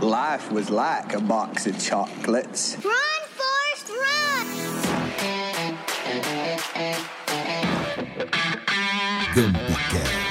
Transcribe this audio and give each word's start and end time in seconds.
Life 0.00 0.52
was 0.52 0.70
like 0.70 1.12
a 1.14 1.20
box 1.20 1.66
of 1.66 1.82
chocolates. 1.82 2.76
Run, 2.84 2.94
Forrest, 3.36 3.88
run! 3.88 4.46
Campcast. 9.34 10.27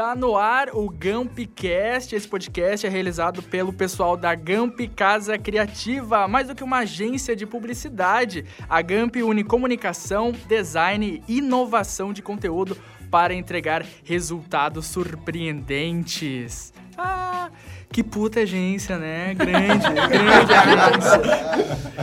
Olá, 0.00 0.14
tá 0.14 0.16
no 0.16 0.34
ar 0.34 0.70
o 0.72 0.88
Gampcast. 0.88 2.16
Esse 2.16 2.26
podcast 2.26 2.86
é 2.86 2.88
realizado 2.88 3.42
pelo 3.42 3.70
pessoal 3.70 4.16
da 4.16 4.34
Gamp 4.34 4.80
Casa 4.96 5.36
Criativa, 5.36 6.26
mais 6.26 6.48
do 6.48 6.54
que 6.54 6.64
uma 6.64 6.78
agência 6.78 7.36
de 7.36 7.44
publicidade. 7.44 8.46
A 8.66 8.80
Gamp 8.80 9.16
une 9.16 9.44
comunicação, 9.44 10.32
design 10.48 11.22
e 11.28 11.36
inovação 11.36 12.14
de 12.14 12.22
conteúdo 12.22 12.78
para 13.10 13.34
entregar 13.34 13.84
resultados 14.02 14.86
surpreendentes. 14.86 16.72
Ah, 16.96 17.50
que 17.92 18.04
puta 18.04 18.40
agência, 18.40 18.98
né? 18.98 19.34
Grande, 19.34 19.86
grande 19.90 20.52
agência. 20.54 21.20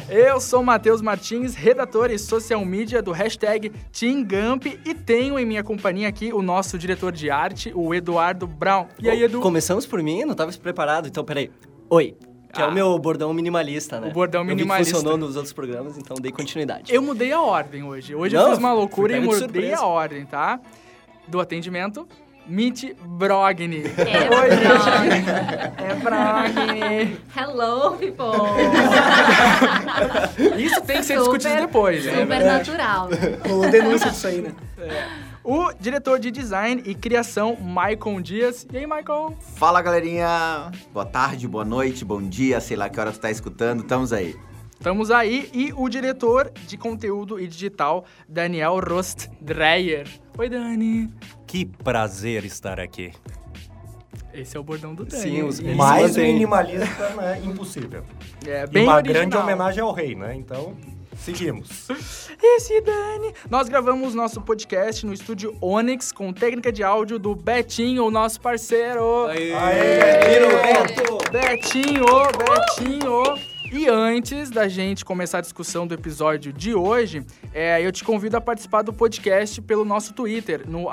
Eu 0.09 0.39
sou 0.41 0.61
Matheus 0.61 1.01
Martins, 1.01 1.55
redator 1.55 2.11
e 2.11 2.19
social 2.19 2.63
media 2.65 3.01
do 3.01 3.11
hashtag 3.11 3.69
TeamGamp 3.97 4.65
e 4.85 4.93
tenho 4.93 5.39
em 5.39 5.45
minha 5.45 5.63
companhia 5.63 6.07
aqui 6.09 6.33
o 6.33 6.41
nosso 6.41 6.77
diretor 6.77 7.11
de 7.11 7.29
arte, 7.29 7.71
o 7.73 7.93
Eduardo 7.93 8.45
Brown. 8.45 8.87
E 8.99 9.09
aí, 9.09 9.23
Edu? 9.23 9.39
Começamos 9.39 9.85
por 9.85 10.03
mim? 10.03 10.23
Não 10.25 10.33
estava 10.33 10.51
preparado, 10.53 11.07
então 11.07 11.23
peraí. 11.23 11.49
Oi. 11.89 12.15
Que 12.53 12.61
é 12.61 12.65
Ah. 12.65 12.69
o 12.69 12.73
meu 12.73 12.97
bordão 12.97 13.33
minimalista, 13.33 13.99
né? 13.99 14.07
O 14.09 14.13
bordão 14.13 14.41
Eu 14.41 14.45
minimalista. 14.47 14.95
funcionou 14.95 15.17
nos 15.17 15.35
outros 15.35 15.53
programas, 15.53 15.97
então 15.97 16.15
dei 16.19 16.31
continuidade. 16.31 16.93
Eu 16.93 17.01
mudei 17.01 17.31
a 17.31 17.41
ordem 17.41 17.83
hoje. 17.83 18.15
Hoje 18.15 18.35
eu 18.35 18.41
Não, 18.41 18.49
fiz 18.51 18.57
uma 18.59 18.73
loucura 18.73 19.15
e 19.15 19.19
mudei 19.19 19.73
a 19.73 19.85
ordem, 19.85 20.25
tá? 20.25 20.59
Do 21.27 21.39
atendimento, 21.41 22.07
Mitch 22.47 22.93
Brogni. 23.03 23.83
É 23.97 24.29
Oi, 24.29 24.49
Brogni. 24.55 25.09
Mitch. 25.09 25.27
É 25.77 25.93
Brogni. 25.95 27.17
Hello, 27.35 27.97
people! 27.97 28.27
Isso 30.57 30.81
tem 30.81 30.97
que 30.97 31.03
ser 31.03 31.17
discutido 31.17 31.49
Super- 31.49 31.61
depois, 31.65 32.05
né? 32.05 32.21
Super 32.21 32.43
natural. 32.45 33.09
Rolou 33.47 33.69
denúncia 33.69 34.09
disso 34.11 34.27
aí, 34.27 34.41
né? 34.41 34.53
O 35.43 35.71
diretor 35.79 36.19
de 36.19 36.29
design 36.29 36.81
e 36.85 36.93
criação, 36.93 37.55
Maicon 37.59 38.19
Dias. 38.21 38.67
E 38.71 38.77
aí, 38.77 38.85
Maicon? 38.87 39.33
Fala 39.55 39.81
galerinha, 39.81 40.71
boa 40.93 41.05
tarde, 41.05 41.47
boa 41.47 41.63
noite, 41.63 42.03
bom 42.03 42.21
dia, 42.21 42.59
sei 42.59 42.75
lá 42.75 42.89
que 42.89 42.99
hora 42.99 43.11
tu 43.11 43.19
tá 43.19 43.31
escutando, 43.31 43.81
estamos 43.81 44.11
aí. 44.11 44.35
Estamos 44.79 45.11
aí. 45.11 45.49
E 45.53 45.73
o 45.75 45.89
diretor 45.89 46.51
de 46.67 46.77
conteúdo 46.77 47.39
e 47.39 47.47
digital, 47.47 48.05
Daniel 48.27 48.79
Rost 48.79 49.27
Dreyer. 49.41 50.07
Oi, 50.37 50.49
Dani. 50.49 51.09
Que 51.45 51.65
prazer 51.65 52.45
estar 52.45 52.79
aqui. 52.79 53.11
Esse 54.33 54.55
é 54.55 54.59
o 54.59 54.63
bordão 54.63 54.93
do 54.93 55.03
Dani. 55.03 55.21
Sim, 55.23 55.43
os- 55.43 55.59
Mais 55.59 56.09
mantém. 56.15 56.33
minimalista, 56.33 57.09
né? 57.15 57.41
Impossível. 57.43 58.03
É 58.45 58.63
E 58.63 58.67
bem 58.67 58.83
uma 58.83 58.95
original. 58.95 59.13
grande 59.21 59.37
homenagem 59.37 59.81
ao 59.81 59.91
rei, 59.91 60.13
né? 60.13 60.35
Então, 60.35 60.75
seguimos. 61.17 61.87
Esse 62.41 62.79
Dani. 62.81 63.33
Nós 63.49 63.67
gravamos 63.67 64.13
nosso 64.13 64.39
podcast 64.41 65.03
no 65.07 65.13
estúdio 65.13 65.57
Onyx 65.59 66.11
com 66.11 66.31
técnica 66.31 66.71
de 66.71 66.83
áudio 66.83 67.17
do 67.17 67.33
Betinho, 67.35 68.05
o 68.05 68.11
nosso 68.11 68.39
parceiro. 68.39 69.25
Aê! 69.25 69.53
Aê, 69.55 70.39
Betinho, 70.39 70.61
Beto! 70.61 71.31
Betinho, 71.31 72.05
Betinho. 72.37 73.56
E 73.69 73.89
antes 73.89 74.49
da 74.49 74.69
gente 74.69 75.03
começar 75.03 75.39
a 75.39 75.41
discussão 75.41 75.85
do 75.85 75.93
episódio 75.93 76.53
de 76.53 76.73
hoje, 76.73 77.25
é, 77.53 77.85
eu 77.85 77.91
te 77.91 78.01
convido 78.01 78.37
a 78.37 78.41
participar 78.41 78.81
do 78.81 78.93
podcast 78.93 79.61
pelo 79.61 79.83
nosso 79.83 80.13
Twitter, 80.13 80.63
no 80.65 80.87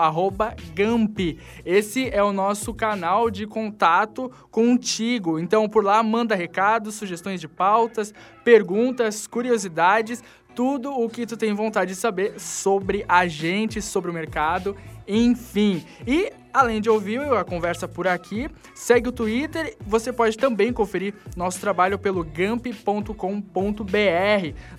Gamp. 0.74 1.18
Esse 1.64 2.08
é 2.10 2.22
o 2.22 2.32
nosso 2.32 2.74
canal 2.74 3.30
de 3.30 3.46
contato 3.46 4.28
contigo. 4.50 5.38
Então, 5.38 5.68
por 5.68 5.84
lá, 5.84 6.02
manda 6.02 6.34
recados, 6.34 6.96
sugestões 6.96 7.40
de 7.40 7.46
pautas, 7.46 8.12
perguntas, 8.42 9.28
curiosidades, 9.28 10.20
tudo 10.54 10.92
o 10.92 11.08
que 11.08 11.26
tu 11.26 11.36
tem 11.36 11.52
vontade 11.52 11.92
de 11.92 11.96
saber 11.96 12.38
sobre 12.38 13.04
a 13.08 13.26
gente, 13.26 13.82
sobre 13.82 14.10
o 14.10 14.14
mercado, 14.14 14.76
enfim. 15.06 15.84
E 16.06 16.32
além 16.52 16.80
de 16.80 16.88
ouvir 16.88 17.20
a 17.20 17.44
conversa 17.44 17.88
por 17.88 18.06
aqui, 18.06 18.48
segue 18.74 19.08
o 19.08 19.12
Twitter. 19.12 19.76
Você 19.86 20.12
pode 20.12 20.38
também 20.38 20.72
conferir 20.72 21.14
nosso 21.36 21.60
trabalho 21.60 21.98
pelo 21.98 22.22
gamp.com.br. 22.22 23.14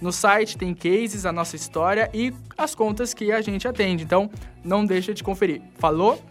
No 0.02 0.12
site 0.12 0.58
tem 0.58 0.74
cases, 0.74 1.26
a 1.26 1.32
nossa 1.34 1.56
história 1.56 2.10
e 2.14 2.34
as 2.58 2.74
contas 2.74 3.14
que 3.14 3.32
a 3.32 3.42
gente 3.42 3.68
atende. 3.68 4.04
Então, 4.04 4.30
não 4.64 4.86
deixa 4.86 5.14
de 5.14 5.24
conferir. 5.24 5.62
Falou? 5.76 6.24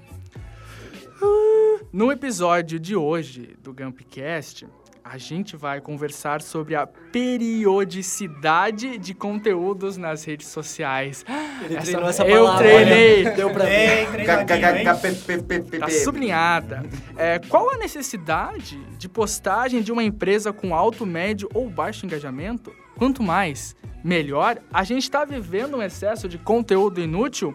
No 1.93 2.11
episódio 2.11 2.81
de 2.81 2.97
hoje 2.97 3.57
do 3.63 3.73
Gampcast, 3.73 4.67
a 5.05 5.19
gente 5.19 5.55
vai 5.57 5.81
conversar 5.83 6.41
sobre 6.41 6.75
a 6.75 6.87
periodicidade 6.87 8.97
de 8.99 9.13
conteúdos 9.13 9.97
nas 9.99 10.25
redes 10.25 10.47
sociais. 10.49 11.25
Ele 11.63 11.77
Essa- 11.77 11.87
treinou 11.91 12.09
essa 12.09 12.25
eu 12.27 12.45
palavra. 12.45 12.67
treinei. 12.67 13.31
Deu 13.33 13.51
pra 13.51 13.65
ver. 13.67 14.07
Treinadinho, 14.11 14.77
hein? 14.79 14.85
Tá 15.81 15.89
sublinhada. 15.91 16.83
É, 17.17 17.39
qual 17.39 17.71
a 17.71 17.77
necessidade 17.77 18.79
de 18.99 19.09
postagem 19.09 19.83
de 19.83 19.93
uma 19.93 20.03
empresa 20.03 20.53
com 20.53 20.75
alto, 20.75 21.05
médio 21.05 21.49
ou 21.53 21.69
baixo 21.69 22.07
engajamento? 22.07 22.73
Quanto 22.97 23.23
mais, 23.23 23.77
melhor. 24.03 24.59
A 24.73 24.85
gente 24.85 25.03
está 25.03 25.25
vivendo 25.25 25.77
um 25.77 25.83
excesso 25.83 26.29
de 26.29 26.39
conteúdo 26.39 27.01
inútil? 27.01 27.55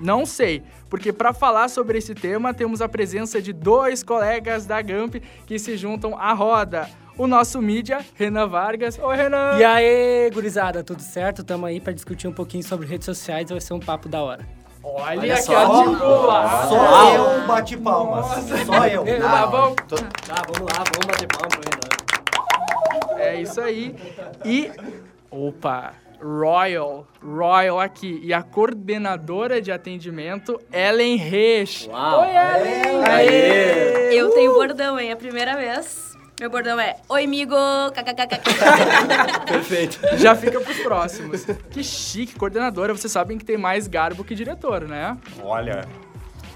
Não 0.00 0.24
sei, 0.26 0.62
porque 0.90 1.12
para 1.12 1.32
falar 1.32 1.68
sobre 1.68 1.98
esse 1.98 2.14
tema 2.14 2.52
temos 2.54 2.80
a 2.80 2.88
presença 2.88 3.40
de 3.40 3.52
dois 3.52 4.02
colegas 4.02 4.66
da 4.66 4.80
Gamp 4.82 5.16
que 5.46 5.58
se 5.58 5.76
juntam 5.76 6.16
à 6.18 6.32
roda. 6.32 6.88
O 7.18 7.26
nosso 7.26 7.62
mídia, 7.62 8.04
Renan 8.14 8.46
Vargas. 8.46 8.98
Oi, 8.98 9.16
Renan! 9.16 9.56
E 9.58 9.64
aí, 9.64 10.30
gurizada, 10.34 10.84
tudo 10.84 11.00
certo? 11.00 11.42
Tamo 11.42 11.64
aí 11.64 11.80
pra 11.80 11.92
discutir 11.92 12.28
um 12.28 12.32
pouquinho 12.32 12.62
sobre 12.62 12.86
redes 12.86 13.06
sociais, 13.06 13.48
vai 13.48 13.60
ser 13.60 13.72
um 13.72 13.80
papo 13.80 14.06
da 14.08 14.22
hora. 14.22 14.46
Olha, 14.82 15.18
Olha 15.20 15.34
que 15.34 15.42
só. 15.42 15.56
articulação! 15.56 16.68
Só 16.68 17.14
eu 17.14 17.46
bate 17.46 17.76
palmas. 17.78 18.26
Só 18.66 18.86
eu. 18.86 19.04
Tá 19.20 19.46
bom? 19.46 19.74
Tá, 19.74 20.42
vamos 20.46 20.72
lá, 20.72 20.84
vamos 20.92 21.06
bater 21.06 21.26
palma 21.26 21.48
pro 21.48 23.10
Renan. 23.10 23.22
É 23.22 23.40
isso 23.40 23.60
aí. 23.60 23.96
E. 24.44 24.70
Opa! 25.30 25.94
Royal, 26.20 27.06
Royal 27.22 27.78
aqui. 27.80 28.20
E 28.22 28.32
a 28.32 28.42
coordenadora 28.42 29.60
de 29.60 29.70
atendimento, 29.72 30.60
Ellen. 30.72 31.20
Uau. 31.88 32.20
Oi, 32.20 32.26
Ellen! 32.28 33.04
Aê! 33.04 34.14
Eu 34.18 34.30
tenho 34.30 34.54
bordão, 34.54 34.98
hein? 34.98 35.10
É 35.10 35.12
a 35.12 35.16
primeira 35.16 35.56
vez. 35.56 36.14
Meu 36.38 36.50
bordão 36.50 36.78
é 36.78 36.96
Oi, 37.08 37.24
amigo! 37.24 37.54
kkkk. 37.94 38.40
Perfeito. 39.48 39.98
Já 40.18 40.34
fica 40.34 40.60
pros 40.60 40.78
próximos. 40.80 41.44
Que 41.70 41.82
chique, 41.82 42.34
coordenadora. 42.34 42.92
Vocês 42.94 43.10
sabem 43.12 43.38
que 43.38 43.44
tem 43.44 43.56
mais 43.56 43.86
garbo 43.86 44.22
que 44.22 44.34
diretor, 44.34 44.82
né? 44.82 45.16
Olha, 45.42 45.86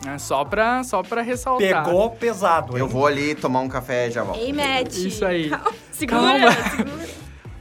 É 0.06 0.18
só 0.18 0.44
pra, 0.44 0.82
só 0.84 1.02
pra 1.02 1.22
ressaltar. 1.22 1.84
pegou 1.84 2.10
pesado, 2.10 2.74
hein? 2.74 2.80
Eu 2.80 2.88
vou 2.88 3.06
ali 3.06 3.34
tomar 3.34 3.60
um 3.60 3.68
café 3.68 4.08
e 4.08 4.10
já 4.10 4.22
volto. 4.22 4.38
Ei, 4.40 4.52
Matt! 4.52 4.94
Isso 4.96 5.24
aí. 5.24 5.50
Segura, 5.92 6.20
Calma. 6.20 6.52
segura. 6.70 7.08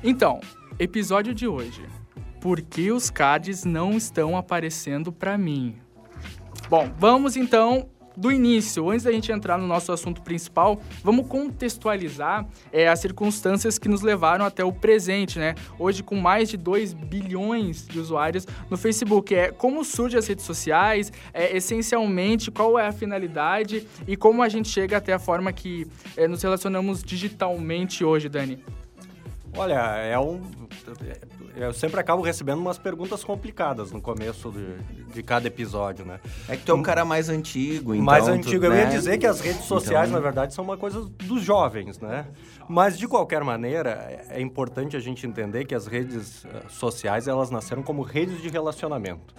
Então, 0.04 0.40
episódio 0.80 1.36
de 1.36 1.46
hoje. 1.46 1.84
Por 2.40 2.62
que 2.62 2.90
os 2.92 3.10
cards 3.10 3.66
não 3.66 3.98
estão 3.98 4.38
aparecendo 4.38 5.12
pra 5.12 5.38
mim? 5.38 5.76
Bom, 6.70 6.90
vamos 6.98 7.36
então 7.36 7.90
do 8.16 8.32
início. 8.32 8.90
Antes 8.90 9.04
da 9.04 9.12
gente 9.12 9.30
entrar 9.30 9.58
no 9.58 9.68
nosso 9.68 9.92
assunto 9.92 10.22
principal, 10.22 10.80
vamos 11.04 11.28
contextualizar 11.28 12.48
é, 12.72 12.88
as 12.88 13.00
circunstâncias 13.00 13.78
que 13.78 13.90
nos 13.90 14.02
levaram 14.02 14.46
até 14.46 14.64
o 14.64 14.72
presente, 14.72 15.38
né? 15.38 15.56
Hoje, 15.78 16.02
com 16.02 16.16
mais 16.16 16.50
de 16.50 16.56
2 16.56 16.94
bilhões 16.94 17.86
de 17.86 18.00
usuários 18.00 18.48
no 18.70 18.78
Facebook. 18.78 19.36
É 19.36 19.52
como 19.52 19.84
surgem 19.84 20.18
as 20.18 20.28
redes 20.28 20.46
sociais, 20.46 21.12
é, 21.34 21.56
essencialmente 21.56 22.52
qual 22.52 22.80
é 22.80 22.88
a 22.88 22.92
finalidade 22.92 23.86
e 24.08 24.16
como 24.16 24.42
a 24.42 24.50
gente 24.50 24.70
chega 24.70 24.98
até 24.98 25.12
a 25.12 25.20
forma 25.20 25.52
que 25.52 25.88
é, 26.16 26.28
nos 26.28 26.42
relacionamos 26.42 27.04
digitalmente 27.04 28.04
hoje, 28.06 28.30
Dani. 28.30 28.64
Olha, 29.56 29.80
é 29.98 30.18
um. 30.20 30.42
Eu 31.56 31.74
sempre 31.74 32.00
acabo 32.00 32.22
recebendo 32.22 32.60
umas 32.60 32.78
perguntas 32.78 33.24
complicadas 33.24 33.92
no 33.92 34.02
começo 34.02 34.52
de, 34.52 35.14
de 35.14 35.24
cada 35.24 35.48
episódio, 35.48 36.06
né? 36.06 36.20
É 36.48 36.56
que 36.56 36.64
tu 36.64 36.72
é 36.72 36.76
um 36.76 36.84
cara 36.84 37.04
mais 37.04 37.30
antigo, 37.30 37.94
então... 37.94 38.06
mais 38.06 38.26
tu, 38.26 38.32
antigo. 38.32 38.66
Eu 38.66 38.74
ia 38.74 38.86
né? 38.86 38.92
dizer 38.92 39.18
que 39.18 39.28
as 39.28 39.42
redes 39.42 39.66
sociais, 39.66 40.10
Então- 40.10 40.20
na 40.20 40.24
verdade, 40.24 40.54
são 40.54 40.64
uma 40.64 40.78
coisa 40.78 41.02
dos 41.02 41.44
jovens, 41.44 42.00
né? 42.00 42.28
Mas, 42.68 42.98
de 42.98 43.08
qualquer 43.08 43.44
maneira, 43.44 43.90
é 43.90 44.40
é 44.40 44.42
importante 44.42 44.96
a 44.96 45.00
gente 45.00 45.28
entender 45.28 45.66
que 45.66 45.76
as 45.76 45.86
redes 45.88 46.46
eh, 46.46 46.64
sociais, 46.70 47.28
elas 47.28 47.50
nasceram 47.50 47.84
como 47.84 48.02
redes 48.02 48.42
de 48.42 48.48
relacionamento. 48.48 49.34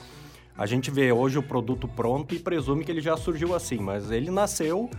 A 0.56 0.66
gente 0.66 0.90
vê 0.90 1.10
hoje 1.10 1.38
o 1.38 1.42
produto 1.42 1.88
pronto 1.88 2.34
e 2.34 2.38
presume 2.38 2.84
que 2.84 2.92
ele 2.92 3.00
já 3.00 3.16
surgiu 3.16 3.54
assim, 3.54 3.78
mas 3.78 4.10
ele 4.10 4.30
nasceu 4.30 4.90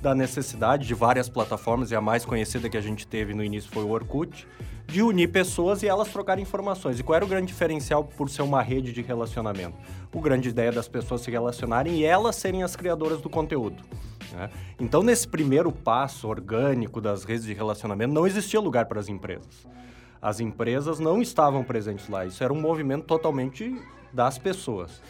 da 0.00 0.14
necessidade 0.14 0.86
de 0.86 0.94
várias 0.94 1.28
plataformas, 1.28 1.90
e 1.90 1.94
a 1.94 2.00
mais 2.00 2.24
conhecida 2.24 2.68
que 2.68 2.76
a 2.76 2.80
gente 2.80 3.06
teve 3.06 3.34
no 3.34 3.44
início 3.44 3.70
foi 3.70 3.84
o 3.84 3.90
Orkut, 3.90 4.46
de 4.86 5.02
unir 5.02 5.28
pessoas 5.28 5.82
e 5.82 5.88
elas 5.88 6.08
trocarem 6.08 6.42
informações. 6.42 6.98
E 6.98 7.02
qual 7.02 7.16
era 7.16 7.24
o 7.24 7.28
grande 7.28 7.46
diferencial 7.46 8.04
por 8.04 8.28
ser 8.30 8.42
uma 8.42 8.62
rede 8.62 8.92
de 8.92 9.02
relacionamento? 9.02 9.76
O 10.12 10.20
grande 10.20 10.48
ideia 10.48 10.70
das 10.70 10.88
pessoas 10.88 11.22
se 11.22 11.30
relacionarem 11.30 11.94
e 11.96 12.04
elas 12.04 12.36
serem 12.36 12.62
as 12.62 12.76
criadoras 12.76 13.20
do 13.20 13.28
conteúdo. 13.28 13.82
né? 14.32 14.50
Então, 14.78 15.02
nesse 15.02 15.26
primeiro 15.26 15.72
passo 15.72 16.28
orgânico 16.28 17.00
das 17.00 17.24
redes 17.24 17.44
de 17.44 17.54
relacionamento, 17.54 18.12
não 18.12 18.26
existia 18.26 18.60
lugar 18.60 18.86
para 18.86 19.00
as 19.00 19.08
empresas. 19.08 19.66
As 20.20 20.40
empresas 20.40 20.98
não 20.98 21.20
estavam 21.20 21.64
presentes 21.64 22.08
lá. 22.08 22.24
Isso 22.24 22.42
era 22.42 22.52
um 22.52 22.60
movimento 22.60 23.04
totalmente 23.04 23.76
das 24.12 24.38
pessoas. 24.38 25.02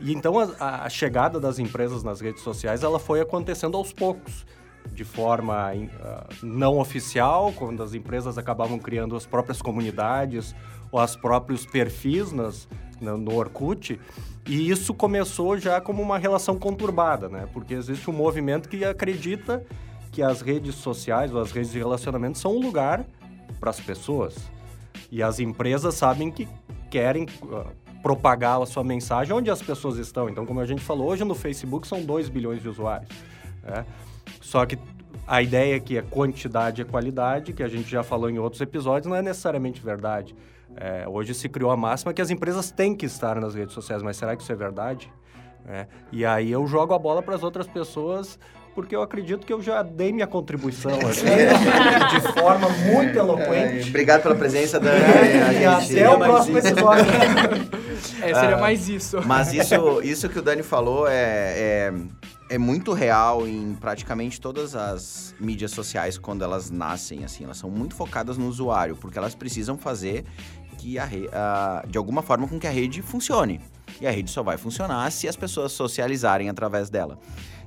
E 0.00 0.12
então 0.12 0.38
a, 0.38 0.84
a 0.84 0.88
chegada 0.88 1.40
das 1.40 1.58
empresas 1.58 2.02
nas 2.02 2.20
redes 2.20 2.42
sociais 2.42 2.82
ela 2.82 2.98
foi 2.98 3.20
acontecendo 3.20 3.76
aos 3.76 3.92
poucos, 3.92 4.46
de 4.92 5.04
forma 5.04 5.72
ah, 6.00 6.26
não 6.42 6.78
oficial, 6.78 7.52
quando 7.52 7.82
as 7.82 7.94
empresas 7.94 8.38
acabavam 8.38 8.78
criando 8.78 9.16
as 9.16 9.26
próprias 9.26 9.62
comunidades 9.62 10.54
ou 10.90 11.02
os 11.02 11.16
próprios 11.16 11.66
perfis 11.66 12.32
nas, 12.32 12.68
no, 13.00 13.16
no 13.16 13.34
Orkut. 13.34 13.98
E 14.46 14.70
isso 14.70 14.94
começou 14.94 15.58
já 15.58 15.80
como 15.80 16.02
uma 16.02 16.18
relação 16.18 16.58
conturbada, 16.58 17.28
né? 17.28 17.46
Porque 17.52 17.74
existe 17.74 18.08
um 18.08 18.14
movimento 18.14 18.68
que 18.68 18.84
acredita 18.84 19.64
que 20.10 20.22
as 20.22 20.40
redes 20.40 20.74
sociais 20.74 21.34
ou 21.34 21.40
as 21.40 21.52
redes 21.52 21.70
de 21.70 21.78
relacionamento 21.78 22.38
são 22.38 22.56
um 22.56 22.60
lugar 22.60 23.04
para 23.60 23.70
as 23.70 23.78
pessoas. 23.78 24.50
E 25.10 25.22
as 25.22 25.38
empresas 25.38 25.94
sabem 25.94 26.30
que 26.30 26.48
querem 26.90 27.26
ah, 27.52 27.66
propagar 28.02 28.62
a 28.62 28.66
sua 28.66 28.84
mensagem 28.84 29.34
onde 29.34 29.50
as 29.50 29.62
pessoas 29.62 29.96
estão. 29.98 30.28
Então, 30.28 30.46
como 30.46 30.60
a 30.60 30.66
gente 30.66 30.82
falou, 30.82 31.08
hoje 31.10 31.24
no 31.24 31.34
Facebook 31.34 31.86
são 31.86 32.02
2 32.02 32.28
bilhões 32.28 32.62
de 32.62 32.68
usuários. 32.68 33.10
né? 33.62 33.84
Só 34.48 34.64
que 34.64 34.78
a 35.26 35.42
ideia 35.42 35.76
é 35.76 35.78
que 35.78 35.98
a 35.98 36.02
quantidade 36.02 36.80
é 36.80 36.84
qualidade, 36.84 37.52
que 37.52 37.62
a 37.62 37.68
gente 37.68 37.86
já 37.86 38.02
falou 38.02 38.30
em 38.30 38.38
outros 38.38 38.62
episódios, 38.62 39.06
não 39.06 39.14
é 39.14 39.20
necessariamente 39.20 39.78
verdade. 39.82 40.34
É, 40.74 41.06
hoje 41.06 41.34
se 41.34 41.50
criou 41.50 41.70
a 41.70 41.76
máxima 41.76 42.14
que 42.14 42.22
as 42.22 42.30
empresas 42.30 42.70
têm 42.70 42.96
que 42.96 43.04
estar 43.04 43.38
nas 43.38 43.54
redes 43.54 43.74
sociais, 43.74 44.02
mas 44.02 44.16
será 44.16 44.34
que 44.34 44.42
isso 44.42 44.50
é 44.50 44.54
verdade? 44.54 45.12
É, 45.68 45.86
e 46.10 46.24
aí 46.24 46.50
eu 46.50 46.66
jogo 46.66 46.94
a 46.94 46.98
bola 46.98 47.22
para 47.22 47.34
as 47.34 47.42
outras 47.42 47.66
pessoas, 47.66 48.38
porque 48.74 48.96
eu 48.96 49.02
acredito 49.02 49.46
que 49.46 49.52
eu 49.52 49.60
já 49.60 49.82
dei 49.82 50.14
minha 50.14 50.26
contribuição 50.26 50.92
aqui. 50.94 51.26
De 52.16 52.40
forma 52.40 52.70
muito 52.70 53.18
eloquente. 53.18 53.90
Obrigado 53.90 54.22
pela 54.22 54.34
presença, 54.34 54.80
Dani. 54.80 54.98
E 55.60 55.66
até 55.66 56.08
o 56.08 56.18
próximo 56.18 56.56
episódio. 56.56 57.04
É, 58.20 58.34
seria 58.34 58.56
Ah, 58.56 58.60
mais 58.60 58.88
isso. 58.88 59.18
Mas 59.26 59.52
isso, 59.52 60.00
isso 60.02 60.28
que 60.28 60.38
o 60.38 60.42
Dani 60.42 60.62
falou 60.62 61.06
é, 61.08 61.12
é, 61.14 61.92
é 62.50 62.58
muito 62.58 62.92
real 62.92 63.46
em 63.46 63.74
praticamente 63.74 64.40
todas 64.40 64.74
as 64.74 65.34
mídias 65.40 65.70
sociais 65.70 66.16
quando 66.18 66.42
elas 66.42 66.70
nascem, 66.70 67.24
assim. 67.24 67.44
Elas 67.44 67.58
são 67.58 67.70
muito 67.70 67.94
focadas 67.94 68.36
no 68.38 68.48
usuário, 68.48 68.96
porque 68.96 69.18
elas 69.18 69.34
precisam 69.34 69.76
fazer 69.78 70.24
que 70.78 70.98
a, 70.98 71.08
a- 71.32 71.84
de 71.86 71.98
alguma 71.98 72.22
forma 72.22 72.46
com 72.48 72.58
que 72.58 72.66
a 72.66 72.70
rede 72.70 73.02
funcione. 73.02 73.60
E 74.00 74.06
a 74.06 74.10
rede 74.10 74.30
só 74.30 74.42
vai 74.42 74.56
funcionar 74.56 75.10
se 75.10 75.26
as 75.26 75.36
pessoas 75.36 75.72
socializarem 75.72 76.48
através 76.48 76.88
dela. 76.88 77.18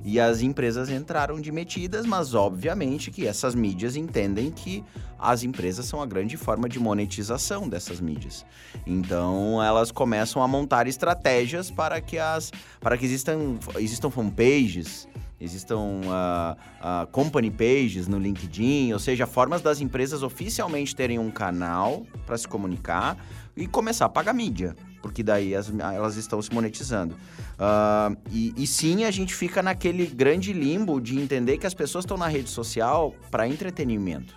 E 0.04 0.18
as 0.18 0.40
empresas 0.40 0.90
entraram 0.90 1.40
de 1.40 1.52
metidas, 1.52 2.04
mas 2.04 2.34
obviamente 2.34 3.10
que 3.10 3.26
essas 3.26 3.54
mídias 3.54 3.94
entendem 3.94 4.50
que 4.50 4.82
as 5.18 5.44
empresas 5.44 5.86
são 5.86 6.02
a 6.02 6.06
grande 6.06 6.36
forma 6.36 6.68
de 6.68 6.80
monetização 6.80 7.68
dessas 7.68 8.00
mídias. 8.00 8.44
Então 8.84 9.62
elas 9.62 9.92
começam 9.92 10.42
a 10.42 10.48
montar 10.48 10.88
estratégias 10.88 11.70
para 11.70 12.00
que 12.00 12.18
as 12.18 12.50
para 12.80 12.98
que 12.98 13.04
existam 13.04 13.56
existam 13.76 14.10
fanpages, 14.10 15.06
existam 15.40 16.00
ah, 16.08 16.56
ah, 16.80 17.08
company 17.12 17.50
pages 17.50 18.08
no 18.08 18.18
LinkedIn, 18.18 18.92
ou 18.92 18.98
seja, 18.98 19.24
formas 19.24 19.62
das 19.62 19.80
empresas 19.80 20.24
oficialmente 20.24 20.96
terem 20.96 21.20
um 21.20 21.30
canal 21.30 22.04
para 22.26 22.36
se 22.36 22.48
comunicar 22.48 23.16
e 23.56 23.68
começar 23.68 24.06
a 24.06 24.08
pagar 24.08 24.32
mídia, 24.32 24.74
porque 25.02 25.22
daí 25.22 25.54
as- 25.54 25.70
elas 25.78 26.16
estão 26.16 26.40
se 26.40 26.52
monetizando. 26.54 27.14
Ah, 27.58 28.12
e, 28.30 28.54
e 28.56 28.66
sim, 28.66 29.04
a 29.04 29.10
gente 29.10 29.34
fica 29.34 29.62
naquele 29.62 30.06
grande 30.06 30.52
limbo 30.52 31.00
de 31.00 31.18
entender 31.18 31.58
que 31.58 31.66
as 31.66 31.74
pessoas 31.74 32.04
estão 32.04 32.16
na 32.16 32.28
rede 32.28 32.48
social 32.48 33.14
para 33.30 33.46
entretenimento. 33.46 34.34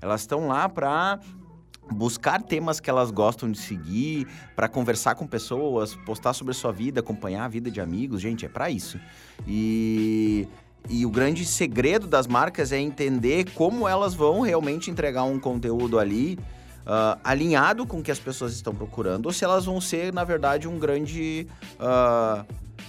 Elas 0.00 0.22
estão 0.22 0.48
lá 0.48 0.68
para 0.68 1.20
buscar 1.90 2.42
temas 2.42 2.80
que 2.80 2.88
elas 2.88 3.10
gostam 3.10 3.50
de 3.50 3.58
seguir, 3.58 4.26
para 4.56 4.66
conversar 4.68 5.14
com 5.14 5.26
pessoas, 5.26 5.94
postar 5.94 6.32
sobre 6.32 6.52
a 6.52 6.54
sua 6.54 6.72
vida, 6.72 7.00
acompanhar 7.00 7.44
a 7.44 7.48
vida 7.48 7.70
de 7.70 7.80
amigos. 7.80 8.20
Gente, 8.22 8.46
é 8.46 8.48
para 8.48 8.70
isso. 8.70 8.98
E, 9.46 10.48
e 10.88 11.04
o 11.04 11.10
grande 11.10 11.44
segredo 11.44 12.06
das 12.06 12.26
marcas 12.26 12.72
é 12.72 12.78
entender 12.78 13.50
como 13.52 13.86
elas 13.86 14.14
vão 14.14 14.40
realmente 14.40 14.90
entregar 14.90 15.24
um 15.24 15.38
conteúdo 15.38 15.98
ali 15.98 16.38
ah, 16.86 17.18
alinhado 17.24 17.86
com 17.86 17.98
o 17.98 18.02
que 18.02 18.10
as 18.10 18.18
pessoas 18.18 18.52
estão 18.52 18.74
procurando, 18.74 19.26
ou 19.26 19.32
se 19.32 19.44
elas 19.44 19.64
vão 19.64 19.80
ser, 19.80 20.12
na 20.12 20.24
verdade, 20.24 20.68
um 20.68 20.78
grande 20.78 21.46
ah, 21.78 22.44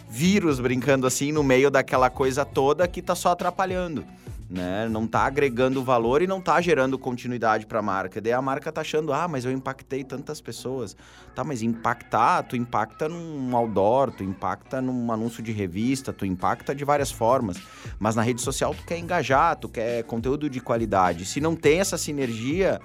vírus, 0.09 0.59
brincando 0.59 1.07
assim, 1.07 1.31
no 1.31 1.43
meio 1.43 1.69
daquela 1.69 2.09
coisa 2.09 2.45
toda 2.45 2.87
que 2.87 3.01
tá 3.01 3.15
só 3.15 3.31
atrapalhando. 3.31 4.05
Né? 4.47 4.87
Não 4.87 5.07
tá 5.07 5.25
agregando 5.25 5.83
valor 5.83 6.21
e 6.21 6.27
não 6.27 6.39
tá 6.39 6.61
gerando 6.61 6.99
continuidade 6.99 7.65
para 7.65 7.79
a 7.79 7.81
marca. 7.81 8.21
Daí 8.21 8.31
a 8.31 8.41
marca 8.41 8.71
tá 8.71 8.81
achando, 8.81 9.11
ah, 9.11 9.27
mas 9.27 9.43
eu 9.43 9.51
impactei 9.51 10.03
tantas 10.03 10.39
pessoas. 10.39 10.95
Tá, 11.33 11.43
mas 11.43 11.63
impactar, 11.63 12.43
tu 12.43 12.55
impacta 12.55 13.09
num 13.09 13.55
outdoor, 13.55 14.11
tu 14.11 14.23
impacta 14.23 14.81
num 14.81 15.11
anúncio 15.11 15.41
de 15.41 15.51
revista, 15.51 16.13
tu 16.13 16.25
impacta 16.25 16.75
de 16.75 16.85
várias 16.85 17.11
formas. 17.11 17.57
Mas 17.97 18.15
na 18.15 18.21
rede 18.21 18.39
social 18.39 18.73
tu 18.73 18.85
quer 18.85 18.99
engajar, 18.99 19.55
tu 19.55 19.67
quer 19.67 20.03
conteúdo 20.03 20.47
de 20.47 20.61
qualidade. 20.61 21.25
Se 21.25 21.41
não 21.41 21.55
tem 21.55 21.79
essa 21.79 21.97
sinergia, 21.97 22.79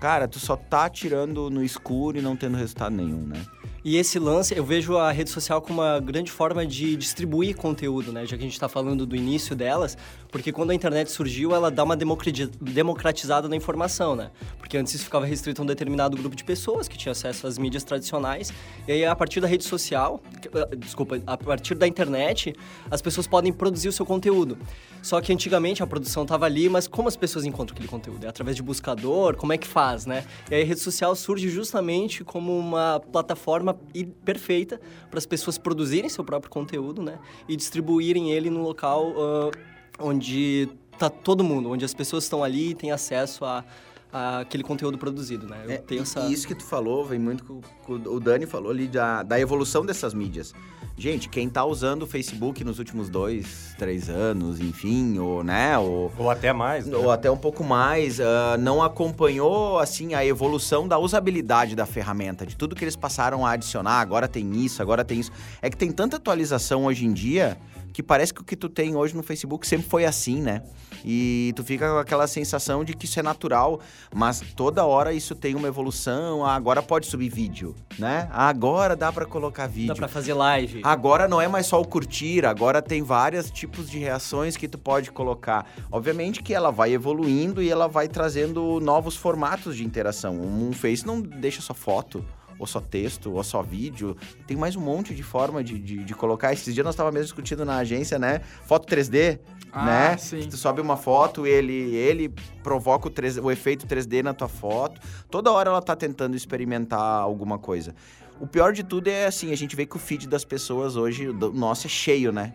cara, 0.00 0.26
tu 0.28 0.38
só 0.38 0.56
tá 0.56 0.88
tirando 0.88 1.50
no 1.50 1.62
escuro 1.62 2.18
e 2.18 2.22
não 2.22 2.36
tendo 2.36 2.56
resultado 2.56 2.94
nenhum, 2.94 3.26
né? 3.26 3.40
E 3.84 3.96
esse 3.96 4.16
lance, 4.18 4.56
eu 4.56 4.64
vejo 4.64 4.96
a 4.96 5.10
rede 5.10 5.30
social 5.30 5.60
como 5.60 5.80
uma 5.80 5.98
grande 5.98 6.30
forma 6.30 6.64
de 6.64 6.94
distribuir 6.94 7.56
conteúdo, 7.56 8.12
né? 8.12 8.24
Já 8.24 8.36
que 8.36 8.42
a 8.42 8.46
gente 8.46 8.52
está 8.52 8.68
falando 8.68 9.04
do 9.04 9.16
início 9.16 9.56
delas, 9.56 9.98
porque 10.32 10.50
quando 10.50 10.70
a 10.70 10.74
internet 10.74 11.10
surgiu, 11.10 11.54
ela 11.54 11.70
dá 11.70 11.84
uma 11.84 11.94
democrati- 11.94 12.46
democratizada 12.58 13.50
na 13.50 13.54
informação, 13.54 14.16
né? 14.16 14.30
Porque 14.58 14.78
antes 14.78 14.94
isso 14.94 15.04
ficava 15.04 15.26
restrito 15.26 15.60
a 15.60 15.62
um 15.62 15.66
determinado 15.66 16.16
grupo 16.16 16.34
de 16.34 16.42
pessoas 16.42 16.88
que 16.88 16.96
tinha 16.96 17.12
acesso 17.12 17.46
às 17.46 17.58
mídias 17.58 17.84
tradicionais. 17.84 18.50
E 18.88 18.92
aí, 18.92 19.04
a 19.04 19.14
partir 19.14 19.40
da 19.42 19.46
rede 19.46 19.62
social, 19.62 20.22
ah, 20.54 20.74
desculpa, 20.74 21.20
a 21.26 21.36
partir 21.36 21.74
da 21.74 21.86
internet, 21.86 22.56
as 22.90 23.02
pessoas 23.02 23.26
podem 23.26 23.52
produzir 23.52 23.88
o 23.88 23.92
seu 23.92 24.06
conteúdo. 24.06 24.56
Só 25.02 25.20
que 25.20 25.34
antigamente 25.34 25.82
a 25.82 25.86
produção 25.86 26.22
estava 26.22 26.46
ali, 26.46 26.66
mas 26.66 26.88
como 26.88 27.08
as 27.08 27.16
pessoas 27.16 27.44
encontram 27.44 27.74
aquele 27.74 27.88
conteúdo? 27.88 28.24
É 28.24 28.28
através 28.30 28.56
de 28.56 28.62
buscador? 28.62 29.36
Como 29.36 29.52
é 29.52 29.58
que 29.58 29.66
faz, 29.66 30.06
né? 30.06 30.24
E 30.50 30.54
aí 30.54 30.62
a 30.62 30.64
rede 30.64 30.80
social 30.80 31.14
surge 31.14 31.50
justamente 31.50 32.24
como 32.24 32.58
uma 32.58 33.00
plataforma 33.12 33.78
perfeita 34.24 34.80
para 35.10 35.18
as 35.18 35.26
pessoas 35.26 35.58
produzirem 35.58 36.08
seu 36.08 36.24
próprio 36.24 36.50
conteúdo, 36.50 37.02
né? 37.02 37.18
E 37.46 37.54
distribuírem 37.54 38.32
ele 38.32 38.48
no 38.48 38.62
local 38.62 39.12
ah, 39.18 39.71
onde 40.02 40.68
tá 40.98 41.08
todo 41.08 41.42
mundo, 41.42 41.70
onde 41.70 41.84
as 41.84 41.94
pessoas 41.94 42.24
estão 42.24 42.42
ali 42.44 42.70
e 42.70 42.74
têm 42.74 42.90
acesso 42.92 43.44
a, 43.44 43.64
a 44.12 44.40
aquele 44.40 44.62
conteúdo 44.62 44.98
produzido, 44.98 45.46
né? 45.46 45.62
Eu 45.64 45.70
É, 45.72 45.76
tenho 45.78 46.00
e- 46.00 46.02
essa... 46.02 46.20
e 46.20 46.32
isso 46.32 46.46
que 46.46 46.54
tu 46.54 46.64
falou 46.64 47.04
vem 47.04 47.18
muito 47.18 47.44
com 47.44 47.60
com 47.84 47.94
o 47.94 48.20
Dani 48.20 48.46
falou 48.46 48.70
ali 48.70 48.86
da, 48.86 49.22
da 49.22 49.40
evolução 49.40 49.84
dessas 49.84 50.14
mídias. 50.14 50.54
Gente, 50.96 51.28
quem 51.30 51.48
tá 51.48 51.64
usando 51.64 52.02
o 52.02 52.06
Facebook 52.06 52.62
nos 52.62 52.78
últimos 52.78 53.08
dois, 53.08 53.74
três 53.78 54.10
anos, 54.10 54.60
enfim, 54.60 55.18
ou, 55.18 55.42
né, 55.42 55.76
ou, 55.78 56.12
Ou 56.18 56.30
até 56.30 56.52
mais, 56.52 56.86
né? 56.86 56.94
ou 56.96 57.10
até 57.10 57.30
um 57.30 57.36
pouco 57.36 57.64
mais, 57.64 58.20
ah, 58.20 58.56
não 58.60 58.82
acompanhou, 58.82 59.78
assim, 59.78 60.12
a 60.14 60.24
evolução 60.24 60.86
da 60.86 60.98
usabilidade 60.98 61.74
da 61.74 61.86
ferramenta, 61.86 62.44
de 62.46 62.54
tudo 62.54 62.76
que 62.76 62.84
eles 62.84 62.94
passaram 62.94 63.44
a 63.46 63.52
adicionar, 63.52 64.00
agora 64.00 64.28
tem 64.28 64.52
isso, 64.64 64.82
agora 64.82 65.02
tem 65.02 65.18
isso. 65.18 65.32
É 65.62 65.70
que 65.70 65.76
tem 65.76 65.90
tanta 65.90 66.18
atualização 66.18 66.84
hoje 66.84 67.06
em 67.06 67.12
dia 67.12 67.56
que 67.92 68.02
parece 68.02 68.32
que 68.32 68.40
o 68.40 68.44
que 68.44 68.56
tu 68.56 68.68
tem 68.68 68.96
hoje 68.96 69.14
no 69.14 69.22
Facebook 69.22 69.66
sempre 69.66 69.86
foi 69.88 70.04
assim, 70.04 70.40
né? 70.40 70.62
E 71.04 71.52
tu 71.56 71.64
fica 71.64 71.90
com 71.90 71.98
aquela 71.98 72.26
sensação 72.26 72.84
de 72.84 72.94
que 72.94 73.06
isso 73.06 73.18
é 73.18 73.22
natural, 73.22 73.80
mas 74.14 74.40
toda 74.54 74.84
hora 74.84 75.12
isso 75.12 75.34
tem 75.34 75.54
uma 75.54 75.66
evolução. 75.66 76.44
Ah, 76.44 76.54
agora 76.54 76.82
pode 76.82 77.06
subir 77.06 77.28
vídeo, 77.28 77.74
né? 77.98 78.28
Ah, 78.30 78.52
Agora 78.52 78.94
dá 78.94 79.10
pra 79.10 79.24
colocar 79.26 79.66
vídeo. 79.66 79.88
Dá 79.88 79.94
pra 79.94 80.08
fazer 80.08 80.34
live. 80.34 80.80
Agora 80.84 81.26
não 81.26 81.40
é 81.40 81.48
mais 81.48 81.66
só 81.66 81.80
o 81.80 81.84
curtir, 81.86 82.44
agora 82.44 82.80
tem 82.80 83.02
vários 83.02 83.50
tipos 83.50 83.90
de 83.90 83.98
reações 83.98 84.56
que 84.56 84.68
tu 84.68 84.78
pode 84.78 85.10
colocar. 85.10 85.66
Obviamente 85.90 86.42
que 86.42 86.54
ela 86.54 86.70
vai 86.70 86.92
evoluindo 86.92 87.62
e 87.62 87.70
ela 87.70 87.88
vai 87.88 88.08
trazendo 88.08 88.78
novos 88.80 89.16
formatos 89.16 89.76
de 89.76 89.84
interação. 89.84 90.40
Um 90.40 90.72
Face 90.72 91.06
não 91.06 91.20
deixa 91.20 91.60
só 91.60 91.74
foto, 91.74 92.24
ou 92.62 92.66
só 92.66 92.80
texto, 92.80 93.32
ou 93.32 93.42
só 93.42 93.60
vídeo. 93.60 94.16
Tem 94.46 94.56
mais 94.56 94.76
um 94.76 94.80
monte 94.80 95.12
de 95.14 95.22
forma 95.24 95.64
de, 95.64 95.76
de, 95.80 96.04
de 96.04 96.14
colocar. 96.14 96.52
Esses 96.52 96.72
dias 96.72 96.84
nós 96.84 96.94
estávamos 96.94 97.14
mesmo 97.14 97.24
discutindo 97.26 97.64
na 97.64 97.78
agência, 97.78 98.20
né? 98.20 98.40
Foto 98.66 98.86
3D, 98.86 99.40
Ah, 99.72 99.84
né? 99.84 100.16
sim. 100.16 100.48
Tu 100.48 100.56
sobe 100.56 100.80
uma 100.80 100.96
foto, 100.96 101.44
ele, 101.44 101.72
ele 101.96 102.32
provoca 102.62 103.08
o, 103.08 103.10
3D 103.10 103.42
o 103.42 103.50
efeito 103.50 103.84
3D 103.84 104.22
na 104.22 104.32
tua 104.32 104.46
foto. 104.48 105.00
Toda 105.28 105.50
hora 105.50 105.70
ela 105.70 105.82
tá 105.82 105.96
tentando 105.96 106.36
experimentar 106.36 107.00
alguma 107.00 107.58
coisa. 107.58 107.96
O 108.40 108.46
pior 108.46 108.72
de 108.72 108.84
tudo 108.84 109.08
é 109.08 109.26
assim, 109.26 109.50
a 109.52 109.56
gente 109.56 109.74
vê 109.74 109.84
que 109.84 109.96
o 109.96 109.98
feed 109.98 110.28
das 110.28 110.44
pessoas 110.44 110.94
hoje, 110.94 111.28
o 111.28 111.52
nosso 111.52 111.88
é 111.88 111.90
cheio, 111.90 112.30
né? 112.30 112.54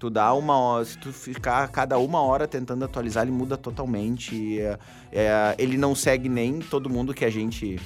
Tu 0.00 0.10
dá 0.10 0.32
uma 0.32 0.56
hora, 0.58 0.84
se 0.84 0.98
tu 0.98 1.12
ficar 1.12 1.66
cada 1.68 1.96
uma 1.98 2.20
hora 2.22 2.46
tentando 2.46 2.84
atualizar, 2.84 3.22
ele 3.24 3.32
muda 3.32 3.56
totalmente. 3.56 4.60
É, 4.60 4.78
é, 5.12 5.54
ele 5.58 5.76
não 5.76 5.94
segue 5.94 6.28
nem 6.28 6.58
todo 6.60 6.88
mundo 6.90 7.12
que 7.14 7.24
a 7.24 7.30
gente 7.30 7.80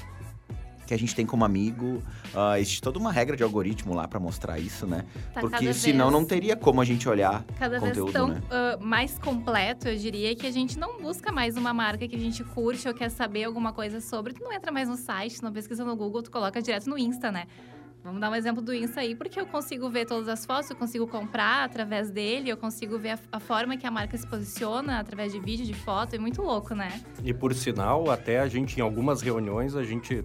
que 0.92 0.94
a 0.94 0.98
gente 0.98 1.14
tem 1.14 1.24
como 1.24 1.42
amigo. 1.44 2.02
Ah, 2.34 2.60
existe 2.60 2.82
toda 2.82 2.98
uma 2.98 3.10
regra 3.10 3.34
de 3.34 3.42
algoritmo 3.42 3.94
lá 3.94 4.06
pra 4.06 4.20
mostrar 4.20 4.58
isso, 4.58 4.86
né? 4.86 5.04
Tá 5.32 5.40
Porque 5.40 5.72
senão 5.72 6.06
vez- 6.08 6.20
não 6.20 6.24
teria 6.26 6.54
como 6.54 6.80
a 6.82 6.84
gente 6.84 7.08
olhar 7.08 7.44
Cada 7.58 7.80
conteúdo, 7.80 8.04
vez 8.04 8.12
tão 8.12 8.28
né? 8.28 8.42
ah, 8.50 8.76
mais 8.78 9.18
completo, 9.18 9.88
eu 9.88 9.96
diria, 9.96 10.34
que 10.36 10.46
a 10.46 10.50
gente 10.50 10.78
não 10.78 11.00
busca 11.00 11.32
mais 11.32 11.56
uma 11.56 11.72
marca 11.72 12.06
que 12.06 12.14
a 12.14 12.18
gente 12.18 12.44
curte 12.44 12.86
ou 12.86 12.92
quer 12.94 13.08
saber 13.10 13.44
alguma 13.44 13.72
coisa 13.72 14.00
sobre. 14.02 14.34
Tu 14.34 14.42
não 14.44 14.52
entra 14.52 14.70
mais 14.70 14.88
no 14.88 14.96
site, 14.96 15.36
tu 15.38 15.44
não 15.44 15.52
pesquisa 15.52 15.82
no 15.84 15.96
Google, 15.96 16.22
tu 16.22 16.30
coloca 16.30 16.60
direto 16.60 16.88
no 16.90 16.98
Insta, 16.98 17.32
né? 17.32 17.46
Vamos 18.04 18.20
dar 18.20 18.30
um 18.30 18.34
exemplo 18.34 18.60
do 18.60 18.74
Insta 18.74 19.00
aí, 19.00 19.14
porque 19.14 19.40
eu 19.40 19.46
consigo 19.46 19.88
ver 19.88 20.06
todas 20.06 20.28
as 20.28 20.44
fotos, 20.44 20.68
eu 20.68 20.74
consigo 20.76 21.06
comprar 21.06 21.64
através 21.64 22.10
dele, 22.10 22.50
eu 22.50 22.56
consigo 22.56 22.98
ver 22.98 23.10
a, 23.10 23.18
a 23.30 23.38
forma 23.40 23.76
que 23.76 23.86
a 23.86 23.92
marca 23.92 24.18
se 24.18 24.26
posiciona 24.26 24.98
através 24.98 25.32
de 25.32 25.38
vídeo, 25.38 25.64
de 25.64 25.72
foto, 25.72 26.14
é 26.16 26.18
muito 26.18 26.42
louco, 26.42 26.74
né? 26.74 27.00
E 27.24 27.32
por 27.32 27.54
sinal, 27.54 28.10
até 28.10 28.40
a 28.40 28.48
gente, 28.48 28.76
em 28.76 28.82
algumas 28.82 29.22
reuniões, 29.22 29.76
a 29.76 29.84
gente 29.84 30.24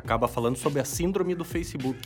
acaba 0.00 0.26
falando 0.26 0.56
sobre 0.56 0.80
a 0.80 0.84
síndrome 0.84 1.34
do 1.34 1.44
Facebook. 1.44 1.98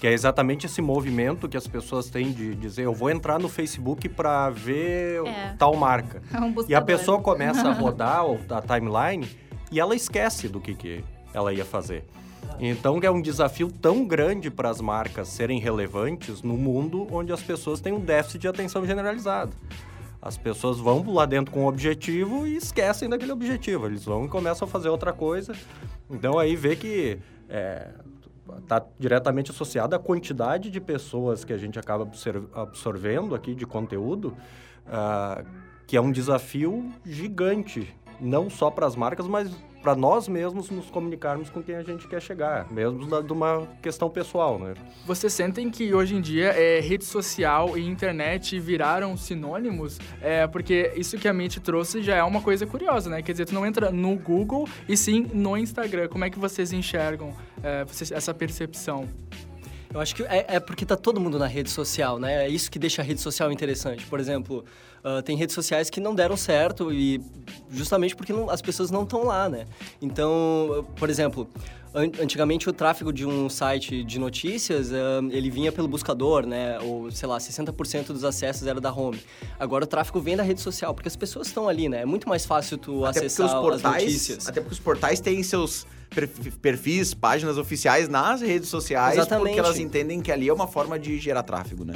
Que 0.00 0.06
é 0.08 0.12
exatamente 0.12 0.66
esse 0.66 0.82
movimento 0.82 1.48
que 1.48 1.56
as 1.56 1.66
pessoas 1.66 2.10
têm 2.10 2.32
de 2.32 2.54
dizer, 2.54 2.82
eu 2.82 2.92
vou 2.94 3.10
entrar 3.10 3.38
no 3.38 3.48
Facebook 3.48 4.08
para 4.08 4.50
ver 4.50 5.24
É. 5.26 5.54
tal 5.58 5.74
marca. 5.76 6.22
É 6.32 6.38
um 6.40 6.54
E 6.68 6.74
a 6.74 6.80
pessoa 6.80 7.20
começa 7.20 7.68
a 7.68 7.72
rodar 7.74 8.22
a 8.50 8.62
timeline 8.62 9.26
e 9.70 9.80
ela 9.80 9.94
esquece 9.94 10.48
do 10.48 10.60
que, 10.60 10.74
que 10.74 11.04
ela 11.32 11.52
ia 11.52 11.64
fazer. 11.64 12.04
Então 12.60 13.00
é 13.02 13.10
um 13.10 13.20
desafio 13.20 13.68
tão 13.70 14.06
grande 14.06 14.50
para 14.50 14.68
as 14.70 14.80
marcas 14.80 15.28
serem 15.28 15.58
relevantes 15.58 16.42
no 16.42 16.54
mundo 16.56 17.06
onde 17.10 17.32
as 17.32 17.42
pessoas 17.42 17.80
têm 17.80 17.92
um 17.92 18.00
déficit 18.00 18.40
de 18.40 18.48
atenção 18.48 18.84
generalizado. 18.86 19.56
As 20.20 20.36
pessoas 20.38 20.78
vão 20.78 21.04
lá 21.12 21.26
dentro 21.26 21.52
com 21.52 21.64
um 21.64 21.66
objetivo 21.66 22.46
e 22.46 22.56
esquecem 22.56 23.08
daquele 23.08 23.32
objetivo. 23.32 23.86
Eles 23.86 24.04
vão 24.04 24.24
e 24.24 24.28
começam 24.28 24.66
a 24.66 24.70
fazer 24.70 24.88
outra 24.88 25.12
coisa. 25.12 25.54
Então 26.10 26.38
aí 26.38 26.54
vê 26.56 26.76
que 26.76 27.18
está 28.58 28.84
diretamente 28.98 29.50
associado 29.50 29.96
à 29.96 29.98
quantidade 29.98 30.70
de 30.70 30.80
pessoas 30.80 31.44
que 31.44 31.52
a 31.52 31.56
gente 31.56 31.78
acaba 31.78 32.02
absor- 32.02 32.48
absorvendo 32.54 33.34
aqui 33.34 33.54
de 33.54 33.66
conteúdo, 33.66 34.36
ah, 34.86 35.42
que 35.86 35.96
é 35.96 36.00
um 36.00 36.12
desafio 36.12 36.90
gigante, 37.04 37.94
não 38.20 38.48
só 38.50 38.70
para 38.70 38.86
as 38.86 38.96
marcas, 38.96 39.26
mas 39.26 39.50
para 39.84 39.94
nós 39.94 40.26
mesmos 40.26 40.70
nos 40.70 40.88
comunicarmos 40.88 41.50
com 41.50 41.62
quem 41.62 41.74
a 41.74 41.82
gente 41.82 42.08
quer 42.08 42.22
chegar, 42.22 42.72
mesmo 42.72 43.06
da, 43.06 43.20
de 43.20 43.30
uma 43.30 43.68
questão 43.82 44.08
pessoal, 44.08 44.58
né? 44.58 44.72
Vocês 45.04 45.30
sentem 45.34 45.68
que 45.68 45.92
hoje 45.92 46.16
em 46.16 46.22
dia 46.22 46.46
é, 46.58 46.80
rede 46.80 47.04
social 47.04 47.76
e 47.76 47.86
internet 47.86 48.58
viraram 48.58 49.14
sinônimos? 49.14 49.98
É, 50.22 50.46
porque 50.46 50.90
isso 50.96 51.18
que 51.18 51.28
a 51.28 51.34
Mint 51.34 51.58
trouxe 51.58 52.02
já 52.02 52.16
é 52.16 52.22
uma 52.22 52.40
coisa 52.40 52.66
curiosa, 52.66 53.10
né? 53.10 53.20
Quer 53.20 53.32
dizer, 53.32 53.44
tu 53.44 53.54
não 53.54 53.66
entra 53.66 53.90
no 53.90 54.16
Google 54.16 54.66
e 54.88 54.96
sim 54.96 55.28
no 55.34 55.54
Instagram. 55.54 56.08
Como 56.08 56.24
é 56.24 56.30
que 56.30 56.38
vocês 56.38 56.72
enxergam 56.72 57.34
é, 57.62 57.84
essa 58.10 58.32
percepção? 58.32 59.06
Eu 59.94 60.00
acho 60.00 60.14
que 60.14 60.24
é, 60.24 60.44
é 60.56 60.60
porque 60.60 60.84
tá 60.84 60.96
todo 60.96 61.20
mundo 61.20 61.38
na 61.38 61.46
rede 61.46 61.70
social, 61.70 62.18
né? 62.18 62.46
É 62.46 62.48
isso 62.48 62.68
que 62.68 62.78
deixa 62.80 63.00
a 63.00 63.04
rede 63.04 63.20
social 63.20 63.52
interessante. 63.52 64.04
Por 64.06 64.18
exemplo, 64.18 64.64
ah, 65.04 65.22
tem 65.22 65.36
redes 65.36 65.54
sociais 65.54 65.88
que 65.88 66.00
não 66.00 66.14
deram 66.14 66.36
certo 66.36 66.92
e 66.92 67.20
justamente 67.70 68.16
porque 68.16 68.32
não- 68.32 68.50
as 68.50 68.60
pessoas 68.60 68.90
não 68.90 69.04
estão 69.04 69.22
lá, 69.24 69.48
né? 69.48 69.66
Então, 70.02 70.84
por 70.96 71.08
exemplo, 71.08 71.48
antigamente 71.94 72.68
o 72.68 72.72
tráfego 72.72 73.12
de 73.12 73.24
um 73.24 73.48
site 73.48 74.02
de 74.02 74.18
notícias, 74.18 74.90
ele 75.30 75.48
vinha 75.50 75.70
pelo 75.70 75.86
buscador, 75.86 76.44
né? 76.44 76.78
Ou, 76.80 77.10
sei 77.10 77.28
lá, 77.28 77.38
60% 77.38 78.06
dos 78.08 78.24
acessos 78.24 78.66
era 78.66 78.80
da 78.80 78.92
home. 78.92 79.20
Agora 79.58 79.84
o 79.84 79.86
tráfego 79.86 80.20
vem 80.20 80.36
da 80.36 80.42
rede 80.42 80.60
social, 80.60 80.92
porque 80.92 81.08
as 81.08 81.16
pessoas 81.16 81.46
estão 81.46 81.68
ali, 81.68 81.88
né? 81.88 82.02
É 82.02 82.04
muito 82.04 82.28
mais 82.28 82.44
fácil 82.44 82.76
tu 82.76 83.04
Até 83.04 83.20
acessar 83.20 83.46
os 83.46 83.52
as 83.52 83.60
portais, 83.60 84.02
notícias. 84.04 84.48
até 84.48 84.60
porque 84.60 84.74
os 84.74 84.80
portais 84.80 85.20
têm 85.20 85.42
seus 85.42 85.86
perfi- 86.10 86.50
perfis, 86.50 87.14
páginas 87.14 87.58
oficiais 87.58 88.08
nas 88.08 88.40
redes 88.40 88.68
sociais, 88.68 89.14
Exatamente. 89.16 89.46
porque 89.54 89.58
elas 89.60 89.78
entendem 89.78 90.20
que 90.20 90.32
ali 90.32 90.48
é 90.48 90.52
uma 90.52 90.66
forma 90.66 90.98
de 90.98 91.18
gerar 91.18 91.42
tráfego, 91.44 91.84
né? 91.84 91.94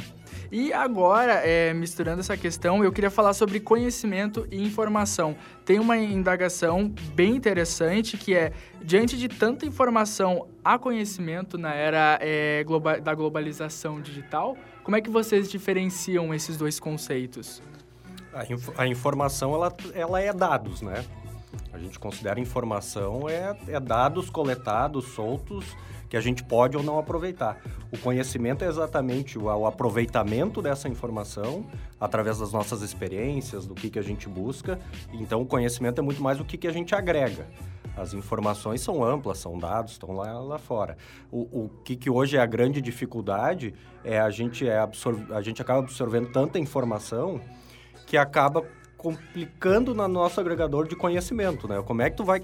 E 0.51 0.73
agora, 0.73 1.35
é, 1.45 1.75
misturando 1.75 2.21
essa 2.21 2.37
questão, 2.37 2.83
eu 2.83 2.91
queria 2.91 3.11
falar 3.11 3.35
sobre 3.35 3.61
conhecimento 3.61 4.47
e 4.51 4.63
informação. 4.63 5.37
Tem 5.65 5.79
uma 5.79 5.97
indagação 5.99 6.93
bem 7.15 7.37
interessante 7.37 8.17
que 8.17 8.35
é, 8.35 8.53
diante 8.83 9.19
de 9.19 9.29
tanta 9.29 9.67
informação, 9.67 10.49
há 10.65 10.79
conhecimento 10.79 11.59
na 11.59 11.75
era 11.75 12.19
é, 12.23 12.65
da 13.03 13.15
globalização 13.15 14.01
digital? 14.01 14.57
Como 14.83 14.97
é 14.97 15.03
que 15.03 15.11
vocês 15.11 15.51
diferenciam 15.51 16.33
esses 16.33 16.57
dois 16.57 16.81
conceitos? 16.81 17.63
A, 18.33 18.45
inf- 18.51 18.71
a 18.79 18.87
informação, 18.87 19.55
ela, 19.55 19.75
ela 19.93 20.21
é 20.21 20.33
dados, 20.33 20.81
né? 20.81 21.05
A 21.73 21.79
gente 21.79 21.99
considera 21.99 22.41
informação 22.41 23.29
é, 23.29 23.55
é 23.69 23.79
dados 23.79 24.31
coletados, 24.31 25.09
soltos, 25.09 25.77
que 26.09 26.17
a 26.17 26.21
gente 26.21 26.43
pode 26.43 26.77
ou 26.77 26.83
não 26.83 26.99
aproveitar. 26.99 27.61
O 27.93 27.99
conhecimento 27.99 28.65
é 28.65 28.69
exatamente 28.69 29.39
o, 29.39 29.45
o 29.45 29.67
aproveitamento 29.67 30.63
dessa 30.63 30.89
informação 30.89 31.65
através 32.01 32.39
das 32.39 32.53
nossas 32.53 32.83
experiências, 32.83 33.67
do 33.67 33.75
que, 33.75 33.91
que 33.91 33.99
a 33.99 34.03
gente 34.03 34.29
busca. 34.29 34.79
Então, 35.13 35.43
o 35.43 35.47
conhecimento 35.47 36.01
é 36.01 36.03
muito 36.03 36.23
mais 36.23 36.41
o 36.41 36.45
que, 36.45 36.57
que 36.57 36.67
a 36.67 36.73
gente 36.73 36.95
agrega. 36.95 37.47
As 37.97 38.15
informações 38.15 38.81
são 38.81 39.03
amplas, 39.03 39.39
são 39.39 39.59
dados, 39.59 39.93
estão 39.93 40.13
lá, 40.13 40.39
lá 40.39 40.59
fora. 40.59 40.97
O, 41.33 41.65
o 41.65 41.71
que, 41.85 41.97
que 41.97 42.09
hoje 42.09 42.37
é 42.37 42.41
a 42.41 42.47
grande 42.47 42.81
dificuldade 42.81 43.75
é 44.05 44.21
a 44.21 44.31
gente, 44.31 44.69
é 44.69 44.79
absor- 44.79 45.27
a 45.31 45.43
gente 45.43 45.61
acaba 45.61 45.81
absorvendo 45.81 46.31
tanta 46.31 46.61
informação 46.61 47.41
que 48.07 48.17
acaba 48.17 48.65
complicando 48.97 49.95
no 49.95 50.07
nosso 50.07 50.41
agregador 50.41 50.87
de 50.87 50.95
conhecimento, 50.97 51.67
né? 51.67 51.83
Como 51.83 52.01
é 52.01 52.09
que 52.09 52.17
tu 52.17 52.25
vai... 52.25 52.43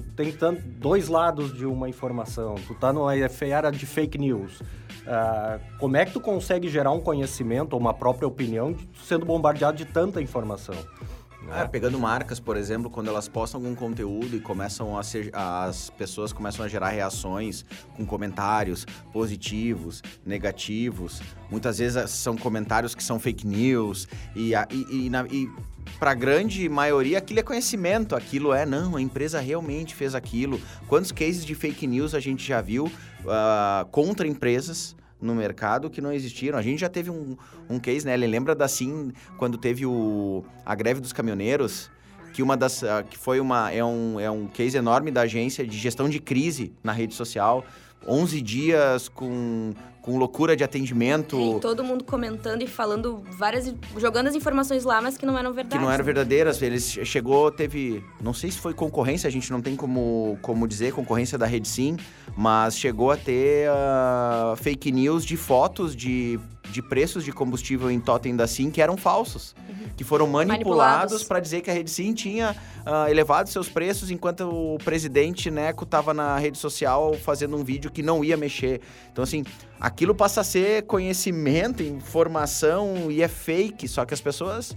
Tu, 0.00 0.10
tem 0.14 0.32
tanto, 0.32 0.62
dois 0.62 1.08
lados 1.08 1.54
de 1.56 1.64
uma 1.66 1.88
informação, 1.88 2.54
tu 2.66 2.74
tá 2.74 2.92
numa 2.92 3.14
era 3.16 3.70
de 3.70 3.86
fake 3.86 4.18
news. 4.18 4.62
Ah, 5.06 5.58
como 5.78 5.96
é 5.96 6.04
que 6.04 6.12
tu 6.12 6.20
consegue 6.20 6.68
gerar 6.68 6.90
um 6.90 7.00
conhecimento 7.00 7.74
ou 7.74 7.80
uma 7.80 7.94
própria 7.94 8.26
opinião 8.26 8.72
de- 8.72 8.88
sendo 9.04 9.24
bombardeado 9.24 9.76
de 9.76 9.84
tanta 9.84 10.20
informação? 10.20 10.74
né? 10.74 11.52
Ah, 11.52 11.68
pegando 11.68 11.96
marcas, 11.96 12.40
por 12.40 12.56
exemplo, 12.56 12.90
quando 12.90 13.06
elas 13.06 13.28
postam 13.28 13.60
algum 13.60 13.72
conteúdo 13.74 14.34
e 14.34 14.40
começam 14.40 14.98
a 14.98 15.02
ser, 15.04 15.30
as 15.32 15.90
pessoas 15.90 16.32
começam 16.32 16.64
a 16.64 16.68
gerar 16.68 16.88
reações 16.88 17.64
com 17.96 18.04
comentários 18.04 18.84
positivos, 19.12 20.02
negativos. 20.24 21.22
Muitas 21.48 21.78
vezes 21.78 21.96
eh, 21.96 22.06
são 22.08 22.36
comentários 22.36 22.96
que 22.96 23.02
são 23.04 23.20
fake 23.20 23.46
news 23.46 24.08
e, 24.34 24.54
e, 24.54 25.08
e, 25.08 25.08
e 25.30 25.50
para 25.98 26.14
grande 26.14 26.68
maioria 26.68 27.18
aquilo 27.18 27.40
é 27.40 27.42
conhecimento, 27.42 28.14
aquilo 28.14 28.52
é 28.52 28.66
não, 28.66 28.96
a 28.96 29.00
empresa 29.00 29.40
realmente 29.40 29.94
fez 29.94 30.14
aquilo. 30.14 30.60
Quantos 30.86 31.12
cases 31.12 31.44
de 31.44 31.54
fake 31.54 31.86
news 31.86 32.14
a 32.14 32.20
gente 32.20 32.46
já 32.46 32.60
viu 32.60 32.90
ah, 33.26 33.86
contra 33.90 34.26
empresas? 34.26 34.94
no 35.18 35.34
mercado 35.34 35.88
que 35.88 36.00
não 36.00 36.12
existiram. 36.12 36.58
A 36.58 36.62
gente 36.62 36.80
já 36.80 36.90
teve 36.90 37.10
um, 37.10 37.38
um 37.70 37.78
case, 37.78 38.04
né? 38.04 38.12
Ele 38.12 38.26
lembra 38.26 38.54
da 38.54 38.68
Sim, 38.68 39.12
quando 39.38 39.56
teve 39.56 39.86
o, 39.86 40.44
a 40.64 40.74
greve 40.74 41.00
dos 41.00 41.10
caminhoneiros, 41.10 41.90
que 42.32 42.42
uma 42.42 42.54
das 42.54 42.84
ah, 42.84 43.02
que 43.02 43.16
foi 43.16 43.40
uma 43.40 43.70
é 43.72 43.82
um, 43.82 44.20
é 44.20 44.30
um 44.30 44.46
case 44.46 44.76
enorme 44.76 45.10
da 45.10 45.22
agência 45.22 45.66
de 45.66 45.78
gestão 45.78 46.08
de 46.08 46.20
crise 46.20 46.72
na 46.84 46.92
rede 46.92 47.14
social. 47.14 47.64
11 48.06 48.40
dias 48.40 49.08
com, 49.08 49.72
com 50.02 50.16
loucura 50.18 50.56
de 50.56 50.62
atendimento. 50.62 51.36
E 51.56 51.60
todo 51.60 51.82
mundo 51.82 52.04
comentando 52.04 52.62
e 52.62 52.66
falando 52.66 53.22
várias. 53.32 53.74
jogando 53.96 54.28
as 54.28 54.34
informações 54.34 54.84
lá, 54.84 55.00
mas 55.02 55.16
que 55.18 55.26
não 55.26 55.36
eram 55.38 55.50
que 55.50 55.56
verdade. 55.56 55.82
não 55.82 55.90
eram 55.90 56.04
verdadeiras. 56.04 56.62
Eles 56.62 56.90
che- 56.92 57.04
chegou, 57.04 57.50
teve, 57.50 58.02
não 58.22 58.32
sei 58.32 58.50
se 58.50 58.58
foi 58.58 58.72
concorrência, 58.74 59.26
a 59.26 59.30
gente 59.30 59.50
não 59.50 59.60
tem 59.60 59.74
como, 59.76 60.38
como 60.42 60.66
dizer, 60.68 60.92
concorrência 60.92 61.36
da 61.36 61.46
Rede 61.46 61.66
Sim, 61.68 61.96
mas 62.36 62.76
chegou 62.78 63.10
a 63.10 63.16
ter 63.16 63.68
ah, 63.70 64.54
fake 64.56 64.92
news 64.92 65.24
de 65.24 65.36
fotos 65.36 65.94
de 65.96 66.38
de 66.70 66.82
preços 66.82 67.24
de 67.24 67.32
combustível 67.32 67.90
em 67.90 68.00
Totem 68.00 68.34
da 68.36 68.46
Sim 68.46 68.70
que 68.70 68.80
eram 68.80 68.96
falsos, 68.96 69.54
que 69.96 70.04
foram 70.04 70.26
manipulados 70.26 71.22
para 71.24 71.40
dizer 71.40 71.62
que 71.62 71.70
a 71.70 71.74
Rede 71.74 71.90
Sim 71.90 72.12
tinha 72.12 72.56
ah, 72.84 73.10
elevado 73.10 73.48
seus 73.48 73.68
preços 73.68 74.10
enquanto 74.10 74.42
o 74.42 74.78
presidente 74.78 75.50
Neco 75.50 75.84
estava 75.84 76.12
na 76.12 76.38
rede 76.38 76.58
social 76.58 77.14
fazendo 77.14 77.56
um 77.56 77.64
vídeo 77.64 77.90
que 77.90 78.02
não 78.02 78.24
ia 78.24 78.36
mexer. 78.36 78.80
Então, 79.10 79.22
assim, 79.24 79.44
aquilo 79.80 80.14
passa 80.14 80.40
a 80.40 80.44
ser 80.44 80.82
conhecimento, 80.82 81.82
informação 81.82 83.10
e 83.10 83.22
é 83.22 83.28
fake, 83.28 83.88
só 83.88 84.04
que 84.04 84.14
as 84.14 84.20
pessoas 84.20 84.76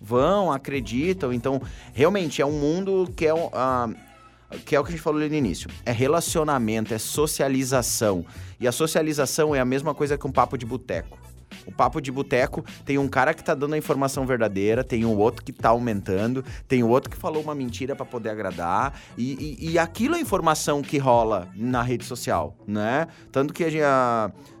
vão, 0.00 0.52
acreditam. 0.52 1.32
Então, 1.32 1.60
realmente 1.92 2.40
é 2.42 2.46
um 2.46 2.52
mundo 2.52 3.12
que 3.16 3.26
é 3.26 3.34
um, 3.34 3.48
ah, 3.52 3.88
que 4.64 4.74
é 4.74 4.80
o 4.80 4.84
que 4.84 4.90
a 4.90 4.92
gente 4.92 5.02
falou 5.02 5.20
ali 5.20 5.28
no 5.28 5.36
início. 5.36 5.68
É 5.84 5.92
relacionamento, 5.92 6.94
é 6.94 6.98
socialização. 6.98 8.24
E 8.60 8.68
a 8.68 8.72
socialização 8.72 9.54
é 9.54 9.60
a 9.60 9.64
mesma 9.64 9.94
coisa 9.94 10.16
que 10.16 10.26
um 10.26 10.32
papo 10.32 10.56
de 10.56 10.66
boteco. 10.66 11.18
O 11.66 11.72
papo 11.72 12.00
de 12.00 12.10
boteco 12.10 12.64
tem 12.84 12.98
um 12.98 13.08
cara 13.08 13.32
que 13.32 13.42
tá 13.42 13.54
dando 13.54 13.74
a 13.74 13.78
informação 13.78 14.26
verdadeira, 14.26 14.82
tem 14.82 15.04
um 15.04 15.16
outro 15.16 15.44
que 15.44 15.52
tá 15.52 15.70
aumentando, 15.70 16.44
tem 16.66 16.82
o 16.82 16.88
outro 16.88 17.10
que 17.10 17.16
falou 17.16 17.42
uma 17.42 17.54
mentira 17.54 17.94
para 17.94 18.04
poder 18.04 18.30
agradar. 18.30 18.98
E, 19.16 19.56
e, 19.60 19.70
e 19.70 19.78
aquilo 19.78 20.14
é 20.14 20.20
informação 20.20 20.82
que 20.82 20.98
rola 20.98 21.48
na 21.54 21.82
rede 21.82 22.04
social, 22.04 22.56
né? 22.66 23.06
Tanto 23.30 23.54
que 23.54 23.64
a 23.64 23.70
gente, 23.70 23.84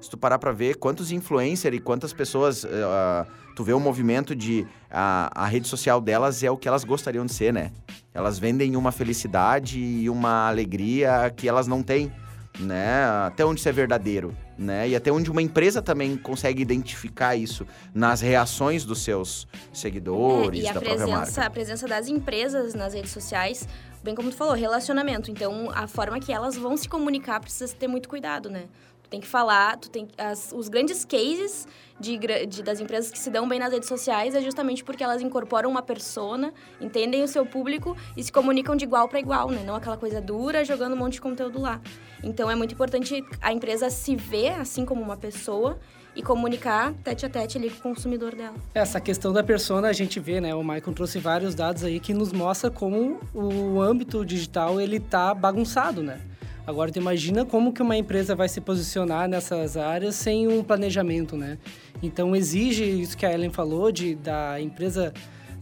se 0.00 0.08
tu 0.08 0.16
parar 0.16 0.38
pra 0.38 0.52
ver 0.52 0.76
quantos 0.76 1.10
influencers 1.10 1.76
e 1.76 1.80
quantas 1.80 2.12
pessoas. 2.12 2.64
ah, 2.64 3.26
tu 3.54 3.62
vê 3.64 3.72
o 3.72 3.80
movimento 3.80 4.34
de. 4.34 4.66
A 4.90 5.46
rede 5.46 5.66
social 5.66 6.00
delas 6.00 6.42
é 6.44 6.50
o 6.50 6.56
que 6.56 6.68
elas 6.68 6.84
gostariam 6.84 7.26
de 7.26 7.32
ser, 7.32 7.52
né? 7.52 7.72
Elas 8.14 8.38
vendem 8.38 8.76
uma 8.76 8.92
felicidade 8.92 9.78
e 9.80 10.08
uma 10.08 10.46
alegria 10.48 11.32
que 11.36 11.48
elas 11.48 11.66
não 11.66 11.82
têm, 11.82 12.12
né? 12.60 13.04
Até 13.26 13.44
onde 13.44 13.58
isso 13.58 13.68
é 13.68 13.72
verdadeiro, 13.72 14.32
né? 14.56 14.88
E 14.88 14.94
até 14.94 15.10
onde 15.10 15.28
uma 15.28 15.42
empresa 15.42 15.82
também 15.82 16.16
consegue 16.16 16.62
identificar 16.62 17.34
isso 17.34 17.66
nas 17.92 18.20
reações 18.20 18.84
dos 18.84 19.02
seus 19.02 19.48
seguidores, 19.72 20.60
É, 20.60 20.62
e 20.62 20.68
a 20.68 20.72
da 20.72 20.80
própria 20.80 20.96
presença, 21.06 21.18
marca. 21.18 21.44
a 21.46 21.50
presença 21.50 21.88
das 21.88 22.06
empresas 22.06 22.72
nas 22.72 22.94
redes 22.94 23.10
sociais, 23.10 23.66
bem 24.04 24.14
como 24.14 24.30
tu 24.30 24.36
falou, 24.36 24.54
relacionamento. 24.54 25.32
Então, 25.32 25.68
a 25.74 25.88
forma 25.88 26.20
que 26.20 26.32
elas 26.32 26.56
vão 26.56 26.76
se 26.76 26.88
comunicar 26.88 27.40
precisa 27.40 27.74
ter 27.74 27.88
muito 27.88 28.08
cuidado, 28.08 28.48
né? 28.48 28.66
Tem 29.14 29.20
que 29.20 29.28
falar, 29.28 29.76
tu 29.76 29.88
tem 29.88 30.08
as- 30.18 30.52
os 30.52 30.68
grandes 30.68 31.04
cases 31.04 31.68
de, 32.00 32.18
de- 32.48 32.64
das 32.64 32.80
empresas 32.80 33.12
que 33.12 33.18
se 33.20 33.30
dão 33.30 33.48
bem 33.48 33.60
nas 33.60 33.72
redes 33.72 33.88
sociais 33.88 34.34
é 34.34 34.40
justamente 34.42 34.82
porque 34.82 35.04
elas 35.04 35.22
incorporam 35.22 35.70
uma 35.70 35.82
persona, 35.82 36.52
entendem 36.80 37.22
o 37.22 37.28
seu 37.28 37.46
público 37.46 37.96
e 38.16 38.24
se 38.24 38.32
comunicam 38.32 38.74
de 38.74 38.84
igual 38.84 39.08
para 39.08 39.20
igual, 39.20 39.50
né? 39.52 39.62
Não 39.64 39.76
aquela 39.76 39.96
coisa 39.96 40.20
dura 40.20 40.64
jogando 40.64 40.94
um 40.94 40.96
monte 40.96 41.12
de 41.12 41.20
conteúdo 41.20 41.60
lá. 41.60 41.80
Então 42.24 42.50
é 42.50 42.56
muito 42.56 42.74
importante 42.74 43.24
a 43.40 43.52
empresa 43.52 43.88
se 43.88 44.16
ver 44.16 44.54
assim 44.54 44.84
como 44.84 45.00
uma 45.00 45.16
pessoa 45.16 45.78
e 46.16 46.20
comunicar 46.20 46.92
tete 47.04 47.24
a 47.24 47.28
tete 47.28 47.56
ali 47.56 47.70
com 47.70 47.90
o 47.90 47.94
consumidor 47.94 48.34
dela. 48.34 48.54
Essa 48.74 49.00
questão 49.00 49.32
da 49.32 49.44
persona 49.44 49.86
a 49.88 49.92
gente 49.92 50.18
vê, 50.18 50.40
né? 50.40 50.52
O 50.56 50.62
Michael 50.64 50.92
trouxe 50.92 51.20
vários 51.20 51.54
dados 51.54 51.84
aí 51.84 52.00
que 52.00 52.12
nos 52.12 52.32
mostra 52.32 52.68
como 52.68 53.20
o 53.32 53.80
âmbito 53.80 54.24
digital 54.24 54.80
ele 54.80 54.98
tá 54.98 55.32
bagunçado, 55.32 56.02
né? 56.02 56.20
Agora 56.66 56.90
tu 56.90 56.98
imagina 56.98 57.44
como 57.44 57.72
que 57.72 57.82
uma 57.82 57.96
empresa 57.96 58.34
vai 58.34 58.48
se 58.48 58.60
posicionar 58.60 59.28
nessas 59.28 59.76
áreas 59.76 60.14
sem 60.14 60.48
um 60.48 60.62
planejamento, 60.62 61.36
né? 61.36 61.58
Então 62.02 62.34
exige 62.34 62.84
isso 62.84 63.16
que 63.16 63.26
a 63.26 63.32
Ellen 63.32 63.50
falou 63.50 63.92
de 63.92 64.14
da 64.14 64.58
empresa 64.60 65.12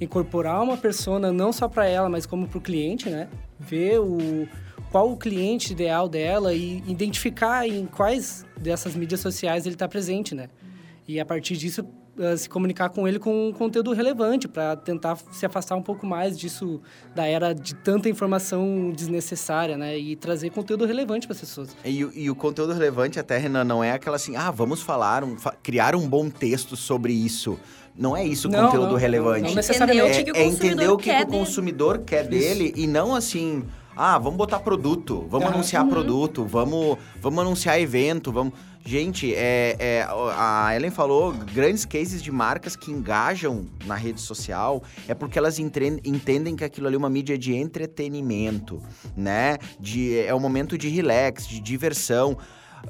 incorporar 0.01 0.63
uma 0.63 0.77
persona 0.77 1.33
não 1.33 1.53
só 1.53 1.69
para 1.69 1.87
ela, 1.87 2.09
mas 2.09 2.25
como 2.25 2.47
para 2.47 2.59
o 2.59 2.61
cliente, 2.61 3.11
né? 3.11 3.29
Ver 3.59 3.99
o 3.99 4.47
qual 4.93 5.11
o 5.11 5.17
cliente 5.17 5.73
ideal 5.73 6.09
dela 6.09 6.55
e 6.55 6.83
identificar 6.87 7.67
em 7.67 7.87
quais 7.87 8.45
dessas 8.61 8.95
mídias 8.95 9.21
sociais 9.21 9.67
ele 9.67 9.75
está 9.75 9.89
presente, 9.89 10.35
né? 10.35 10.49
E 11.09 11.19
a 11.19 11.27
partir 11.27 11.57
disso 11.57 11.85
eh, 12.19 12.37
se 12.37 12.49
comunicar 12.49 12.89
com 12.91 13.07
ele 13.09 13.19
com 13.19 13.49
um 13.49 13.53
conteúdo 13.53 13.93
relevante 13.93 14.47
para 14.47 14.77
tentar 14.77 15.17
se 15.33 15.47
afastar 15.47 15.77
um 15.77 15.83
pouco 15.83 16.07
mais 16.07 16.39
disso 16.39 16.81
da 17.15 17.27
era 17.27 17.53
de 17.55 17.75
tanta 17.75 18.09
informação 18.09 18.91
desnecessária, 18.95 19.77
né? 19.77 19.99
E 19.99 20.17
trazer 20.17 20.51
conteúdo 20.51 20.85
relevante 20.85 21.27
para 21.27 21.35
as 21.35 21.41
pessoas. 21.41 21.77
E, 21.85 22.05
o- 22.05 22.13
e 22.15 22.31
o 22.31 22.35
conteúdo 22.35 22.73
relevante 22.73 23.19
até, 23.19 23.39
Renan, 23.39 23.65
não 23.65 23.83
é 23.83 23.93
aquela 23.93 24.17
assim, 24.17 24.37
ah, 24.37 24.51
vamos 24.51 24.83
falar, 24.83 25.25
um, 25.25 25.37
fa- 25.39 25.55
criar 25.63 25.95
um 25.95 26.09
bom 26.09 26.29
texto 26.29 26.77
sobre 26.77 27.13
isso. 27.13 27.59
Não 27.97 28.17
é 28.17 28.25
isso 28.25 28.49
o 28.49 28.51
Não, 28.51 28.65
conteúdo 28.67 28.93
não, 28.93 28.97
relevante. 28.97 29.49
não 29.49 29.55
necessariamente. 29.55 30.19
É, 30.19 30.23
o 30.23 30.25
que 30.25 30.33
o 30.33 30.37
é 30.37 30.45
entender 30.47 30.89
o 30.89 30.97
que, 30.97 31.11
consumidor 31.11 31.11
que 31.11 31.11
o 31.11 31.13
quer 31.13 31.25
dele. 31.27 31.39
consumidor 31.39 31.99
quer 31.99 32.27
dele 32.27 32.73
e 32.77 32.87
não 32.87 33.15
assim, 33.15 33.65
ah, 33.97 34.19
vamos 34.19 34.37
botar 34.37 34.61
produto, 34.61 35.27
vamos 35.29 35.47
Aham. 35.47 35.55
anunciar 35.55 35.87
produto, 35.87 36.45
vamos, 36.45 36.99
vamos 37.21 37.41
anunciar 37.41 37.81
evento, 37.81 38.33
vamos. 38.33 38.55
Gente, 38.85 39.33
é, 39.33 39.77
é, 39.79 40.07
a 40.37 40.75
Ellen 40.75 40.91
falou 40.91 41.33
grandes 41.33 41.85
cases 41.85 42.21
de 42.21 42.33
marcas 42.33 42.75
que 42.75 42.91
engajam 42.91 43.67
na 43.87 43.95
rede 43.95 44.21
social 44.21 44.83
é 45.07 45.15
porque 45.15 45.39
elas 45.39 45.61
entendem 45.61 46.57
que 46.57 46.65
aquilo 46.65 46.89
ali 46.89 46.97
é 46.97 46.99
uma 46.99 47.09
mídia 47.09 47.39
de 47.39 47.55
entretenimento, 47.55 48.83
né? 49.17 49.57
De, 49.79 50.19
é 50.19 50.35
um 50.35 50.41
momento 50.41 50.77
de 50.77 50.89
relax, 50.89 51.47
de 51.47 51.61
diversão. 51.61 52.37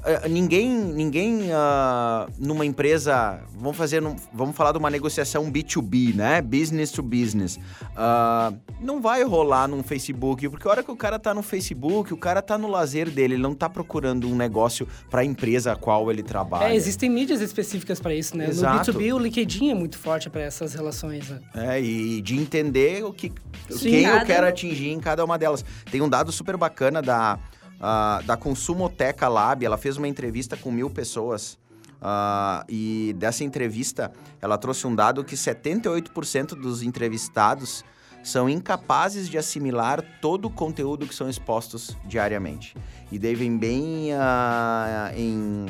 Ah, 0.03 0.27
ninguém, 0.27 0.69
ninguém 0.69 1.51
ah, 1.53 2.27
numa 2.37 2.65
empresa, 2.65 3.39
vamos 3.55 3.77
fazer, 3.77 4.01
vamos 4.33 4.55
falar 4.55 4.71
de 4.71 4.77
uma 4.77 4.89
negociação 4.89 5.51
B2B, 5.51 6.15
né? 6.15 6.41
Business 6.41 6.91
to 6.91 7.01
business. 7.01 7.59
Ah, 7.95 8.51
não 8.81 9.01
vai 9.01 9.23
rolar 9.23 9.67
num 9.67 9.83
Facebook, 9.83 10.49
porque 10.49 10.67
a 10.67 10.71
hora 10.71 10.83
que 10.83 10.91
o 10.91 10.95
cara 10.95 11.17
tá 11.19 11.33
no 11.33 11.41
Facebook, 11.43 12.13
o 12.13 12.17
cara 12.17 12.41
tá 12.41 12.57
no 12.57 12.67
lazer 12.67 13.09
dele, 13.09 13.35
ele 13.35 13.41
não 13.41 13.53
tá 13.53 13.69
procurando 13.69 14.27
um 14.27 14.35
negócio 14.35 14.87
pra 15.09 15.23
empresa 15.23 15.71
a 15.73 15.75
qual 15.75 16.09
ele 16.11 16.23
trabalha. 16.23 16.71
É, 16.71 16.75
existem 16.75 17.09
mídias 17.09 17.39
específicas 17.41 17.99
para 17.99 18.13
isso, 18.13 18.35
né? 18.35 18.47
Exato. 18.49 18.91
No 18.91 18.99
B2B, 18.99 19.15
o 19.15 19.19
LinkedIn 19.19 19.69
é 19.71 19.75
muito 19.75 19.97
forte 19.97 20.29
para 20.29 20.41
essas 20.41 20.73
relações, 20.73 21.29
né? 21.29 21.39
É, 21.55 21.81
e 21.81 22.21
de 22.21 22.35
entender 22.37 23.03
o 23.05 23.13
que 23.13 23.31
Sim. 23.69 23.89
quem 23.89 24.03
eu 24.03 24.13
Cada- 24.13 24.25
quero 24.25 24.47
atingir 24.47 24.89
em 24.89 24.99
cada 24.99 25.23
uma 25.23 25.37
delas. 25.37 25.63
Tem 25.89 26.01
um 26.01 26.09
dado 26.09 26.31
super 26.31 26.57
bacana 26.57 27.01
da, 27.01 27.39
ah, 27.85 28.21
da 28.25 28.37
Consumoteca 28.37 29.27
Lab, 29.27 29.65
ela 29.65 29.77
fez 29.77 29.97
uma 29.97 30.07
entrevista 30.07 30.55
com 30.55 30.71
mil 30.71 30.89
pessoas. 30.89 31.59
ah, 32.01 32.65
e 32.69 33.13
dessa 33.17 33.43
entrevista, 33.43 34.11
ela 34.41 34.57
trouxe 34.57 34.87
um 34.87 34.95
dado 34.95 35.23
que 35.23 35.35
78% 35.35 36.55
dos 36.55 36.81
entrevistados 36.81 37.83
são 38.23 38.49
incapazes 38.49 39.27
de 39.29 39.37
assimilar 39.37 40.01
todo 40.21 40.45
o 40.45 40.49
conteúdo 40.49 41.05
que 41.05 41.13
são 41.13 41.29
expostos 41.29 41.97
diariamente. 42.05 42.73
E 43.11 43.19
daí 43.19 43.35
vem 43.35 43.57
bem 43.57 44.13
ah, 44.13 45.11
em 45.15 45.65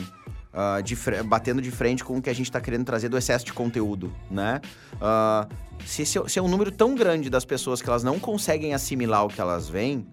ah, 0.54 0.82
de 0.82 0.96
batendo 1.26 1.62
de 1.62 1.72
frente 1.72 2.04
com 2.04 2.18
o 2.18 2.22
que 2.22 2.30
a 2.30 2.34
gente 2.34 2.46
está 2.46 2.62
querendo 2.62 2.86
trazer 2.86 3.10
do 3.10 3.18
excesso 3.18 3.44
de 3.44 3.54
conteúdo, 3.54 4.14
né? 4.30 4.62
Ah, 5.02 5.48
se, 5.84 6.04
esse 6.04 6.18
é- 6.20 6.28
se 6.28 6.38
é 6.38 6.42
um 6.42 6.48
número 6.48 6.72
tão 6.72 6.94
grande 6.94 7.28
das 7.30 7.44
pessoas 7.44 7.82
que 7.82 7.90
elas 7.90 8.04
não 8.04 8.20
conseguem 8.20 8.74
assimilar 8.74 9.26
o 9.26 9.30
que 9.30 9.42
elas 9.42 9.68
veem, 9.68 10.06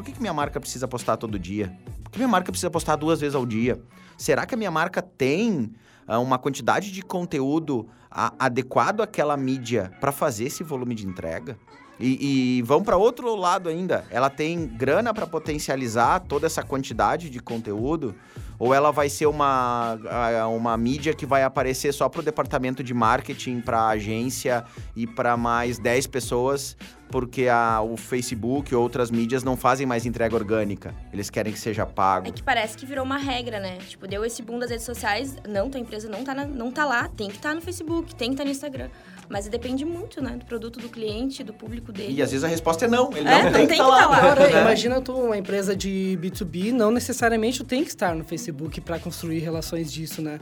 por 0.00 0.06
que, 0.06 0.12
que 0.12 0.20
minha 0.20 0.32
marca 0.32 0.58
precisa 0.58 0.88
postar 0.88 1.18
todo 1.18 1.38
dia? 1.38 1.76
Por 2.02 2.10
que 2.12 2.18
minha 2.18 2.26
marca 2.28 2.50
precisa 2.50 2.70
postar 2.70 2.96
duas 2.96 3.20
vezes 3.20 3.34
ao 3.34 3.44
dia? 3.44 3.78
Será 4.16 4.46
que 4.46 4.54
a 4.54 4.56
minha 4.56 4.70
marca 4.70 5.02
tem 5.02 5.72
ah, 6.06 6.18
uma 6.18 6.38
quantidade 6.38 6.90
de 6.90 7.02
conteúdo 7.02 7.86
a- 8.10 8.32
adequado 8.38 9.02
àquela 9.02 9.36
mídia 9.36 9.92
para 10.00 10.10
fazer 10.10 10.44
esse 10.44 10.64
volume 10.64 10.94
de 10.94 11.06
entrega? 11.06 11.58
E, 11.98 12.56
e 12.58 12.62
vamos 12.62 12.86
para 12.86 12.96
outro 12.96 13.36
lado 13.36 13.68
ainda. 13.68 14.06
Ela 14.10 14.30
tem 14.30 14.66
grana 14.66 15.12
para 15.12 15.26
potencializar 15.26 16.20
toda 16.20 16.46
essa 16.46 16.62
quantidade 16.62 17.28
de 17.28 17.38
conteúdo? 17.38 18.14
Ou 18.60 18.74
ela 18.74 18.92
vai 18.92 19.08
ser 19.08 19.24
uma, 19.26 19.98
ah, 20.08 20.46
uma 20.48 20.76
mídia 20.76 21.14
que 21.14 21.24
vai 21.24 21.42
aparecer 21.42 21.92
só 21.92 22.08
para 22.10 22.20
o 22.20 22.22
departamento 22.22 22.84
de 22.84 22.92
marketing, 22.92 23.60
para 23.62 23.88
agência 23.88 24.64
e 24.94 25.06
para 25.06 25.34
mais 25.34 25.78
10 25.78 26.06
pessoas, 26.08 26.76
porque 27.10 27.48
a, 27.48 27.80
o 27.80 27.96
Facebook 27.96 28.70
e 28.70 28.76
outras 28.76 29.10
mídias 29.10 29.42
não 29.42 29.56
fazem 29.56 29.86
mais 29.86 30.04
entrega 30.04 30.36
orgânica. 30.36 30.94
Eles 31.10 31.30
querem 31.30 31.52
que 31.54 31.58
seja 31.58 31.86
pago. 31.86 32.28
É 32.28 32.30
que 32.30 32.42
parece 32.42 32.76
que 32.76 32.84
virou 32.84 33.02
uma 33.04 33.16
regra, 33.16 33.58
né? 33.58 33.78
Tipo, 33.78 34.06
deu 34.06 34.24
esse 34.26 34.42
boom 34.42 34.58
das 34.58 34.68
redes 34.68 34.84
sociais, 34.84 35.34
não, 35.48 35.70
tua 35.70 35.80
empresa 35.80 36.06
não 36.08 36.22
tá, 36.22 36.34
na- 36.34 36.44
não 36.44 36.70
tá 36.70 36.84
lá, 36.84 37.08
tem 37.08 37.28
que 37.30 37.36
estar 37.36 37.54
no 37.54 37.62
Facebook, 37.62 38.14
tem 38.14 38.28
que 38.28 38.34
estar 38.34 38.44
no 38.44 38.50
Instagram. 38.50 38.90
Mas 39.30 39.46
depende 39.46 39.84
muito, 39.84 40.20
né? 40.20 40.32
Do 40.36 40.44
produto 40.44 40.80
do 40.80 40.88
cliente, 40.88 41.44
do 41.44 41.54
público 41.54 41.92
dele. 41.92 42.14
E 42.14 42.20
às 42.20 42.32
vezes 42.32 42.42
a 42.42 42.48
resposta 42.48 42.84
é 42.84 42.88
não. 42.88 43.10
Ele 43.12 43.20
É, 43.20 43.22
não 43.38 43.42
não 43.44 43.52
tem 43.52 43.66
que 43.68 43.72
estar 43.74 43.84
que 43.84 43.90
lá. 43.90 43.98
tá 44.00 44.06
lá. 44.08 44.16
Agora, 44.18 44.50
É. 44.50 44.60
imagina 44.62 45.00
tu, 45.00 45.12
uma 45.14 45.38
empresa 45.38 45.74
de 45.76 46.18
B2B, 46.20 46.72
não 46.72 46.90
necessariamente 46.90 47.58
tu 47.58 47.64
tem 47.64 47.84
que 47.84 47.90
estar 47.90 48.14
no 48.16 48.24
Facebook 48.24 48.80
para 48.80 48.98
construir 48.98 49.38
relações 49.38 49.92
disso, 49.92 50.20
né? 50.20 50.40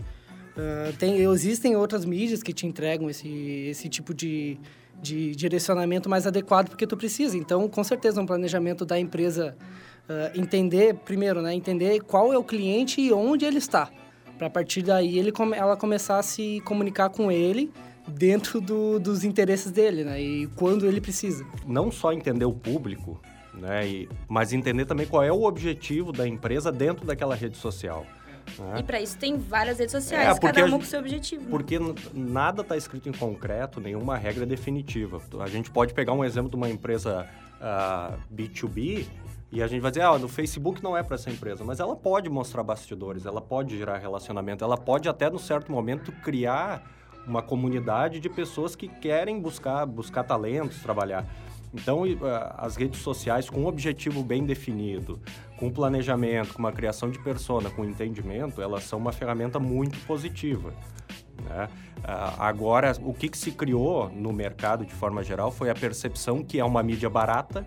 Ah, 0.57 0.91
tem, 0.99 1.19
existem 1.19 1.77
outras 1.77 2.05
mídias 2.07 2.43
que 2.43 2.53
te 2.53 2.67
entregam 2.67 3.11
esse, 3.11 3.29
esse 3.69 3.91
tipo 3.91 4.15
de, 4.15 4.59
de 5.03 5.37
direcionamento 5.37 6.09
mais 6.09 6.27
adequado 6.27 6.71
porque 6.71 6.87
tu 6.87 6.97
precisa. 6.97 7.37
Então, 7.37 7.69
com 7.69 7.85
certeza, 7.85 8.21
um 8.23 8.27
planejamento 8.27 8.87
da 8.87 8.99
empresa 8.99 9.55
ah, 10.09 10.31
entender, 10.35 10.95
primeiro, 10.95 11.43
né? 11.43 11.53
Entender 11.55 12.01
qual 12.01 12.33
é 12.33 12.39
o 12.39 12.43
cliente 12.43 13.03
e 13.03 13.13
onde 13.13 13.45
ele 13.45 13.59
está. 13.59 13.91
Para 14.39 14.47
a 14.47 14.51
partir 14.51 14.81
daí 14.81 15.19
ele, 15.19 15.31
ela 15.55 15.77
começar 15.77 16.19
a 16.19 16.23
se 16.23 16.63
comunicar 16.65 17.11
com 17.11 17.31
ele 17.31 17.71
dentro 18.09 18.61
do- 18.61 18.99
dos 18.99 19.25
interesses 19.25 19.71
dele, 19.71 20.05
né? 20.05 20.21
E 20.21 20.47
quando 20.49 20.87
ele 20.87 21.01
precisa. 21.01 21.45
não 21.67 21.91
só 21.91 22.13
entender 22.13 22.45
o 22.45 22.53
público, 22.53 23.21
né, 23.55 23.87
e- 23.87 24.09
mas 24.29 24.53
entender 24.53 24.85
também 24.87 25.07
qual 25.07 25.23
é 25.23 25.33
o 25.33 25.43
objetivo 25.45 26.13
da 26.13 26.27
empresa 26.27 26.71
dentro 26.73 27.07
daquela 27.07 27.35
rede 27.35 27.57
social. 27.57 28.05
né? 28.59 28.77
E 28.81 28.83
para 28.83 28.99
isso 28.99 29.19
tem 29.19 29.37
várias 29.37 29.79
redes 29.79 29.93
sociais, 29.93 30.29
É, 30.29 30.31
porque 30.41 30.47
cada 30.47 30.65
uma 30.67 30.79
com 30.79 30.85
seu 30.85 31.01
objetivo. 31.01 31.43
né? 31.45 31.51
Porque 31.51 31.79
nada 32.15 32.63
está 32.63 32.79
escrito 32.79 33.07
em 33.07 33.13
concreto, 33.13 33.79
nenhuma 33.79 34.17
regra 34.17 34.47
definitiva. 34.47 35.21
A 35.41 35.47
gente 35.49 35.71
pode 35.71 35.93
pegar 35.93 36.15
um 36.15 36.25
exemplo 36.25 36.49
de 36.49 36.57
uma 36.57 36.69
empresa 36.71 37.27
ah, 37.61 38.17
B2B 38.35 39.05
e 39.53 39.63
a 39.63 39.67
gente 39.67 39.81
vai 39.83 39.91
dizer, 39.91 40.03
ah, 40.03 40.17
no 40.19 40.29
Facebook 40.29 40.83
não 40.83 40.97
é 40.97 41.03
para 41.03 41.17
essa 41.17 41.29
empresa, 41.31 41.63
mas 41.63 41.79
ela 41.79 41.95
pode 41.95 42.31
mostrar 42.31 42.63
bastidores, 42.63 43.27
ela 43.27 43.41
pode 43.43 43.77
gerar 43.77 43.99
relacionamento, 43.99 44.65
ela 44.65 44.79
pode 44.79 45.09
até, 45.11 45.29
num 45.29 45.39
certo 45.39 45.71
momento, 45.71 46.11
criar 46.23 46.83
uma 47.29 47.43
comunidade 47.43 48.19
de 48.19 48.29
pessoas 48.29 48.75
que 48.75 48.89
querem 48.89 49.41
buscar, 49.41 49.85
buscar 49.87 50.25
talentos, 50.25 50.81
trabalhar. 50.81 51.27
Então, 51.73 52.07
e, 52.07 52.19
ah, 52.23 52.55
as 52.59 52.77
redes 52.77 53.01
sociais, 53.01 53.51
com 53.51 53.61
um 53.61 53.67
objetivo 53.67 54.23
bem 54.23 54.45
definido, 54.45 55.21
com 55.59 55.71
planejamento, 55.71 56.55
com 56.55 56.61
uma 56.61 56.73
criação 56.73 57.11
de 57.11 57.19
persona, 57.19 57.69
com 57.71 57.85
entendimento, 57.85 58.63
elas 58.63 58.85
são 58.85 58.99
uma 58.99 59.13
ferramenta 59.13 59.61
muito 59.61 59.99
positiva. 60.07 60.73
né? 61.45 61.69
Ah, 62.03 62.35
agora, 62.39 62.97
o 63.03 63.13
que, 63.13 63.29
que 63.29 63.37
se 63.37 63.53
criou 63.53 64.09
no 64.09 64.33
mercado 64.33 64.87
de 64.87 64.95
forma 64.95 65.23
geral 65.23 65.51
foi 65.51 65.69
a 65.69 65.75
percepção 65.75 66.43
que 66.43 66.59
é 66.59 66.65
uma 66.65 66.83
mídia 66.83 67.11
barata 67.11 67.67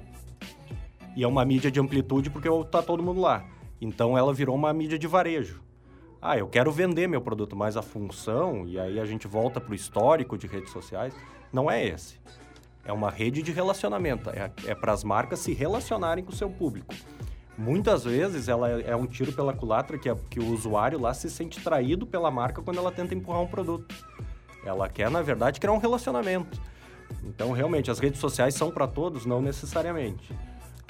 e 1.15 1.23
é 1.23 1.27
uma 1.27 1.45
mídia 1.45 1.69
de 1.69 1.79
amplitude 1.79 2.29
porque 2.29 2.49
está 2.49 2.81
todo 2.81 3.03
mundo 3.03 3.21
lá. 3.21 3.45
Então, 3.79 4.17
ela 4.17 4.33
virou 4.33 4.55
uma 4.55 4.73
mídia 4.73 4.97
de 4.97 5.07
varejo. 5.07 5.61
Ah, 6.21 6.37
eu 6.37 6.47
quero 6.47 6.71
vender 6.71 7.07
meu 7.07 7.19
produto, 7.21 7.55
mas 7.55 7.75
a 7.75 7.81
função, 7.81 8.67
e 8.67 8.79
aí 8.79 8.99
a 8.99 9.05
gente 9.05 9.27
volta 9.27 9.59
para 9.59 9.71
o 9.71 9.75
histórico 9.75 10.37
de 10.37 10.45
redes 10.45 10.71
sociais, 10.71 11.13
não 11.51 11.69
é 11.69 11.83
esse. 11.83 12.19
É 12.85 12.93
uma 12.93 13.09
rede 13.09 13.41
de 13.41 13.51
relacionamento. 13.51 14.29
É, 14.29 14.51
é 14.67 14.75
para 14.75 14.91
as 14.91 15.03
marcas 15.03 15.39
se 15.39 15.53
relacionarem 15.53 16.23
com 16.23 16.31
o 16.31 16.35
seu 16.35 16.49
público. 16.49 16.93
Muitas 17.57 18.03
vezes 18.03 18.47
ela 18.47 18.69
é, 18.69 18.91
é 18.91 18.95
um 18.95 19.05
tiro 19.05 19.33
pela 19.33 19.53
culatra 19.53 19.97
que, 19.97 20.09
a- 20.09 20.15
que 20.29 20.39
o 20.39 20.51
usuário 20.53 20.99
lá 20.99 21.13
se 21.13 21.29
sente 21.29 21.59
traído 21.59 22.05
pela 22.07 22.29
marca 22.31 22.61
quando 22.61 22.77
ela 22.77 22.91
tenta 22.91 23.13
empurrar 23.13 23.41
um 23.41 23.47
produto. 23.47 23.93
Ela 24.63 24.87
quer, 24.89 25.09
na 25.09 25.21
verdade, 25.21 25.59
criar 25.59 25.73
um 25.73 25.77
relacionamento. 25.79 26.59
Então, 27.23 27.51
realmente, 27.51 27.89
as 27.91 27.99
redes 27.99 28.19
sociais 28.19 28.53
são 28.55 28.71
para 28.71 28.87
todos? 28.87 29.25
Não 29.25 29.41
necessariamente. 29.41 30.33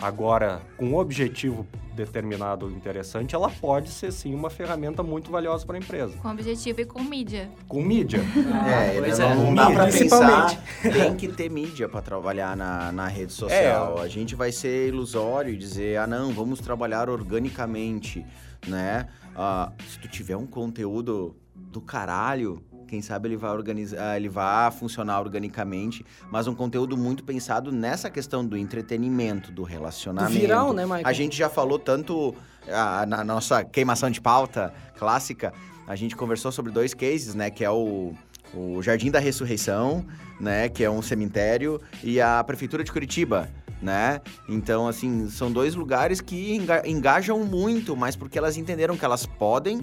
Agora, 0.01 0.61
com 0.77 0.87
um 0.87 0.97
objetivo 0.97 1.67
determinado 1.93 2.69
interessante, 2.69 3.35
ela 3.35 3.49
pode 3.49 3.89
ser 3.89 4.11
sim 4.11 4.33
uma 4.33 4.49
ferramenta 4.49 5.03
muito 5.03 5.29
valiosa 5.29 5.65
para 5.65 5.75
a 5.75 5.79
empresa. 5.79 6.17
Com 6.17 6.29
objetivo 6.29 6.81
e 6.81 6.85
com 6.85 7.03
mídia. 7.03 7.51
Com 7.67 7.81
mídia. 7.83 8.19
É, 8.71 8.99
pois 8.99 9.19
não, 9.19 9.29
é. 9.29 9.35
não 9.35 9.55
dá 9.55 9.71
pra 9.71 9.87
Principalmente. 9.87 10.57
pensar, 10.57 10.91
tem 10.93 11.15
que 11.15 11.27
ter 11.27 11.49
mídia 11.49 11.87
pra 11.89 12.01
trabalhar 12.01 12.55
na, 12.55 12.91
na 12.91 13.07
rede 13.07 13.33
social. 13.33 13.99
É. 13.99 14.01
A 14.01 14.07
gente 14.07 14.35
vai 14.35 14.51
ser 14.51 14.87
ilusório 14.87 15.53
e 15.53 15.57
dizer, 15.57 15.97
ah 15.97 16.07
não, 16.07 16.31
vamos 16.31 16.59
trabalhar 16.59 17.09
organicamente, 17.09 18.25
né? 18.67 19.07
Ah, 19.35 19.71
se 19.87 19.99
tu 19.99 20.07
tiver 20.07 20.37
um 20.37 20.47
conteúdo 20.47 21.35
do 21.55 21.81
caralho, 21.81 22.63
quem 22.91 23.01
sabe 23.01 23.29
ele 23.29 23.37
vai 23.37 23.51
organizar, 23.51 24.17
ele 24.17 24.27
vai 24.27 24.69
funcionar 24.69 25.21
organicamente, 25.21 26.05
mas 26.29 26.45
um 26.45 26.53
conteúdo 26.53 26.97
muito 26.97 27.23
pensado 27.23 27.71
nessa 27.71 28.09
questão 28.09 28.45
do 28.45 28.57
entretenimento, 28.57 29.49
do 29.49 29.61
Do 29.61 29.63
relacionamento. 29.63 30.33
viral, 30.37 30.73
né, 30.73 30.83
Michael? 30.83 31.07
A 31.07 31.13
gente 31.13 31.37
já 31.37 31.47
falou 31.49 31.79
tanto 31.79 32.35
ah, 32.69 33.05
na 33.07 33.23
nossa 33.23 33.63
queimação 33.63 34.09
de 34.11 34.19
pauta 34.19 34.73
clássica, 34.99 35.53
a 35.87 35.95
gente 35.95 36.17
conversou 36.17 36.51
sobre 36.51 36.69
dois 36.69 36.93
cases, 36.93 37.33
né? 37.33 37.49
Que 37.49 37.63
é 37.63 37.71
o, 37.71 38.13
o 38.53 38.81
Jardim 38.81 39.09
da 39.09 39.19
Ressurreição, 39.19 40.05
né? 40.37 40.67
Que 40.67 40.83
é 40.83 40.89
um 40.91 41.01
cemitério, 41.01 41.79
e 42.03 42.19
a 42.19 42.43
Prefeitura 42.43 42.83
de 42.83 42.91
Curitiba, 42.91 43.49
né? 43.81 44.19
Então, 44.49 44.85
assim, 44.85 45.29
são 45.29 45.49
dois 45.49 45.75
lugares 45.75 46.19
que 46.19 46.55
enga- 46.57 46.83
engajam 46.85 47.39
muito, 47.45 47.95
mas 47.95 48.17
porque 48.17 48.37
elas 48.37 48.57
entenderam 48.57 48.97
que 48.97 49.05
elas 49.05 49.25
podem 49.25 49.79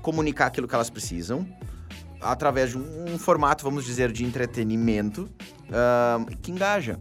comunicar 0.00 0.46
aquilo 0.46 0.66
que 0.66 0.74
elas 0.74 0.88
precisam 0.88 1.46
através 2.20 2.70
de 2.70 2.78
um, 2.78 3.14
um 3.14 3.18
formato, 3.18 3.64
vamos 3.64 3.84
dizer, 3.84 4.12
de 4.12 4.24
entretenimento 4.24 5.28
ah, 5.72 6.18
que 6.42 6.50
engaja. 6.50 6.98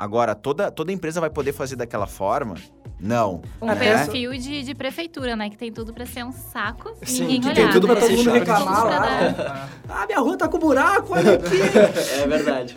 Agora, 0.00 0.34
toda, 0.34 0.70
toda 0.70 0.90
empresa 0.90 1.20
vai 1.20 1.28
poder 1.28 1.52
fazer 1.52 1.76
daquela 1.76 2.06
forma? 2.06 2.54
Não. 2.98 3.42
Um 3.60 3.66
né? 3.66 3.74
perfil 3.74 4.32
de, 4.32 4.62
de 4.62 4.74
prefeitura, 4.74 5.36
né? 5.36 5.50
Que 5.50 5.58
tem 5.58 5.70
tudo 5.70 5.92
pra 5.92 6.06
ser 6.06 6.24
um 6.24 6.32
saco 6.32 6.94
Sim, 7.02 7.22
ninguém 7.22 7.40
que 7.40 7.48
olhar. 7.48 7.54
tem 7.54 7.70
tudo 7.70 7.86
pra 7.86 7.96
todo 7.96 8.08
ser 8.08 8.16
mundo 8.16 8.30
reclamar 8.30 8.84
lá. 8.84 8.98
dar-? 8.98 9.70
Ah, 9.92 10.06
minha 10.06 10.20
rua 10.20 10.38
tá 10.38 10.48
com 10.48 10.58
buraco, 10.58 11.14
olha 11.14 11.34
aqui. 11.34 11.56
É 12.22 12.26
verdade. 12.26 12.76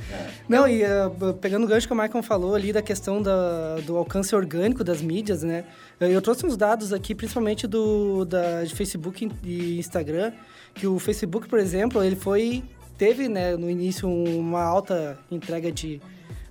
Não, 0.50 0.68
e 0.68 0.84
uh, 0.84 1.34
pegando 1.40 1.64
o 1.64 1.68
gancho 1.68 1.88
que 1.88 1.94
o 1.94 1.96
Michael 1.96 2.24
falou 2.24 2.56
ali 2.56 2.74
da 2.74 2.82
questão 2.82 3.22
da, 3.22 3.76
do 3.86 3.96
alcance 3.96 4.36
orgânico 4.36 4.84
das 4.84 5.02
mídias, 5.02 5.44
né? 5.44 5.64
Eu 6.00 6.10
eu 6.10 6.22
trouxe 6.22 6.46
uns 6.46 6.58
dados 6.58 6.92
aqui, 6.92 7.16
principalmente 7.16 7.68
do 7.68 8.26
da, 8.26 8.64
de 8.64 8.74
Facebook 8.74 9.30
e 9.44 9.78
Instagram, 9.80 10.34
que 10.74 10.88
o 10.88 11.00
Facebook, 11.00 11.48
por 11.48 11.60
exemplo, 11.60 12.04
ele 12.04 12.16
foi... 12.16 12.64
Teve, 12.98 13.28
né, 13.28 13.56
no 13.58 13.70
início, 13.70 14.08
uma 14.08 14.64
alta 14.64 15.18
entrega 15.32 15.72
de... 15.72 16.00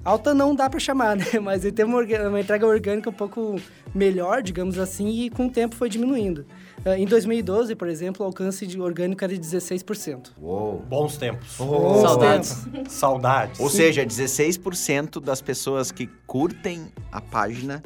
Alta 0.04 0.34
não 0.34 0.54
dá 0.54 0.68
para 0.68 0.80
chamar, 0.80 1.14
né? 1.16 1.24
Mas 1.40 1.64
ele 1.64 1.72
teve 1.72 1.88
uma, 1.88 2.02
uma 2.28 2.40
entrega 2.40 2.66
orgânica 2.66 3.08
um 3.08 3.12
pouco 3.12 3.56
melhor, 3.94 4.42
digamos 4.42 4.78
assim, 4.78 5.08
e 5.08 5.30
com 5.30 5.46
o 5.46 5.50
tempo 5.50 5.76
foi 5.76 5.88
diminuindo. 5.88 6.44
Uh, 6.84 6.94
Em 6.98 7.06
2012, 7.06 7.76
por 7.76 7.88
exemplo, 7.88 8.24
o 8.24 8.26
alcance 8.26 8.66
de 8.66 8.80
orgânico 8.80 9.22
era 9.22 9.32
de 9.32 9.40
16%. 9.40 10.32
Uou. 10.40 10.80
Bons 10.88 11.16
tempos. 11.16 11.56
Bons 11.56 12.02
Saudades. 12.02 12.66
Saudades. 12.88 13.60
Ou 13.60 13.70
seja, 13.70 14.04
16% 14.04 15.20
das 15.20 15.40
pessoas 15.40 15.92
que 15.92 16.08
curtem 16.26 16.88
a 17.12 17.20
página, 17.20 17.82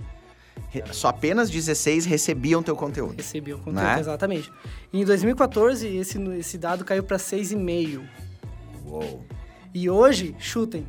só 0.92 1.08
apenas 1.08 1.50
16 1.50 2.04
recebiam 2.06 2.62
teu 2.62 2.76
conteúdo. 2.76 3.16
Recebi 3.16 3.52
o 3.54 3.58
conteúdo, 3.58 3.82
Né? 3.82 3.98
exatamente. 4.00 4.50
Em 4.92 5.04
2014, 5.04 5.86
esse, 5.96 6.18
esse 6.38 6.58
dado 6.58 6.84
caiu 6.84 7.02
para 7.02 7.16
6,5%. 7.18 8.02
Uou. 8.86 9.24
E 9.74 9.90
hoje, 9.90 10.34
chutem. 10.38 10.86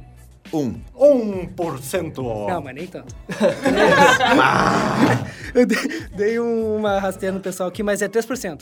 Um. 0.53 0.79
1%. 0.95 2.47
Não, 2.47 2.61
mas 2.61 2.75
nem 2.75 2.87
tanto. 2.87 3.13
Eu 5.53 5.65
dei- 5.65 6.07
dei 6.15 6.39
uma 6.39 6.99
rasteira 6.99 7.33
no 7.35 7.41
pessoal 7.41 7.67
aqui, 7.69 7.83
mas 7.83 8.01
é 8.01 8.07
3%. 8.07 8.61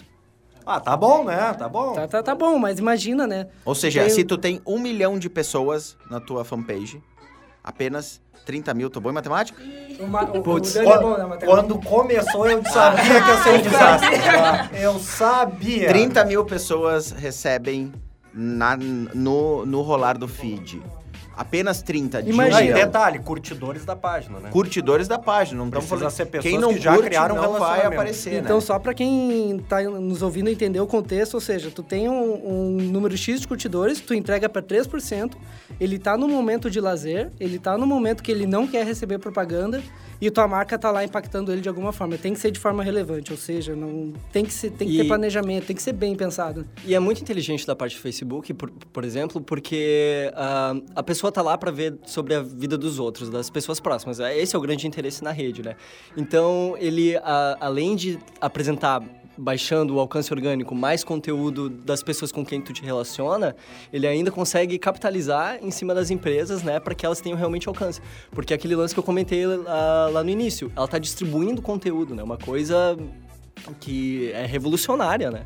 Ah, 0.66 0.80
tá 0.80 0.98
bom, 0.98 1.24
né? 1.26 1.54
Tá 1.54 1.70
bom. 1.70 1.94
Tá, 1.94 2.08
tá, 2.08 2.24
tá 2.24 2.34
bom, 2.34 2.58
mas 2.58 2.80
imagina, 2.80 3.28
né? 3.28 3.48
Ou 3.64 3.76
seja, 3.76 4.02
Tem- 4.02 4.10
se 4.10 4.24
tu 4.24 4.36
tem 4.36 4.60
um 4.66 4.80
milhão 4.80 5.20
de 5.20 5.30
pessoas 5.30 5.96
na 6.10 6.20
tua 6.20 6.44
fanpage, 6.44 7.04
apenas 7.66 8.22
30 8.46 8.74
mil, 8.76 8.90
tô 8.92 9.02
bom 9.02 9.10
em 9.10 9.14
matemática? 9.14 9.60
Uma, 10.00 10.24
o, 10.24 10.42
Putz, 10.44 10.76
o 10.76 10.80
é 10.82 10.84
bom 11.00 11.18
na 11.18 11.28
matemática. 11.28 11.46
Quando 11.48 11.80
começou, 11.82 12.48
eu 12.48 12.64
sabia 12.64 13.04
que 13.24 13.30
ia 13.30 13.44
ser 13.44 13.50
um 13.50 13.62
desastre. 13.64 14.80
Eu 14.82 15.00
sabia. 15.00 15.88
30 15.88 16.24
mil 16.26 16.46
pessoas 16.46 17.12
recebem 17.12 17.92
na- 18.34 18.78
no, 18.78 19.66
no 19.66 19.82
rolar 19.82 20.18
do 20.18 20.28
feed. 20.28 20.82
Apenas 21.38 21.82
30 21.82 22.24
de 22.24 22.30
Imagina. 22.30 22.72
Ah, 22.72 22.86
detalhe, 22.86 23.20
curtidores 23.20 23.84
da 23.84 23.96
página, 23.96 24.40
né? 24.40 24.50
Curtidores 24.50 25.08
da 25.08 25.20
página, 25.20 25.58
não 25.58 25.66
estamos 25.68 25.86
Precisa 25.88 26.00
falando... 26.00 26.16
ser 26.16 26.26
pessoas 26.28 26.52
Quem 26.52 26.60
não 26.60 26.74
que 26.74 26.80
já 26.80 26.94
curte 26.94 27.08
criaram 27.08 27.36
um 27.36 27.42
não 27.42 27.60
vai 27.60 27.86
aparecer, 27.86 28.34
Então, 28.42 28.58
né? 28.58 28.62
só 28.62 28.80
para 28.80 28.94
quem 28.94 29.60
tá 29.68 29.82
nos 29.84 30.22
ouvindo 30.22 30.50
entender 30.50 30.80
o 30.80 30.88
contexto, 30.88 31.34
ou 31.34 31.42
seja, 31.42 31.70
tu 31.70 31.84
tem 31.84 32.08
um, 32.08 32.48
um 32.48 32.72
número 32.84 33.18
X 33.18 33.42
de 33.42 33.48
curtidores, 33.48 34.00
tu 34.00 34.14
entrega 34.14 34.48
para 34.48 34.62
3%, 34.62 35.34
ele 35.80 36.00
tá 36.00 36.18
no 36.18 36.28
momento 36.28 36.70
de 36.72 36.80
lazer, 36.80 37.32
ele 37.40 37.60
tá 37.60 37.78
no 37.78 37.86
momento 37.86 38.24
que 38.24 38.32
ele 38.32 38.46
não 38.46 38.66
quer 38.66 38.86
receber 38.86 39.20
propaganda 39.20 39.82
e 40.22 40.30
tua 40.32 40.48
marca 40.48 40.78
tá 40.78 40.92
lá 40.92 41.04
impactando 41.04 41.52
ele 41.52 41.62
de 41.62 41.70
alguma 41.70 41.92
forma. 41.92 42.18
Tem 42.18 42.34
que 42.34 42.40
ser 42.40 42.52
de 42.52 42.60
forma 42.60 42.84
relevante, 42.84 43.32
ou 43.32 43.38
seja, 43.38 43.76
não 43.76 44.14
tem 44.32 44.46
que 44.46 44.54
ser, 44.54 44.72
tem 44.72 44.88
que 44.88 44.98
ter 44.98 45.04
E- 45.04 45.08
planejamento, 45.08 45.66
tem 45.68 45.76
que 45.76 45.82
ser 45.82 45.94
bem 45.94 46.16
pensado. 46.16 46.66
E 46.86 46.94
é 46.96 47.00
muito 47.00 47.22
inteligente 47.22 47.66
da 47.66 47.76
parte 47.76 47.96
do 47.96 48.02
Facebook, 48.02 48.54
por, 48.54 48.70
por 48.72 49.04
exemplo, 49.04 49.42
porque 49.42 50.32
ah, 50.36 50.74
a 50.96 51.04
pessoa 51.04 51.32
tá 51.32 51.42
lá 51.42 51.58
para 51.58 51.72
ver 51.72 51.98
sobre 52.06 52.34
a 52.36 52.42
vida 52.42 52.78
dos 52.78 53.00
outros, 53.00 53.30
das 53.30 53.50
pessoas 53.50 53.80
próximas. 53.80 54.20
Esse 54.20 54.56
é 54.56 54.60
o 54.60 54.62
grande 54.62 54.88
interesse 54.88 55.24
na 55.24 55.32
rede, 55.32 55.62
né? 55.62 55.76
Então, 56.16 56.76
ele, 56.80 57.16
ah, 57.18 57.58
além 57.60 57.96
de 57.96 58.18
apresentar 58.40 59.02
baixando 59.38 59.96
o 59.96 60.00
alcance 60.00 60.34
orgânico 60.34 60.74
mais 60.74 61.04
conteúdo 61.04 61.70
das 61.70 62.02
pessoas 62.04 62.32
com 62.32 62.46
quem 62.46 62.62
tu 62.62 62.74
te 62.74 62.84
relaciona, 62.84 63.56
ele 63.92 64.08
ainda 64.08 64.32
consegue 64.32 64.78
capitalizar 64.78 65.60
em 65.62 65.72
cima 65.72 65.94
das 65.94 66.10
empresas, 66.10 66.64
né, 66.64 66.80
para 66.80 66.96
que 66.96 67.06
elas 67.06 67.22
tenham 67.22 67.38
realmente 67.38 67.68
alcance. 67.68 68.02
Porque 68.32 68.54
é 68.54 68.56
aquele 68.56 68.76
lance 68.76 68.94
que 68.94 69.00
eu 69.00 69.04
comentei 69.04 69.44
ah, 69.68 70.10
lá 70.12 70.24
no 70.24 70.30
início, 70.30 70.72
ela 70.76 70.88
tá 70.88 70.98
distribuindo 70.98 71.62
conteúdo, 71.62 72.16
né? 72.16 72.24
Uma 72.24 72.38
coisa 72.38 72.98
que 73.74 74.32
é 74.32 74.46
revolucionária, 74.46 75.32
né? 75.32 75.46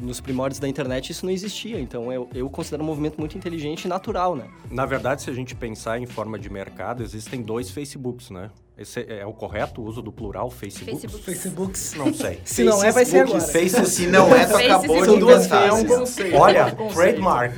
Nos 0.00 0.20
primórdios 0.20 0.58
da 0.58 0.68
internet 0.68 1.10
isso 1.10 1.24
não 1.24 1.32
existia, 1.32 1.78
então 1.80 2.12
eu, 2.12 2.28
eu 2.34 2.50
considero 2.50 2.82
um 2.82 2.86
movimento 2.86 3.18
muito 3.18 3.38
inteligente 3.38 3.84
e 3.84 3.88
natural, 3.88 4.34
né? 4.34 4.48
Na 4.70 4.84
verdade, 4.84 5.22
se 5.22 5.30
a 5.30 5.32
gente 5.32 5.54
pensar 5.54 6.00
em 6.00 6.06
forma 6.06 6.38
de 6.38 6.50
mercado, 6.50 7.02
existem 7.02 7.40
dois 7.40 7.70
Facebooks, 7.70 8.30
né? 8.30 8.50
Esse 8.78 9.06
é 9.08 9.24
o 9.24 9.32
correto 9.32 9.80
o 9.80 9.86
uso 9.86 10.02
do 10.02 10.12
plural, 10.12 10.50
Facebook? 10.50 11.00
Facebook. 11.00 11.24
Facebooks. 11.24 11.94
Não 11.94 12.12
sei. 12.12 12.40
Se 12.44 12.62
não 12.62 12.84
é, 12.84 12.92
vai 12.92 13.06
ser 13.06 13.20
agora. 13.20 13.40
Facebook, 13.40 13.88
Se 13.88 14.06
não 14.06 14.34
é, 14.36 14.44
tu 14.44 14.56
acabou 14.56 15.06
de 15.06 15.18
duas 15.18 15.46
inventar. 15.46 15.68
É 15.68 15.72
um 15.72 15.84
conceito. 15.86 16.36
Olha, 16.36 16.58
é 16.58 16.70
trademark. 16.92 17.54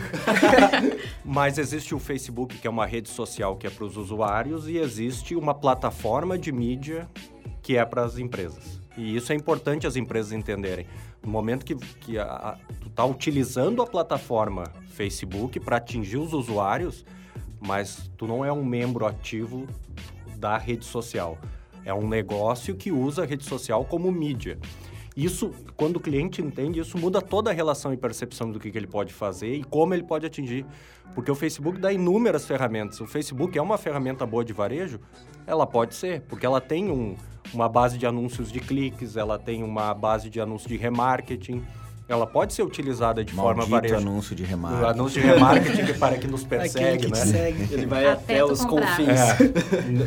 Mas 1.24 1.58
existe 1.58 1.92
o 1.92 1.98
Facebook, 1.98 2.56
que 2.58 2.68
é 2.68 2.70
uma 2.70 2.86
rede 2.86 3.08
social 3.08 3.56
que 3.56 3.66
é 3.66 3.70
para 3.70 3.84
os 3.84 3.96
usuários, 3.96 4.68
e 4.68 4.78
existe 4.78 5.34
uma 5.34 5.54
plataforma 5.54 6.38
de 6.38 6.52
mídia 6.52 7.08
que 7.62 7.76
é 7.76 7.84
para 7.84 8.04
as 8.04 8.16
empresas. 8.16 8.78
E 8.98 9.14
isso 9.14 9.32
é 9.32 9.36
importante 9.36 9.86
as 9.86 9.94
empresas 9.94 10.32
entenderem. 10.32 10.84
No 11.22 11.30
momento 11.30 11.64
que, 11.64 11.76
que 11.76 12.18
a, 12.18 12.24
a, 12.24 12.52
tu 12.80 12.88
está 12.88 13.04
utilizando 13.04 13.80
a 13.80 13.86
plataforma 13.86 14.64
Facebook 14.88 15.60
para 15.60 15.76
atingir 15.76 16.16
os 16.16 16.32
usuários, 16.32 17.04
mas 17.60 18.10
tu 18.16 18.26
não 18.26 18.44
é 18.44 18.52
um 18.52 18.64
membro 18.64 19.06
ativo 19.06 19.68
da 20.36 20.58
rede 20.58 20.84
social. 20.84 21.38
É 21.84 21.94
um 21.94 22.08
negócio 22.08 22.74
que 22.74 22.90
usa 22.90 23.22
a 23.22 23.24
rede 23.24 23.44
social 23.44 23.84
como 23.84 24.10
mídia. 24.10 24.58
Isso, 25.16 25.52
quando 25.76 25.98
o 25.98 26.00
cliente 26.00 26.42
entende, 26.42 26.80
isso 26.80 26.98
muda 26.98 27.22
toda 27.22 27.50
a 27.50 27.52
relação 27.52 27.92
e 27.92 27.96
percepção 27.96 28.50
do 28.50 28.58
que, 28.58 28.68
que 28.68 28.78
ele 28.78 28.86
pode 28.88 29.12
fazer 29.12 29.54
e 29.54 29.62
como 29.62 29.94
ele 29.94 30.02
pode 30.02 30.26
atingir. 30.26 30.66
Porque 31.14 31.30
o 31.30 31.36
Facebook 31.36 31.78
dá 31.78 31.92
inúmeras 31.92 32.46
ferramentas. 32.46 33.00
O 33.00 33.06
Facebook 33.06 33.56
é 33.56 33.62
uma 33.62 33.78
ferramenta 33.78 34.26
boa 34.26 34.44
de 34.44 34.52
varejo? 34.52 34.98
Ela 35.46 35.66
pode 35.66 35.94
ser, 35.94 36.22
porque 36.22 36.44
ela 36.44 36.60
tem 36.60 36.90
um, 36.90 37.16
uma 37.52 37.68
base 37.68 37.96
de 37.98 38.06
anúncios 38.06 38.50
de 38.52 38.60
cliques, 38.60 39.16
ela 39.16 39.38
tem 39.38 39.62
uma 39.62 39.92
base 39.94 40.28
de 40.30 40.40
anúncios 40.40 40.68
de 40.68 40.76
remarketing. 40.76 41.64
Ela 42.08 42.26
pode 42.26 42.54
ser 42.54 42.62
utilizada 42.62 43.22
de 43.22 43.34
Maldito 43.34 43.66
forma 43.66 43.70
varejo. 43.70 43.96
anúncio 43.96 44.34
de 44.34 44.42
remarketing. 44.42 44.82
O 44.84 44.88
anúncio 44.88 45.20
de 45.20 45.26
remarketing 45.26 45.84
que 45.84 45.94
para 45.94 46.16
que 46.16 46.26
nos 46.26 46.42
persegue, 46.44 47.04
que 47.06 47.10
né? 47.12 47.26
segue. 47.26 47.74
Ele 47.74 47.86
vai 47.86 48.06
Até 48.06 48.34
até, 48.40 48.44
os 48.44 48.64
comprar. 48.64 48.96
confins. 48.96 49.08
É. 49.08 49.36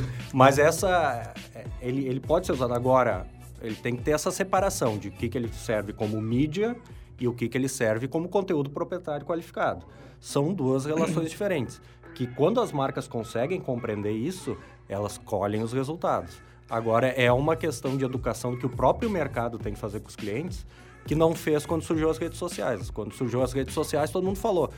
Mas 0.33 0.57
essa. 0.57 1.31
Ele, 1.79 2.07
ele 2.07 2.19
pode 2.19 2.47
ser 2.47 2.53
usado 2.53 2.73
agora. 2.73 3.25
Ele 3.61 3.75
tem 3.75 3.95
que 3.95 4.01
ter 4.01 4.11
essa 4.11 4.31
separação 4.31 4.97
de 4.97 5.09
o 5.09 5.11
que, 5.11 5.29
que 5.29 5.37
ele 5.37 5.51
serve 5.53 5.93
como 5.93 6.19
mídia 6.19 6.75
e 7.19 7.27
o 7.27 7.33
que, 7.33 7.47
que 7.47 7.55
ele 7.55 7.69
serve 7.69 8.07
como 8.07 8.27
conteúdo 8.27 8.71
proprietário 8.71 9.23
qualificado. 9.23 9.85
São 10.19 10.51
duas 10.51 10.85
relações 10.85 11.29
diferentes. 11.29 11.79
Que 12.15 12.25
quando 12.25 12.59
as 12.59 12.71
marcas 12.71 13.07
conseguem 13.07 13.61
compreender 13.61 14.11
isso, 14.11 14.57
elas 14.89 15.19
colhem 15.19 15.61
os 15.61 15.71
resultados. 15.71 16.41
Agora, 16.71 17.07
é 17.07 17.29
uma 17.29 17.53
questão 17.57 17.97
de 17.97 18.05
educação 18.05 18.55
que 18.55 18.65
o 18.65 18.69
próprio 18.69 19.09
mercado 19.09 19.59
tem 19.59 19.73
que 19.73 19.79
fazer 19.79 19.99
com 19.99 20.07
os 20.07 20.15
clientes, 20.15 20.65
que 21.05 21.13
não 21.13 21.35
fez 21.35 21.65
quando 21.65 21.81
surgiu 21.81 22.09
as 22.09 22.17
redes 22.17 22.37
sociais. 22.39 22.89
Quando 22.89 23.13
surgiu 23.13 23.43
as 23.43 23.51
redes 23.51 23.73
sociais, 23.73 24.09
todo 24.09 24.23
mundo 24.23 24.39
falou: 24.39 24.71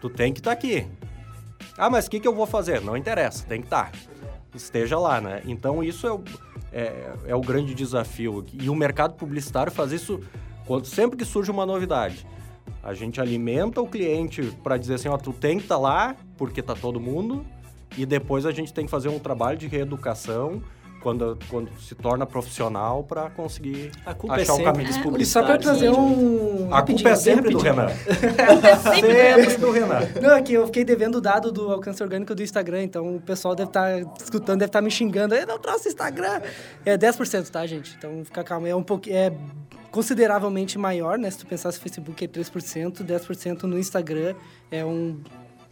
tu 0.00 0.10
tem 0.10 0.32
que 0.32 0.40
estar 0.40 0.50
aqui. 0.50 0.84
Ah, 1.78 1.88
mas 1.88 2.06
o 2.06 2.10
que, 2.10 2.18
que 2.18 2.26
eu 2.26 2.34
vou 2.34 2.46
fazer? 2.46 2.80
Não 2.80 2.96
interessa, 2.96 3.46
tem 3.46 3.60
que 3.60 3.66
estar. 3.68 3.92
Esteja 4.52 4.98
lá, 4.98 5.20
né? 5.20 5.40
Então, 5.46 5.84
isso 5.84 6.04
é 6.04 6.12
o, 6.12 6.20
é, 6.72 7.12
é 7.28 7.36
o 7.36 7.40
grande 7.40 7.74
desafio. 7.74 8.44
E 8.52 8.68
o 8.68 8.74
mercado 8.74 9.14
publicitário 9.14 9.70
faz 9.70 9.92
isso 9.92 10.20
quando, 10.66 10.84
sempre 10.84 11.16
que 11.16 11.24
surge 11.24 11.48
uma 11.48 11.64
novidade. 11.64 12.26
A 12.82 12.92
gente 12.92 13.20
alimenta 13.20 13.80
o 13.80 13.86
cliente 13.86 14.42
para 14.64 14.76
dizer 14.76 14.94
assim, 14.94 15.08
ó, 15.08 15.16
tu 15.16 15.32
tem 15.32 15.58
que 15.58 15.64
estar 15.64 15.78
lá, 15.78 16.16
porque 16.36 16.60
tá 16.60 16.74
todo 16.74 16.98
mundo, 16.98 17.46
e 17.96 18.04
depois 18.04 18.44
a 18.44 18.50
gente 18.50 18.74
tem 18.74 18.84
que 18.84 18.90
fazer 18.90 19.08
um 19.08 19.20
trabalho 19.20 19.56
de 19.56 19.68
reeducação 19.68 20.60
quando, 21.04 21.38
quando 21.50 21.70
se 21.78 21.94
torna 21.94 22.24
profissional 22.24 23.04
para 23.04 23.28
conseguir 23.28 23.92
achar 24.06 24.52
é 24.52 24.52
o 24.52 24.64
caminho. 24.64 24.88
dos 24.88 24.96
E 24.96 24.98
só 24.98 25.02
publicitários. 25.02 25.46
para 25.46 25.58
trazer 25.58 25.90
um. 25.90 26.68
A 26.74 26.82
culpa 26.82 27.10
é 27.10 27.14
sempre 27.14 27.50
do 27.50 27.58
Renan. 27.58 27.88
sempre 27.90 29.44
sempre 29.44 29.56
do 29.58 29.70
Renan. 29.70 30.00
Não, 30.22 30.30
é 30.30 30.40
que 30.42 30.54
eu 30.54 30.64
fiquei 30.64 30.82
devendo 30.82 31.16
o 31.16 31.20
dado 31.20 31.52
do 31.52 31.70
alcance 31.70 32.02
orgânico 32.02 32.34
do 32.34 32.42
Instagram, 32.42 32.84
então 32.84 33.16
o 33.16 33.20
pessoal 33.20 33.54
deve 33.54 33.68
estar 33.68 34.00
escutando, 34.18 34.60
deve 34.60 34.70
estar 34.70 34.80
me 34.80 34.90
xingando. 34.90 35.34
Eu 35.34 35.46
não 35.46 35.58
trouxe 35.58 35.88
Instagram. 35.88 36.40
É 36.86 36.96
10%, 36.96 37.50
tá, 37.50 37.66
gente? 37.66 37.94
Então 37.98 38.24
fica 38.24 38.42
calmo. 38.42 38.66
É 38.66 38.74
um 38.74 38.82
pouco. 38.82 39.10
É 39.10 39.30
consideravelmente 39.90 40.78
maior, 40.78 41.18
né? 41.18 41.30
Se 41.30 41.38
tu 41.38 41.46
pensar 41.46 41.70
se 41.70 41.78
o 41.78 41.82
Facebook 41.82 42.24
é 42.24 42.26
3%, 42.26 43.04
10% 43.04 43.62
no 43.64 43.78
Instagram 43.78 44.34
é 44.70 44.84
um, 44.84 45.20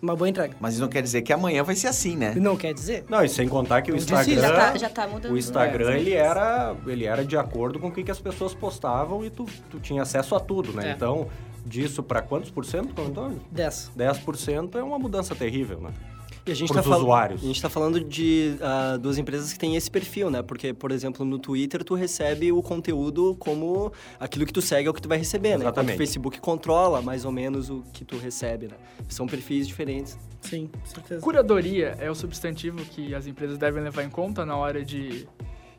uma 0.03 0.17
boa 0.17 0.29
entrega. 0.29 0.57
Mas 0.59 0.75
isso 0.75 0.83
não 0.83 0.89
quer 0.89 1.01
dizer 1.01 1.23
que 1.23 1.33
amanhã 1.33 1.63
vai 1.63 1.77
ser 1.77 1.87
assim, 1.87 2.17
né? 2.17 2.35
Não 2.35 2.57
quer 2.57 2.75
dizer. 2.75 3.05
Não, 3.09 3.25
e 3.25 3.29
sem 3.29 3.49
contar 3.49 3.83
que 3.83 3.93
o 3.93 3.97
Instagram... 3.97 4.41
Já 4.41 4.53
tá, 4.53 4.77
já 4.77 4.89
tá 4.91 5.07
mudando. 5.07 5.33
O 5.33 5.39
Instagram, 5.39 5.95
ele 5.95 6.13
era, 6.13 6.75
ele 6.87 7.05
era 7.05 7.25
de 7.25 7.37
acordo 7.37 7.79
com 7.79 7.87
o 7.87 7.93
que, 7.93 8.03
que 8.03 8.11
as 8.11 8.19
pessoas 8.19 8.53
postavam 8.53 9.25
e 9.25 9.31
tu, 9.31 9.47
tu 9.71 9.79
tinha 9.79 10.03
acesso 10.03 10.35
a 10.35 10.41
tudo, 10.41 10.73
né? 10.73 10.89
É. 10.89 10.93
Então, 10.93 11.29
disso 11.65 12.03
para 12.03 12.21
quantos 12.21 12.51
por 12.51 12.65
cento, 12.65 13.01
Antônio? 13.01 13.41
10. 13.53 13.93
10% 13.97 14.75
é 14.75 14.83
uma 14.83 14.99
mudança 14.99 15.37
terrível, 15.37 15.81
né? 15.81 15.91
E 16.45 16.51
a 16.51 16.55
gente 16.55 16.73
Pros 16.73 16.83
tá 16.85 16.91
fal- 16.91 16.99
usuários. 16.99 17.41
A 17.41 17.47
gente 17.47 17.55
está 17.57 17.69
falando 17.71 18.03
de 18.03 18.57
ah, 18.61 18.97
duas 19.01 19.17
empresas 19.17 19.53
que 19.53 19.59
têm 19.59 19.77
esse 19.77 19.89
perfil, 19.91 20.29
né? 20.29 20.43
Porque, 20.43 20.73
por 20.75 20.91
exemplo, 20.91 21.25
no 21.25 21.39
Twitter 21.39 21.85
tu 21.85 21.95
recebe 21.95 22.51
o 22.51 22.61
conteúdo 22.61 23.37
como 23.39 23.93
aquilo 24.19 24.45
que 24.45 24.53
tu 24.53 24.61
segue 24.61 24.89
é 24.89 24.91
o 24.91 24.95
que 24.95 25.01
tu 25.01 25.09
vai 25.09 25.19
receber, 25.19 25.51
né? 25.51 25.55
Enquanto 25.57 25.67
Exatamente. 25.75 25.95
o 25.95 25.99
Facebook 25.99 26.41
controla 26.41 27.01
mais 27.01 27.25
ou 27.25 27.31
menos 27.31 27.71
o 27.71 27.85
que 27.93 28.05
tu 28.05 28.17
recebe, 28.19 28.67
né? 28.67 28.75
São 29.09 29.27
perfis 29.27 29.69
diferentes. 29.69 30.19
Sim, 30.41 30.67
com 30.67 30.85
certeza. 30.87 31.21
Curadoria 31.21 31.97
é 32.01 32.11
o 32.11 32.15
substantivo 32.15 32.79
que 32.87 33.15
as 33.15 33.27
empresas 33.29 33.57
devem 33.57 33.81
levar 33.83 34.03
em 34.03 34.11
conta 34.11 34.45
na 34.45 34.57
hora 34.57 34.85
de, 34.85 35.29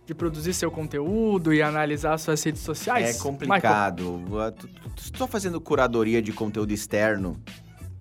de 0.05 0.13
produzir 0.15 0.53
seu 0.53 0.71
conteúdo 0.71 1.53
e 1.53 1.61
analisar 1.61 2.17
suas 2.17 2.41
redes 2.41 2.61
sociais? 2.61 3.17
É 3.17 3.21
complicado. 3.21 4.15
Uh, 4.29 4.49
Tu, 4.57 4.67
tu, 4.69 4.89
tu 5.11 5.17
só 5.17 5.27
fazendo 5.27 5.59
curadoria 5.59 6.21
de 6.21 6.31
conteúdo 6.31 6.71
externo 6.71 7.35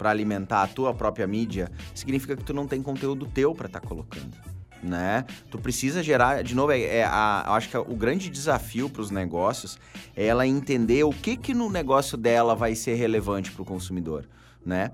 para 0.03 0.11
alimentar 0.11 0.65
a 0.65 0.67
tua 0.67 0.93
própria 0.93 1.29
mídia, 1.29 1.71
significa 1.95 2.37
que 2.37 2.43
tu 2.43 2.53
não 2.53 2.67
tem 2.67 2.83
conteúdo 2.83 3.25
teu 3.25 3.55
para 3.55 3.67
estar 3.69 3.79
colocando. 3.79 4.37
Né? 4.83 5.25
Tu 5.49 5.57
precisa 5.59 6.03
gerar, 6.03 6.43
de 6.43 6.57
novo, 6.57 6.73
é, 6.73 6.81
é 6.83 7.05
a, 7.05 7.45
eu 7.47 7.53
acho 7.53 7.69
que 7.69 7.79
o 7.79 7.95
grande 7.95 8.29
desafio 8.29 8.91
para 8.91 9.01
os 9.01 9.13
negócios 9.13 9.79
é 10.17 10.27
ela 10.27 10.45
entender 10.45 11.05
o 11.05 11.11
que 11.11 11.37
que 11.37 11.55
no 11.55 11.71
negócio 11.71 12.19
dela 12.19 12.57
vai 12.57 12.75
ser 12.75 12.95
relevante 12.95 13.53
para 13.53 13.63
o 13.63 13.65
consumidor, 13.65 14.29
né? 14.67 14.91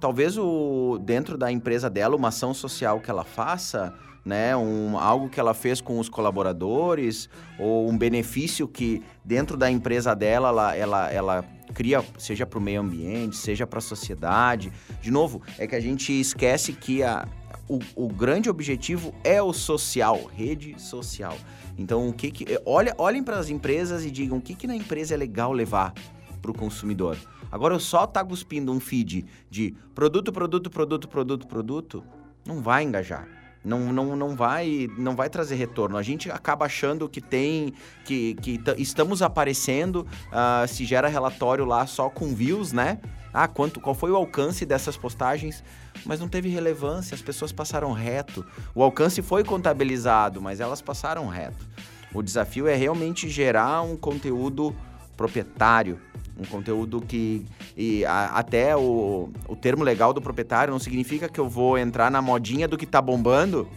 Talvez 0.00 0.36
o 0.36 0.98
dentro 1.04 1.38
da 1.38 1.52
empresa 1.52 1.88
dela 1.88 2.16
uma 2.16 2.28
ação 2.28 2.52
social 2.52 2.98
que 2.98 3.08
ela 3.08 3.22
faça, 3.22 3.94
né, 4.24 4.56
um, 4.56 4.98
algo 4.98 5.28
que 5.28 5.38
ela 5.38 5.54
fez 5.54 5.80
com 5.80 6.00
os 6.00 6.08
colaboradores 6.08 7.30
ou 7.60 7.88
um 7.88 7.96
benefício 7.96 8.66
que 8.66 9.04
dentro 9.24 9.56
da 9.56 9.70
empresa 9.70 10.14
dela 10.16 10.48
ela, 10.48 10.76
ela, 10.76 11.12
ela 11.12 11.57
cria, 11.72 12.04
seja 12.18 12.46
para 12.46 12.58
o 12.58 12.62
meio 12.62 12.80
ambiente, 12.80 13.36
seja 13.36 13.66
para 13.66 13.78
a 13.78 13.82
sociedade. 13.82 14.72
De 15.00 15.10
novo, 15.10 15.42
é 15.58 15.66
que 15.66 15.74
a 15.74 15.80
gente 15.80 16.12
esquece 16.12 16.72
que 16.72 17.02
a, 17.02 17.26
o, 17.68 17.78
o 17.94 18.08
grande 18.08 18.48
objetivo 18.48 19.14
é 19.22 19.42
o 19.42 19.52
social, 19.52 20.24
rede 20.24 20.80
social. 20.80 21.36
Então, 21.76 22.08
o 22.08 22.12
que 22.12 22.30
que, 22.30 22.60
olha, 22.66 22.94
olhem 22.98 23.22
para 23.22 23.38
as 23.38 23.48
empresas 23.48 24.04
e 24.04 24.10
digam 24.10 24.38
o 24.38 24.40
que, 24.40 24.54
que 24.54 24.66
na 24.66 24.74
empresa 24.74 25.14
é 25.14 25.16
legal 25.16 25.52
levar 25.52 25.92
para 26.40 26.50
o 26.50 26.54
consumidor. 26.54 27.16
Agora, 27.50 27.74
eu 27.74 27.80
só 27.80 28.06
tá 28.06 28.24
cuspindo 28.24 28.72
um 28.72 28.80
feed 28.80 29.24
de 29.48 29.74
produto, 29.94 30.32
produto, 30.32 30.70
produto, 30.70 31.08
produto, 31.08 31.46
produto, 31.46 32.04
não 32.44 32.60
vai 32.60 32.82
engajar. 32.82 33.37
Não, 33.68 33.92
não, 33.92 34.16
não, 34.16 34.34
vai, 34.34 34.88
não 34.96 35.14
vai 35.14 35.28
trazer 35.28 35.56
retorno. 35.56 35.98
A 35.98 36.02
gente 36.02 36.30
acaba 36.30 36.64
achando 36.64 37.06
que 37.06 37.20
tem, 37.20 37.74
que, 38.02 38.34
que 38.36 38.58
estamos 38.78 39.20
aparecendo, 39.20 40.06
ah, 40.32 40.64
se 40.66 40.86
gera 40.86 41.06
relatório 41.06 41.66
lá 41.66 41.86
só 41.86 42.08
com 42.08 42.34
views, 42.34 42.72
né? 42.72 42.98
Ah, 43.32 43.46
quanto, 43.46 43.78
qual 43.78 43.94
foi 43.94 44.10
o 44.10 44.16
alcance 44.16 44.64
dessas 44.64 44.96
postagens? 44.96 45.62
Mas 46.06 46.18
não 46.18 46.28
teve 46.28 46.48
relevância, 46.48 47.14
as 47.14 47.20
pessoas 47.20 47.52
passaram 47.52 47.92
reto. 47.92 48.42
O 48.74 48.82
alcance 48.82 49.20
foi 49.20 49.44
contabilizado, 49.44 50.40
mas 50.40 50.60
elas 50.60 50.80
passaram 50.80 51.28
reto. 51.28 51.66
O 52.14 52.22
desafio 52.22 52.66
é 52.66 52.74
realmente 52.74 53.28
gerar 53.28 53.82
um 53.82 53.98
conteúdo 53.98 54.74
proprietário, 55.14 56.00
um 56.38 56.44
conteúdo 56.44 57.00
que 57.00 57.44
e 57.76 58.04
a- 58.04 58.26
até 58.38 58.76
o, 58.76 59.28
o 59.48 59.56
termo 59.56 59.82
legal 59.84 60.12
do 60.12 60.20
proprietário 60.22 60.72
não 60.72 60.78
significa 60.78 61.28
que 61.28 61.38
eu 61.40 61.48
vou 61.48 61.76
entrar 61.76 62.10
na 62.10 62.22
modinha 62.22 62.68
do 62.68 62.76
que 62.78 62.86
tá 62.86 63.00
bombando. 63.02 63.68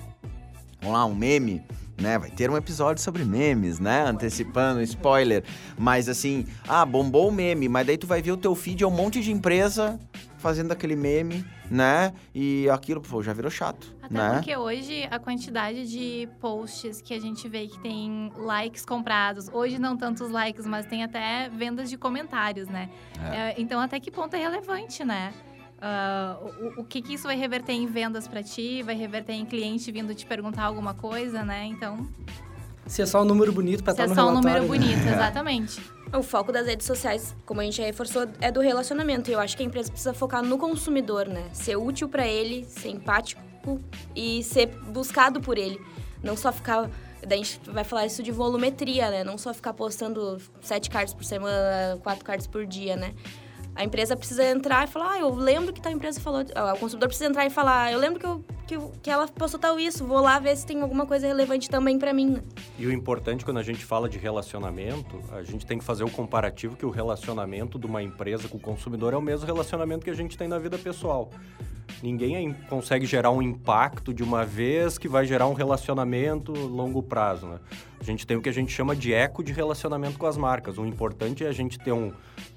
Vamos 0.80 0.96
lá, 0.98 1.06
um 1.06 1.14
meme, 1.16 1.62
né? 2.00 2.18
Vai 2.18 2.30
ter 2.32 2.50
um 2.50 2.58
episódio 2.58 3.04
sobre 3.04 3.24
memes, 3.24 3.80
né? 3.80 4.04
Antecipando, 4.08 4.82
spoiler. 4.82 5.44
Mas 5.78 6.10
assim, 6.10 6.46
ah, 6.68 6.86
bombou 6.86 7.30
o 7.30 7.32
meme, 7.32 7.68
mas 7.70 7.86
daí 7.86 7.98
tu 7.98 8.08
vai 8.08 8.22
ver 8.22 8.32
o 8.32 8.38
teu 8.38 8.56
feed 8.56 8.84
é 8.84 8.88
um 8.88 8.92
monte 8.92 9.22
de 9.22 9.32
empresa 9.32 10.00
fazendo 10.42 10.72
aquele 10.72 10.96
meme, 10.96 11.46
né? 11.70 12.14
E 12.36 12.68
aquilo, 12.70 13.00
pô, 13.00 13.22
já 13.22 13.32
virou 13.32 13.50
chato, 13.52 13.96
Até 14.02 14.14
né? 14.14 14.34
porque 14.34 14.58
hoje 14.58 15.08
a 15.10 15.20
quantidade 15.20 15.90
de 15.90 16.28
posts 16.40 17.02
que 17.02 17.14
a 17.14 17.20
gente 17.20 17.48
vê 17.48 17.68
que 17.68 17.80
tem 17.80 18.32
likes 18.36 18.84
comprados, 18.84 19.48
hoje 19.54 19.78
não 19.80 19.96
tantos 19.96 20.30
likes, 20.32 20.66
mas 20.66 20.86
tem 20.86 21.04
até 21.04 21.48
vendas 21.50 21.90
de 21.90 21.98
comentários, 21.98 22.68
né? 22.68 22.90
É, 23.32 23.56
então 23.62 23.80
até 23.80 24.00
que 24.00 24.10
ponto 24.12 24.36
é 24.36 24.40
relevante, 24.40 25.06
né? 25.06 25.32
Ah, 25.80 26.38
o, 26.78 26.82
o 26.82 26.84
que, 26.84 27.02
que 27.02 27.14
isso 27.14 27.24
vai 27.28 27.36
reverter 27.36 27.74
em 27.74 27.88
vendas 27.88 28.28
pra 28.28 28.44
ti? 28.44 28.84
Vai 28.84 28.96
reverter 28.96 29.34
em 29.34 29.46
cliente 29.46 29.92
vindo 29.92 30.14
te 30.14 30.26
perguntar 30.26 30.64
alguma 30.64 30.94
coisa, 30.94 31.44
né? 31.44 31.66
Então, 31.66 32.08
Se 32.86 33.02
é 33.02 33.06
só 33.06 33.22
um 33.22 33.26
número 33.26 33.52
bonito 33.52 33.84
pra 33.84 33.94
se 33.94 34.02
estar 34.02 34.04
é 34.06 34.08
no 34.08 34.16
só 34.16 34.28
um 34.28 34.30
relatório. 34.42 34.64
número 34.68 34.80
né? 34.80 34.88
bonito, 34.96 35.08
exatamente. 35.12 35.82
O 36.14 36.22
foco 36.22 36.52
das 36.52 36.68
redes 36.68 36.86
sociais, 36.86 37.34
como 37.46 37.62
a 37.62 37.64
gente 37.64 37.78
já 37.78 37.86
reforçou, 37.86 38.28
é 38.42 38.52
do 38.52 38.60
relacionamento. 38.60 39.30
E 39.30 39.34
eu 39.34 39.40
acho 39.40 39.56
que 39.56 39.64
a 39.64 39.66
empresa 39.66 39.90
precisa 39.90 40.14
focar 40.14 40.44
no 40.44 40.58
consumidor, 40.58 41.26
né? 41.28 41.50
Ser 41.54 41.78
útil 41.78 42.10
pra 42.10 42.28
ele, 42.28 42.66
ser 42.66 42.90
empático 42.90 43.42
e 44.14 44.44
ser 44.44 44.68
buscado 44.68 45.40
por 45.40 45.58
ele. 45.58 45.80
Não 46.22 46.36
só 46.36 46.52
ficar. 46.52 46.90
Daí 47.26 47.40
a 47.40 47.44
gente 47.44 47.70
vai 47.70 47.84
falar 47.84 48.06
isso 48.06 48.22
de 48.22 48.32
volumetria, 48.32 49.10
né? 49.10 49.24
Não 49.24 49.38
só 49.38 49.54
ficar 49.54 49.74
postando 49.74 50.38
sete 50.60 50.90
cards 50.90 51.14
por 51.14 51.24
semana, 51.24 51.98
quatro 52.04 52.26
cards 52.26 52.46
por 52.46 52.66
dia, 52.66 52.98
né? 52.98 53.14
A 53.76 53.84
empresa 53.84 54.16
precisa 54.18 54.44
entrar 54.46 54.84
e 54.84 54.88
falar, 54.92 55.12
ah, 55.14 55.20
eu 55.20 55.34
lembro 55.34 55.72
que 55.74 55.82
tal 55.82 55.92
empresa 55.92 56.20
falou. 56.20 56.44
ah, 56.56 56.74
O 56.74 56.78
consumidor 56.78 57.08
precisa 57.08 57.30
entrar 57.30 57.46
e 57.46 57.50
falar, 57.50 57.84
"Ah, 57.86 57.92
eu 57.92 58.00
lembro 58.00 58.20
que, 58.20 58.26
eu, 58.26 58.44
que, 58.68 58.78
que 59.02 59.10
ela 59.10 59.28
postou 59.28 59.60
tal 59.60 59.80
isso, 59.80 60.06
vou 60.06 60.20
lá 60.20 60.38
ver 60.40 60.56
se 60.58 60.66
tem 60.66 60.82
alguma 60.82 61.06
coisa 61.06 61.26
relevante 61.26 61.70
também 61.70 61.98
pra 61.98 62.14
mim. 62.14 62.32
né?" 62.32 62.42
E 62.78 62.86
o 62.86 62.92
importante 62.92 63.46
quando 63.46 63.58
a 63.58 63.64
gente 63.64 63.84
fala 63.86 64.10
de 64.10 64.18
relacionamento, 64.18 65.20
a 65.32 65.42
gente 65.44 65.66
tem 65.66 65.78
que 65.80 65.86
fazer 65.86 66.04
o 66.04 66.10
comparativo 66.10 66.76
que 66.76 66.86
o 66.86 66.90
relacionamento 66.90 67.80
de 67.80 67.86
uma 67.88 68.04
empresa 68.04 68.48
com 68.50 68.58
o 68.58 68.60
consumidor 68.62 69.14
é 69.14 69.18
o 69.18 69.22
mesmo 69.22 69.46
relacionamento 69.46 70.04
que 70.04 70.10
a 70.12 70.16
gente 70.16 70.38
tem 70.38 70.48
na 70.48 70.60
vida 70.60 70.78
pessoal. 70.78 71.30
Ninguém 72.02 72.52
consegue 72.68 73.06
gerar 73.06 73.30
um 73.32 73.42
impacto 73.42 74.14
de 74.14 74.24
uma 74.24 74.44
vez 74.44 74.98
que 74.98 75.08
vai 75.08 75.26
gerar 75.26 75.48
um 75.48 75.54
relacionamento 75.54 76.52
longo 76.52 77.04
prazo, 77.04 77.46
né? 77.46 77.60
A 78.00 78.04
gente 78.04 78.26
tem 78.26 78.36
o 78.36 78.42
que 78.42 78.50
a 78.50 78.54
gente 78.54 78.72
chama 78.72 78.96
de 78.96 79.14
eco 79.14 79.44
de 79.44 79.54
relacionamento 79.54 80.18
com 80.18 80.26
as 80.26 80.36
marcas. 80.36 80.80
O 80.80 80.86
importante 80.86 81.46
é 81.46 81.48
a 81.48 81.52
gente 81.52 81.78
ter 81.78 81.92
um 81.92 82.12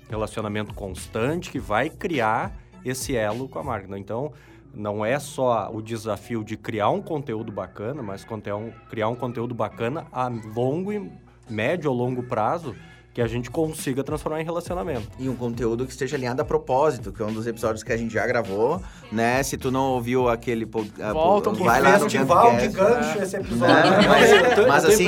relacionamento 0.09 0.73
constante 0.73 1.51
que 1.51 1.59
vai 1.59 1.91
criar 1.91 2.57
esse 2.85 3.15
elo 3.15 3.49
com 3.49 3.59
a 3.59 3.63
marca. 3.63 3.87
né? 3.89 3.99
Então, 3.99 4.33
não 4.73 5.05
é 5.05 5.19
só 5.19 5.71
o 5.73 5.83
desafio 5.83 6.43
de 6.43 6.57
criar 6.57 6.89
um 6.89 7.03
conteúdo 7.03 7.53
bacana, 7.53 8.03
mas 8.03 8.25
um- 8.57 8.71
criar 8.89 9.09
um 9.09 9.15
conteúdo 9.15 9.55
bacana 9.55 10.07
a 10.11 10.29
longo 10.29 10.93
e 10.93 11.11
médio 11.49 11.91
ou 11.91 11.97
longo 11.97 12.23
prazo 12.23 12.75
que 13.15 13.23
a 13.23 13.29
gente 13.29 13.49
consiga 13.49 14.03
transformar 14.03 14.41
em 14.41 14.45
relacionamento. 14.45 15.09
E 15.21 15.29
um 15.29 15.37
conteúdo 15.37 15.87
que 15.87 15.93
esteja 15.93 16.17
alinhado 16.17 16.43
a 16.43 16.45
propósito, 16.45 17.13
que 17.13 17.23
é 17.23 17.25
um 17.25 17.33
dos 17.33 17.47
episódios 17.47 17.85
que 17.85 17.93
a 17.93 17.97
gente 17.97 18.13
já 18.13 18.27
gravou, 18.27 18.83
né? 19.13 19.41
Se 19.45 19.57
tu 19.57 19.71
não 19.71 19.93
ouviu 19.93 20.29
aquele... 20.29 20.69
ah, 21.01 21.13
Volta 21.13 21.51
um 21.51 21.55
vai 21.55 21.81
lá 21.81 21.93
no 21.93 22.11
Festival 22.11 22.57
de 22.57 22.69
gancho 22.69 23.23
esse 23.23 23.37
episódio. 23.37 23.67
Né? 23.69 24.09
Mas, 24.09 24.67
mas, 24.67 24.85
assim, 24.85 25.07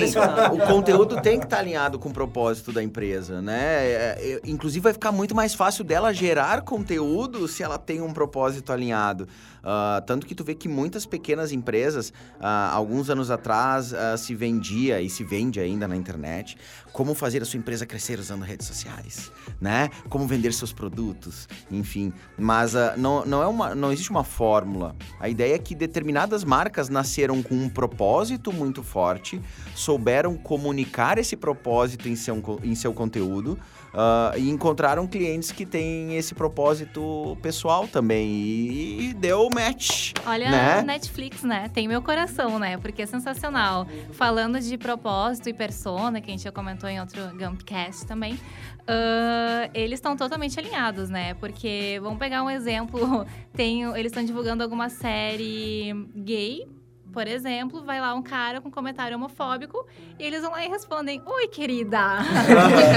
o 0.52 0.66
conteúdo 0.68 1.20
tem 1.20 1.40
que 1.40 1.46
estar 1.46 1.58
alinhado 1.58 1.98
com 1.98 2.08
o 2.08 2.12
propósito 2.12 2.72
da 2.72 2.80
empresa, 2.80 3.42
né? 3.42 3.84
É, 3.84 4.16
é, 4.18 4.40
inclusive, 4.44 4.84
vai 4.84 4.92
ficar 4.92 5.10
muito 5.10 5.34
mais 5.34 5.52
fácil 5.52 5.82
dela 5.82 6.12
gerar 6.12 6.62
conteúdo 6.62 7.48
se 7.48 7.64
ela 7.64 7.76
tem 7.76 8.00
um 8.00 8.12
propósito 8.12 8.72
alinhado. 8.72 9.26
Ah, 9.68 10.00
tanto 10.06 10.28
que 10.28 10.34
tu 10.34 10.44
vê 10.44 10.54
que 10.54 10.68
muitas 10.68 11.04
pequenas 11.04 11.50
empresas, 11.50 12.12
ah, 12.38 12.70
alguns 12.72 13.10
anos 13.10 13.32
atrás, 13.32 13.92
ah, 13.92 14.16
se 14.16 14.32
vendia 14.32 15.00
e 15.00 15.10
se 15.10 15.24
vende 15.24 15.58
ainda 15.58 15.88
na 15.88 15.96
internet 15.96 16.56
como 16.96 17.14
fazer 17.14 17.42
a 17.42 17.44
sua 17.44 17.58
empresa 17.58 17.84
crescer 17.84 18.18
usando 18.18 18.40
redes 18.40 18.66
sociais, 18.66 19.30
né? 19.60 19.90
Como 20.08 20.26
vender 20.26 20.50
seus 20.54 20.72
produtos, 20.72 21.46
enfim. 21.70 22.10
Mas 22.38 22.74
ah, 22.74 22.94
não, 22.96 23.22
não, 23.26 23.42
é 23.42 23.46
uma, 23.46 23.74
não 23.74 23.92
existe 23.92 24.10
uma 24.10 24.24
fórmula. 24.24 24.96
A 25.20 25.28
ideia 25.28 25.56
é 25.56 25.58
que 25.58 25.74
determinadas 25.74 26.42
marcas 26.42 26.88
nasceram 26.88 27.42
com 27.42 27.54
um 27.54 27.68
propósito 27.68 28.50
muito 28.50 28.82
forte, 28.82 29.38
souberam 29.74 30.38
comunicar 30.38 31.18
esse 31.18 31.36
propósito 31.36 32.08
em 32.08 32.16
seu, 32.16 32.42
em 32.64 32.74
seu 32.74 32.94
conteúdo 32.94 33.58
ah, 33.96 34.34
e 34.36 34.50
encontraram 34.50 35.06
clientes 35.06 35.50
que 35.50 35.64
têm 35.64 36.18
esse 36.18 36.34
propósito 36.34 37.36
pessoal 37.40 37.88
também. 37.88 38.28
E, 38.28 39.08
e 39.08 39.14
deu 39.14 39.48
match. 39.48 40.12
Olha 40.26 40.50
né? 40.50 40.78
a 40.80 40.82
Netflix, 40.82 41.42
né? 41.42 41.70
Tem 41.72 41.88
meu 41.88 42.02
coração, 42.02 42.58
né? 42.58 42.76
Porque 42.76 43.02
é 43.02 43.06
sensacional. 43.06 43.86
Falando 44.12 44.60
de 44.60 44.76
propósito 44.76 45.48
e 45.48 45.54
persona, 45.54 46.20
que 46.20 46.30
a 46.30 46.32
gente 46.32 46.44
já 46.44 46.52
comentou 46.52 46.90
em 46.90 47.00
outro 47.00 47.22
Gumpcast 47.38 48.06
também, 48.06 48.38
ah, 48.86 49.70
eles 49.72 49.98
estão 49.98 50.14
totalmente 50.14 50.58
alinhados, 50.60 51.08
né? 51.08 51.32
Porque, 51.34 51.98
vamos 52.02 52.18
pegar 52.18 52.42
um 52.42 52.50
exemplo, 52.50 53.26
tem, 53.56 53.82
eles 53.94 54.12
estão 54.12 54.22
divulgando 54.22 54.62
alguma 54.62 54.90
série 54.90 56.06
gay, 56.14 56.68
por 57.16 57.26
exemplo, 57.26 57.82
vai 57.82 57.98
lá 57.98 58.12
um 58.12 58.20
cara 58.20 58.60
com 58.60 58.70
comentário 58.70 59.16
homofóbico 59.16 59.86
e 60.18 60.22
eles 60.22 60.42
vão 60.42 60.50
lá 60.50 60.62
e 60.62 60.68
respondem: 60.68 61.22
Oi, 61.24 61.48
querida! 61.48 62.18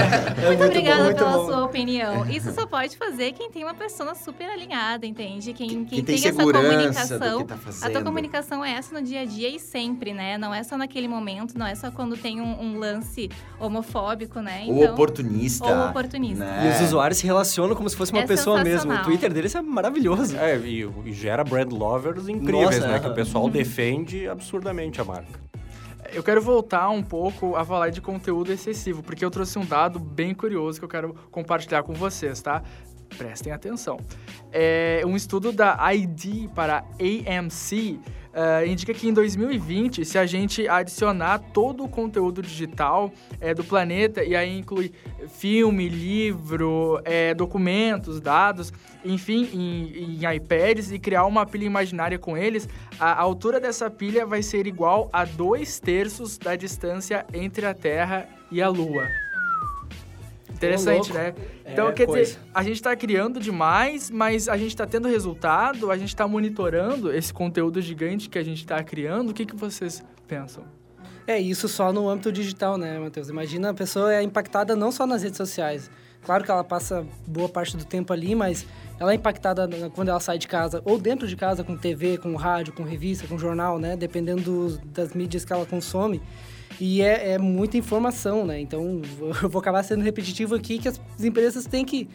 muito, 0.46 0.62
obrigada 0.62 1.04
muito 1.04 1.16
pela 1.16 1.38
bom. 1.38 1.46
sua 1.46 1.64
opinião. 1.64 2.28
Isso 2.28 2.52
só 2.52 2.66
pode 2.66 2.98
fazer 2.98 3.32
quem 3.32 3.50
tem 3.50 3.64
uma 3.64 3.72
persona 3.72 4.14
super 4.14 4.44
alinhada, 4.50 5.06
entende? 5.06 5.54
Quem, 5.54 5.68
quem, 5.68 5.84
Que 5.86 6.02
tem 6.02 6.16
tem 6.20 6.28
essa 6.28 6.32
comunicação. 6.34 7.38
que 7.38 7.44
tá 7.44 7.58
A 7.80 7.88
tua 7.90 8.02
comunicação 8.02 8.62
é 8.62 8.72
essa 8.72 8.94
no 8.94 9.00
dia 9.00 9.22
a 9.22 9.24
dia 9.24 9.48
e 9.48 9.58
sempre, 9.58 10.12
né? 10.12 10.36
Não 10.36 10.52
é 10.52 10.62
só 10.64 10.76
naquele 10.76 11.08
momento, 11.08 11.56
não 11.56 11.66
é 11.66 11.74
só 11.74 11.90
quando 11.90 12.14
tem 12.14 12.42
um, 12.42 12.62
um 12.62 12.78
lance 12.78 13.30
homofóbico, 13.58 14.40
né? 14.40 14.64
Ou 14.68 14.84
oportunista. 14.84 15.64
Ou 15.64 15.88
oportunista. 15.88 16.44
né? 16.44 16.66
E 16.66 16.74
os 16.76 16.88
usuários 16.88 17.16
se 17.16 17.24
relacionam 17.24 17.74
como 17.74 17.88
se 17.88 17.96
fosse 17.96 18.12
uma 18.12 18.20
É 18.20 18.26
pessoa 18.26 18.62
mesmo. 18.62 18.92
O. 18.92 19.02
Twitter 19.02 19.32
deles 19.32 19.54
é 19.54 19.62
maravilhoso. 19.62 20.36
É, 20.36 20.58
e, 20.58 20.86
e 21.06 21.12
gera 21.14 21.42
brand 21.42 21.72
lovers 21.72 22.28
incríveis, 22.28 22.80
Nossa, 22.80 22.86
né? 22.86 22.96
é. 22.96 23.00
Que 23.00 23.08
o 23.08 23.14
pessoal 23.14 23.48
defende 23.48 24.09
absurdamente 24.28 25.00
a 25.00 25.04
marca. 25.04 25.40
Eu 26.12 26.22
quero 26.22 26.40
voltar 26.40 26.88
um 26.90 27.02
pouco 27.02 27.54
a 27.56 27.64
falar 27.64 27.90
de 27.90 28.00
conteúdo 28.00 28.52
excessivo, 28.52 29.02
porque 29.02 29.24
eu 29.24 29.30
trouxe 29.30 29.58
um 29.58 29.64
dado 29.64 29.98
bem 29.98 30.34
curioso 30.34 30.78
que 30.78 30.84
eu 30.84 30.88
quero 30.88 31.14
compartilhar 31.30 31.82
com 31.82 31.92
vocês, 31.92 32.40
tá? 32.42 32.62
Prestem 33.16 33.52
atenção. 33.52 33.98
É, 34.50 35.02
um 35.04 35.14
estudo 35.14 35.52
da 35.52 35.78
ID 35.94 36.48
para 36.54 36.84
AMC 36.98 38.00
eh, 38.32 38.66
indica 38.66 38.94
que 38.94 39.08
em 39.08 39.12
2020, 39.12 40.04
se 40.04 40.16
a 40.16 40.24
gente 40.24 40.68
adicionar 40.68 41.38
todo 41.52 41.84
o 41.84 41.88
conteúdo 41.88 42.40
digital 42.40 43.12
eh, 43.40 43.52
do 43.52 43.64
planeta, 43.64 44.22
e 44.22 44.36
aí 44.36 44.56
inclui 44.56 44.92
filme, 45.28 45.88
livro, 45.88 47.00
eh, 47.04 47.34
documentos, 47.34 48.20
dados, 48.20 48.72
enfim, 49.04 49.48
em, 49.52 50.18
em 50.20 50.36
iPads, 50.36 50.92
e 50.92 50.98
criar 50.98 51.24
uma 51.24 51.46
pilha 51.46 51.64
imaginária 51.64 52.18
com 52.18 52.36
eles, 52.36 52.68
a 52.98 53.20
altura 53.20 53.60
dessa 53.60 53.90
pilha 53.90 54.26
vai 54.26 54.42
ser 54.42 54.66
igual 54.66 55.08
a 55.12 55.24
dois 55.24 55.80
terços 55.80 56.38
da 56.38 56.56
distância 56.56 57.24
entre 57.32 57.66
a 57.66 57.74
Terra 57.74 58.28
e 58.50 58.60
a 58.60 58.68
Lua. 58.68 59.06
Interessante, 60.52 61.12
né? 61.12 61.34
Então, 61.64 61.88
É 61.88 61.92
quer 61.92 62.06
coisa. 62.06 62.22
dizer, 62.22 62.38
a 62.52 62.62
gente 62.62 62.74
está 62.74 62.94
criando 62.94 63.40
demais, 63.40 64.10
mas 64.10 64.48
a 64.48 64.56
gente 64.58 64.68
está 64.68 64.86
tendo 64.86 65.08
resultado, 65.08 65.90
a 65.90 65.96
gente 65.96 66.08
está 66.08 66.28
monitorando 66.28 67.12
esse 67.12 67.32
conteúdo 67.32 67.80
gigante 67.80 68.28
que 68.28 68.38
a 68.38 68.42
gente 68.42 68.58
está 68.58 68.82
criando. 68.82 69.30
O 69.30 69.34
que, 69.34 69.46
que 69.46 69.56
vocês 69.56 70.04
pensam? 70.28 70.64
É, 71.26 71.38
isso 71.38 71.68
só 71.68 71.92
no 71.92 72.08
âmbito 72.08 72.30
digital, 72.32 72.76
né, 72.76 72.98
Matheus? 72.98 73.28
Imagina 73.28 73.70
a 73.70 73.74
pessoa 73.74 74.12
é 74.12 74.22
impactada 74.22 74.74
não 74.76 74.90
só 74.92 75.06
nas 75.06 75.22
redes 75.22 75.36
sociais. 75.36 75.90
Claro 76.22 76.44
que 76.44 76.50
ela 76.50 76.64
passa 76.64 77.06
boa 77.26 77.48
parte 77.48 77.76
do 77.76 77.84
tempo 77.84 78.12
ali, 78.12 78.34
mas 78.34 78.66
ela 79.00 79.12
é 79.12 79.14
impactada 79.14 79.66
quando 79.94 80.10
ela 80.10 80.20
sai 80.20 80.36
de 80.36 80.46
casa, 80.46 80.82
ou 80.84 80.98
dentro 80.98 81.26
de 81.26 81.34
casa, 81.34 81.64
com 81.64 81.74
TV, 81.74 82.18
com 82.18 82.36
rádio, 82.36 82.74
com 82.74 82.82
revista, 82.82 83.26
com 83.26 83.38
jornal, 83.38 83.78
né? 83.78 83.96
Dependendo 83.96 84.78
das 84.84 85.14
mídias 85.14 85.42
que 85.42 85.52
ela 85.54 85.64
consome. 85.64 86.20
E 86.78 87.00
é, 87.00 87.32
é 87.32 87.38
muita 87.38 87.78
informação, 87.78 88.44
né? 88.44 88.60
Então, 88.60 89.00
eu 89.42 89.48
vou 89.48 89.58
acabar 89.58 89.82
sendo 89.82 90.02
repetitivo 90.04 90.54
aqui, 90.54 90.78
que 90.78 90.86
as 90.86 91.00
empresas 91.18 91.64
têm 91.64 91.82
que 91.82 92.10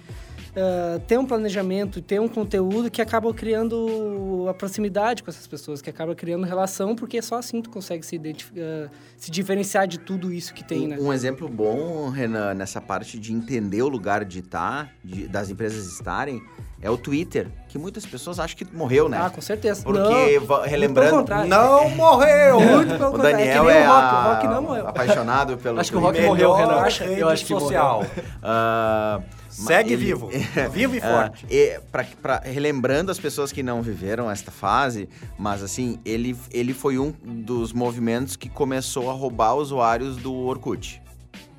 ah, 0.56 1.02
ter 1.06 1.20
um 1.20 1.26
planejamento, 1.26 2.02
ter 2.02 2.22
um 2.22 2.30
conteúdo 2.30 2.90
que 2.90 3.02
acaba 3.02 3.34
criando 3.34 4.46
a 4.50 4.54
proximidade 4.54 5.22
com 5.22 5.30
essas 5.30 5.46
pessoas, 5.46 5.82
que 5.82 5.90
acaba 5.90 6.16
criando 6.16 6.46
relação, 6.46 6.96
porque 6.96 7.22
só 7.22 7.38
assim 7.40 7.62
tu 7.62 7.70
consegue 7.70 8.06
se, 8.06 8.20
ah, 8.58 8.90
se 9.18 9.30
diferenciar 9.30 9.86
de 9.86 10.00
tudo 10.00 10.32
isso 10.32 10.54
que 10.54 10.64
tem, 10.64 10.88
né? 10.88 10.98
Um 11.00 11.12
exemplo 11.12 11.50
bom, 11.50 12.10
Renan, 12.10 12.54
nessa 12.54 12.80
parte 12.80 13.20
de 13.20 13.34
entender 13.34 13.82
o 13.82 13.90
lugar 13.90 14.24
de 14.24 14.40
estar, 14.40 14.94
de- 15.04 15.28
das 15.28 15.50
empresas 15.50 15.92
estarem, 15.92 16.42
é 16.86 16.90
o 16.90 16.98
Twitter, 16.98 17.48
que 17.68 17.78
muitas 17.80 18.06
pessoas 18.06 18.40
acham 18.40 18.56
que 18.56 18.66
morreu, 18.76 19.10
né? 19.10 19.18
Ah, 19.20 19.30
com 19.30 19.42
certeza. 19.42 19.82
Porque, 19.84 20.00
Não, 20.00 20.10
va- 20.10 20.18
muito 20.20 20.46
pelo 20.46 20.62
relembrando. 20.62 21.26
Não 21.48 21.90
morreu! 21.98 22.60
Muito 22.60 22.90
pelo 22.98 23.08
o 23.08 23.12
contrário. 23.12 23.38
Daniel 23.38 23.70
é 23.70 23.74
que 23.74 23.78
é, 23.78 23.80
nem 23.80 23.88
o 23.88 23.92
Rock, 23.92 24.04
a- 24.06 24.20
o 24.20 24.34
Rock 24.34 24.48
não 24.48 24.62
morreu. 24.62 24.88
apaixonado 24.88 25.58
pelo 25.60 25.80
Acho 25.80 25.92
que 25.92 25.98
o 25.98 26.00
Rock 26.00 26.22
morreu, 26.22 26.54
Renan. 26.54 26.74
Eu 27.18 27.28
acho 27.30 27.44
que 27.46 27.54
social. 27.54 27.96
morreu. 27.98 28.24
Ah, 28.44 29.20
Segue 29.50 29.94
ele- 29.94 30.06
vivo. 30.06 30.30
Vivo 30.72 30.96
e 30.96 31.00
Ah, 31.00 31.30
forte. 31.30 31.46
e 31.50 31.80
pra, 31.92 32.06
pra- 32.22 32.42
relembrando 32.44 33.10
as 33.10 33.18
pessoas 33.20 33.52
que 33.54 33.64
não 33.64 33.82
viveram 33.82 34.30
esta 34.30 34.52
fase, 34.52 35.08
mas 35.40 35.64
assim, 35.64 35.98
ele, 36.06 36.36
ele 36.52 36.74
foi 36.74 37.00
um 37.00 37.12
dos 37.24 37.72
movimentos 37.72 38.36
que 38.36 38.50
começou 38.50 39.10
a 39.10 39.14
roubar 39.14 39.56
usuários 39.56 40.18
do 40.18 40.34
Orkut. 40.34 41.02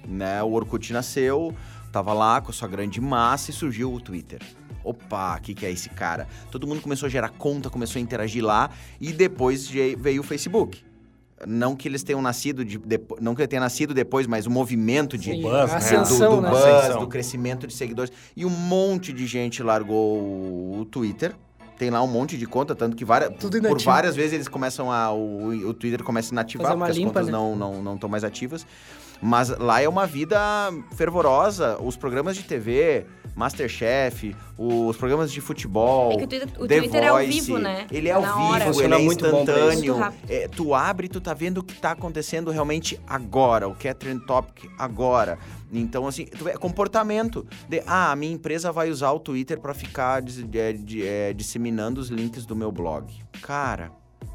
Né? 0.06 0.42
O 0.42 0.52
Orkut 0.52 0.92
nasceu, 0.92 1.54
tava 1.90 2.12
lá 2.12 2.40
com 2.40 2.50
a 2.50 2.52
sua 2.54 2.68
grande 2.68 3.00
massa 3.00 3.50
e 3.50 3.54
surgiu 3.54 3.92
o 3.92 3.98
Twitter. 4.00 4.40
Opa, 4.86 5.36
o 5.36 5.40
que, 5.42 5.54
que 5.54 5.66
é 5.66 5.70
esse 5.70 5.88
cara? 5.90 6.26
Todo 6.50 6.66
mundo 6.66 6.80
começou 6.80 7.06
a 7.06 7.10
gerar 7.10 7.30
conta, 7.30 7.68
começou 7.68 7.98
a 7.98 8.02
interagir 8.02 8.44
lá 8.44 8.70
e 9.00 9.12
depois 9.12 9.66
veio 9.68 10.20
o 10.20 10.24
Facebook. 10.24 10.84
Não 11.46 11.76
que 11.76 11.86
eles 11.86 12.02
tenham 12.02 12.22
nascido, 12.22 12.64
de, 12.64 12.78
depo- 12.78 13.18
não 13.20 13.34
que 13.34 13.42
ele 13.42 13.48
tenha 13.48 13.60
nascido 13.60 13.92
depois, 13.92 14.26
mas 14.26 14.46
o 14.46 14.50
movimento 14.50 15.18
de, 15.18 15.32
Sim, 15.32 15.42
buzz, 15.42 15.52
né? 15.70 15.76
ascensão, 15.76 16.36
do, 16.36 16.36
do 16.36 16.42
né? 16.42 16.48
Ascensão. 16.78 17.00
do 17.00 17.06
crescimento 17.08 17.66
de 17.66 17.74
seguidores. 17.74 18.10
E 18.34 18.46
um 18.46 18.50
monte 18.50 19.12
de 19.12 19.26
gente 19.26 19.62
largou 19.62 20.80
o 20.80 20.86
Twitter. 20.90 21.34
Tem 21.78 21.90
lá 21.90 22.02
um 22.02 22.06
monte 22.06 22.38
de 22.38 22.46
conta, 22.46 22.74
tanto 22.74 22.96
que 22.96 23.04
várias, 23.04 23.34
Tudo 23.38 23.60
por 23.60 23.78
várias 23.82 24.16
vezes 24.16 24.32
eles 24.32 24.48
começam 24.48 24.90
a. 24.90 25.12
O, 25.12 25.48
o 25.68 25.74
Twitter 25.74 26.02
começa 26.02 26.32
a 26.32 26.34
inativar, 26.34 26.74
porque 26.74 26.90
as 26.90 26.96
limpa, 26.96 27.10
contas 27.10 27.26
né? 27.26 27.32
não 27.32 27.52
estão 27.52 27.72
não, 27.74 27.82
não 27.82 27.98
tão 27.98 28.08
mais 28.08 28.24
ativas. 28.24 28.66
Mas 29.20 29.48
lá 29.58 29.80
é 29.80 29.88
uma 29.88 30.06
vida 30.06 30.38
fervorosa. 30.94 31.78
Os 31.80 31.96
programas 31.96 32.36
de 32.36 32.42
TV, 32.42 33.06
Masterchef, 33.34 34.34
os 34.58 34.96
programas 34.96 35.32
de 35.32 35.40
futebol. 35.40 36.12
É 36.12 36.16
que 36.16 36.24
o 36.24 36.26
Twitter- 36.26 36.48
o 36.62 36.66
The 36.66 36.78
Twitter 36.78 37.02
é 37.04 37.08
ao 37.08 37.16
Voice, 37.16 37.40
vivo, 37.40 37.58
né? 37.58 37.86
Ele 37.90 38.08
é 38.08 38.12
ao 38.12 38.22
Na 38.22 38.28
vivo, 38.32 38.44
hora. 38.44 38.64
ele 38.64 38.72
Funciona 38.72 38.96
é 38.96 38.98
muito 38.98 39.24
instantâneo. 39.26 39.96
É, 40.28 40.48
tu 40.48 40.74
abre 40.74 41.06
e 41.06 41.08
tu 41.08 41.20
tá 41.20 41.32
vendo 41.34 41.58
o 41.58 41.62
que 41.62 41.74
tá 41.74 41.92
acontecendo 41.92 42.50
realmente 42.50 43.00
agora, 43.06 43.68
o 43.68 43.74
que 43.74 43.88
é 43.88 43.94
trend 43.94 44.24
topic 44.26 44.70
agora. 44.78 45.38
Então, 45.72 46.06
assim, 46.06 46.24
tu 46.26 46.44
vê, 46.44 46.50
é 46.52 46.56
comportamento. 46.56 47.46
De, 47.68 47.82
ah, 47.86 48.12
a 48.12 48.16
minha 48.16 48.32
empresa 48.32 48.70
vai 48.72 48.90
usar 48.90 49.12
o 49.12 49.18
Twitter 49.20 49.58
pra 49.60 49.74
ficar 49.74 50.22
dis- 50.22 50.44
é, 50.54 50.72
de- 50.72 51.06
é, 51.06 51.32
disseminando 51.32 52.00
os 52.00 52.08
links 52.08 52.46
do 52.46 52.54
meu 52.54 52.70
blog. 52.70 53.12
Cara, 53.42 53.90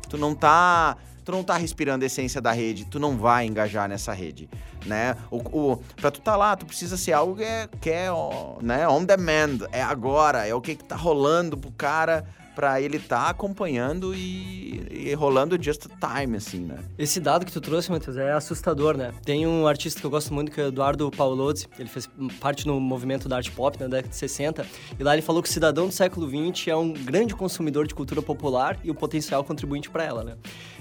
tu 0.09 0.17
não 0.17 0.35
tá. 0.35 0.97
Tu 1.23 1.31
não 1.31 1.43
tá 1.43 1.55
respirando 1.57 2.03
a 2.03 2.07
essência 2.07 2.41
da 2.41 2.51
rede, 2.51 2.85
tu 2.85 2.99
não 2.99 3.17
vai 3.17 3.45
engajar 3.45 3.87
nessa 3.87 4.13
rede, 4.13 4.49
né? 4.85 5.15
O, 5.29 5.37
o, 5.37 5.77
pra 5.95 6.09
tu 6.09 6.21
tá 6.21 6.35
lá, 6.35 6.55
tu 6.55 6.65
precisa 6.65 6.97
ser 6.97 7.13
algo 7.13 7.35
que 7.35 7.43
é, 7.43 7.69
que 7.79 7.89
é 7.89 8.11
ó, 8.11 8.57
né, 8.61 8.87
on 8.87 9.05
demand, 9.05 9.59
é 9.71 9.81
agora, 9.81 10.47
é 10.47 10.55
o 10.55 10.61
que, 10.61 10.75
que 10.75 10.83
tá 10.83 10.95
rolando 10.95 11.57
pro 11.57 11.71
cara 11.71 12.25
pra 12.55 12.81
ele 12.81 12.99
tá 12.99 13.29
acompanhando 13.29 14.13
e, 14.13 14.87
e 14.91 15.13
rolando 15.13 15.61
just 15.61 15.87
time, 15.99 16.37
assim, 16.37 16.59
né? 16.59 16.79
Esse 16.97 17.19
dado 17.19 17.45
que 17.45 17.51
tu 17.51 17.61
trouxe, 17.61 17.91
Matheus, 17.91 18.17
é 18.17 18.31
assustador, 18.31 18.97
né? 18.97 19.13
Tem 19.23 19.47
um 19.47 19.67
artista 19.67 19.99
que 19.99 20.05
eu 20.05 20.09
gosto 20.11 20.33
muito, 20.33 20.51
que 20.51 20.59
é 20.59 20.65
o 20.65 20.67
Eduardo 20.67 21.09
Paolozzi. 21.11 21.67
Ele 21.79 21.89
fez 21.89 22.09
parte 22.39 22.67
no 22.67 22.79
movimento 22.79 23.27
da 23.27 23.37
arte 23.37 23.51
pop 23.51 23.79
na 23.79 23.87
década 23.87 24.09
de 24.09 24.15
60. 24.15 24.65
E 24.99 25.03
lá 25.03 25.13
ele 25.13 25.21
falou 25.21 25.41
que 25.41 25.49
o 25.49 25.51
cidadão 25.51 25.87
do 25.87 25.93
século 25.93 26.27
XX 26.29 26.67
é 26.67 26.75
um 26.75 26.91
grande 26.91 27.35
consumidor 27.35 27.87
de 27.87 27.95
cultura 27.95 28.21
popular 28.21 28.79
e 28.83 28.91
um 28.91 28.95
potencial 28.95 29.43
contribuinte 29.43 29.89
para 29.89 30.03
ela, 30.03 30.23
né? 30.23 30.35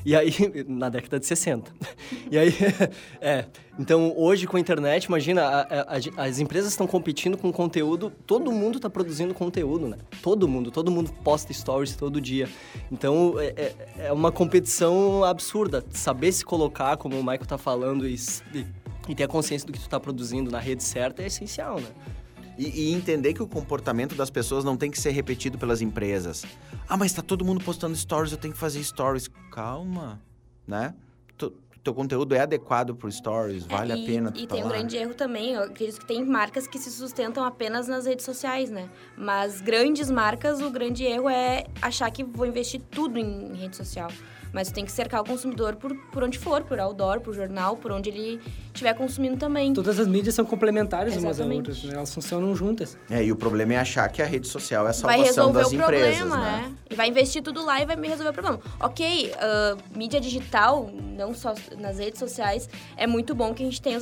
E 0.04 0.16
aí, 0.16 0.32
na 0.66 0.88
década 0.88 1.18
de 1.18 1.26
60. 1.26 1.72
E 2.30 2.38
aí, 2.38 2.54
é. 3.20 3.46
Então, 3.80 4.12
hoje 4.14 4.46
com 4.46 4.58
a 4.58 4.60
internet, 4.60 5.04
imagina, 5.04 5.42
a- 5.42 5.60
a- 5.62 6.24
as 6.26 6.38
empresas 6.38 6.70
estão 6.72 6.86
competindo 6.86 7.38
com 7.38 7.50
conteúdo, 7.50 8.12
todo 8.26 8.52
mundo 8.52 8.76
está 8.76 8.90
produzindo 8.90 9.32
conteúdo, 9.32 9.88
né? 9.88 9.96
Todo 10.22 10.46
mundo, 10.46 10.70
todo 10.70 10.90
mundo 10.90 11.10
posta 11.24 11.50
stories 11.50 11.96
todo 11.96 12.20
dia. 12.20 12.46
Então, 12.92 13.40
é, 13.40 13.46
é- 13.56 14.06
é 14.08 14.12
uma 14.12 14.30
competição 14.30 15.24
absurda. 15.24 15.82
Saber 15.92 16.30
se 16.30 16.44
colocar, 16.44 16.98
como 16.98 17.14
o 17.18 17.20
Michael 17.22 17.46
tá 17.46 17.56
falando, 17.56 18.06
e, 18.06 18.16
e- 18.54 19.14
ter 19.14 19.24
a 19.24 19.28
consciência 19.28 19.66
do 19.66 19.72
que 19.72 19.80
tu 19.80 19.88
tá 19.88 19.98
produzindo 19.98 20.50
na 20.50 20.58
rede 20.60 20.84
certa 20.84 21.22
é 21.22 21.26
essencial, 21.28 21.80
né? 21.80 21.88
E, 22.58 22.90
e 22.90 22.92
entender 22.92 23.32
que 23.32 23.42
o 23.42 23.46
comportamento 23.46 24.14
das 24.14 24.28
pessoas 24.28 24.62
não 24.62 24.76
tem 24.76 24.90
que 24.90 25.00
ser 25.00 25.12
repetido 25.12 25.56
pelas 25.56 25.80
empresas. 25.80 26.44
Ah, 26.86 26.98
mas 26.98 27.14
tá 27.14 27.22
todo 27.22 27.46
mundo 27.46 27.64
postando 27.64 27.96
stories, 27.96 28.30
eu 28.30 28.36
tenho 28.38 28.52
que 28.52 28.60
fazer 28.60 28.84
stories. 28.84 29.26
Calma, 29.50 30.20
né? 30.68 30.92
Teu 31.90 31.94
conteúdo 31.96 32.36
é 32.36 32.40
adequado 32.40 32.94
pro 32.94 33.10
stories, 33.10 33.66
vale 33.66 33.90
É, 33.90 33.94
a 33.96 33.98
e- 33.98 34.06
pena 34.06 34.32
E 34.36 34.46
tá 34.46 34.54
tem 34.54 34.64
um 34.64 34.68
grande 34.68 34.96
erro 34.96 35.12
também. 35.12 35.54
Eu 35.54 35.64
acredito 35.64 35.98
que 35.98 36.06
tem 36.06 36.24
marcas 36.24 36.68
que 36.68 36.78
se 36.78 36.88
sustentam 36.88 37.42
apenas 37.44 37.88
nas 37.88 38.06
redes 38.06 38.24
sociais, 38.24 38.70
né? 38.70 38.88
Mas 39.16 39.60
grandes 39.60 40.08
marcas, 40.08 40.60
o 40.60 40.70
grande 40.70 41.02
erro 41.02 41.28
é 41.28 41.64
achar 41.82 42.08
que 42.12 42.22
vou 42.22 42.46
investir 42.46 42.80
tudo 42.92 43.18
em 43.18 43.54
rede 43.54 43.74
social. 43.76 44.08
Mas 44.52 44.68
tu 44.68 44.74
tem 44.74 44.84
que 44.84 44.92
cercar 44.92 45.20
o 45.20 45.24
consumidor 45.24 45.76
por, 45.76 45.94
por 46.12 46.24
onde 46.24 46.38
for, 46.38 46.62
por 46.62 46.78
outdoor, 46.80 47.20
por 47.20 47.34
jornal, 47.34 47.76
por 47.76 47.92
onde 47.92 48.10
ele 48.10 48.40
estiver 48.66 48.94
consumindo 48.94 49.36
também. 49.36 49.72
Todas 49.72 49.98
as 49.98 50.06
mídias 50.06 50.34
são 50.34 50.44
complementares 50.44 51.14
umas 51.14 51.24
às 51.24 51.30
Exatamente. 51.38 51.70
outras, 51.70 51.84
né? 51.84 51.94
Elas 51.94 52.14
funcionam 52.14 52.54
juntas. 52.54 52.96
É, 53.08 53.22
e 53.24 53.30
o 53.32 53.36
problema 53.36 53.74
é 53.74 53.76
achar 53.78 54.08
que 54.08 54.22
a 54.22 54.26
rede 54.26 54.48
social 54.48 54.86
é 54.86 54.90
a 54.90 54.92
vai 54.92 54.94
salvação 54.94 55.24
resolver 55.52 55.58
das 55.60 55.70
o 55.70 55.74
empresas, 55.74 56.18
problema, 56.18 56.38
né? 56.38 56.74
é. 56.88 56.92
E 56.92 56.96
vai 56.96 57.08
investir 57.08 57.42
tudo 57.42 57.64
lá 57.64 57.80
e 57.80 57.86
vai 57.86 57.96
me 57.96 58.08
resolver 58.08 58.30
o 58.30 58.32
problema. 58.32 58.60
Ok, 58.80 59.32
ah, 59.38 59.76
mídia 59.94 60.20
digital, 60.20 60.90
não 61.16 61.34
só 61.34 61.54
nas 61.78 61.98
redes 61.98 62.18
sociais, 62.18 62.68
é 62.96 63.06
muito 63.06 63.34
bom 63.34 63.54
que 63.54 63.62
a 63.62 63.66
gente 63.66 63.80
tenha 63.80 63.98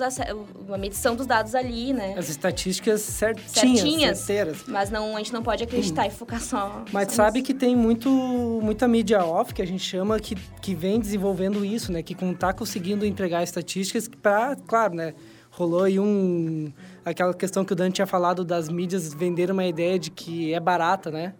uma 0.67 0.79
medição 0.79 1.15
dos 1.15 1.27
dados 1.27 1.55
ali, 1.55 1.93
né? 1.93 2.15
As 2.17 2.29
estatísticas 2.29 3.01
certinhas, 3.01 3.51
Certinhas. 3.53 4.19
certeiras. 4.19 4.65
Mas 4.67 4.91
não, 4.91 5.15
a 5.15 5.19
gente 5.19 5.33
não 5.33 5.43
pode 5.43 5.65
acreditar 5.65 6.07
e 6.07 6.11
focar 6.11 6.41
só. 6.41 6.85
Mas 6.93 7.13
sabe 7.13 7.43
que 7.43 7.53
tem 7.53 7.75
muito, 7.77 8.09
muita 8.11 8.87
mídia 8.87 9.25
off, 9.25 9.53
que 9.53 9.63
a 9.63 9.67
gente 9.67 9.83
chama, 9.83 10.19
que, 10.19 10.35
que 10.61 10.75
vem 10.75 11.01
desenvolvendo 11.01 11.65
isso, 11.65 11.93
né? 11.93 12.03
Que 12.03 12.17
não 12.25 12.35
tá 12.35 12.53
conseguindo 12.53 13.05
entregar 13.05 13.43
estatísticas 13.43 14.09
para, 14.09 14.57
claro, 14.57 14.95
né? 14.95 15.15
Rolou 15.51 15.85
aí 15.85 15.99
um... 15.99 16.73
Aquela 17.05 17.35
questão 17.35 17.65
que 17.65 17.73
o 17.73 17.77
Dan 17.77 17.91
tinha 17.91 18.07
falado 18.07 18.45
das 18.45 18.69
mídias 18.69 19.13
venderam 19.13 19.55
uma 19.55 19.67
ideia 19.67 19.99
de 19.99 20.11
que 20.11 20.53
é 20.53 20.61
barata, 20.61 21.11
né? 21.11 21.35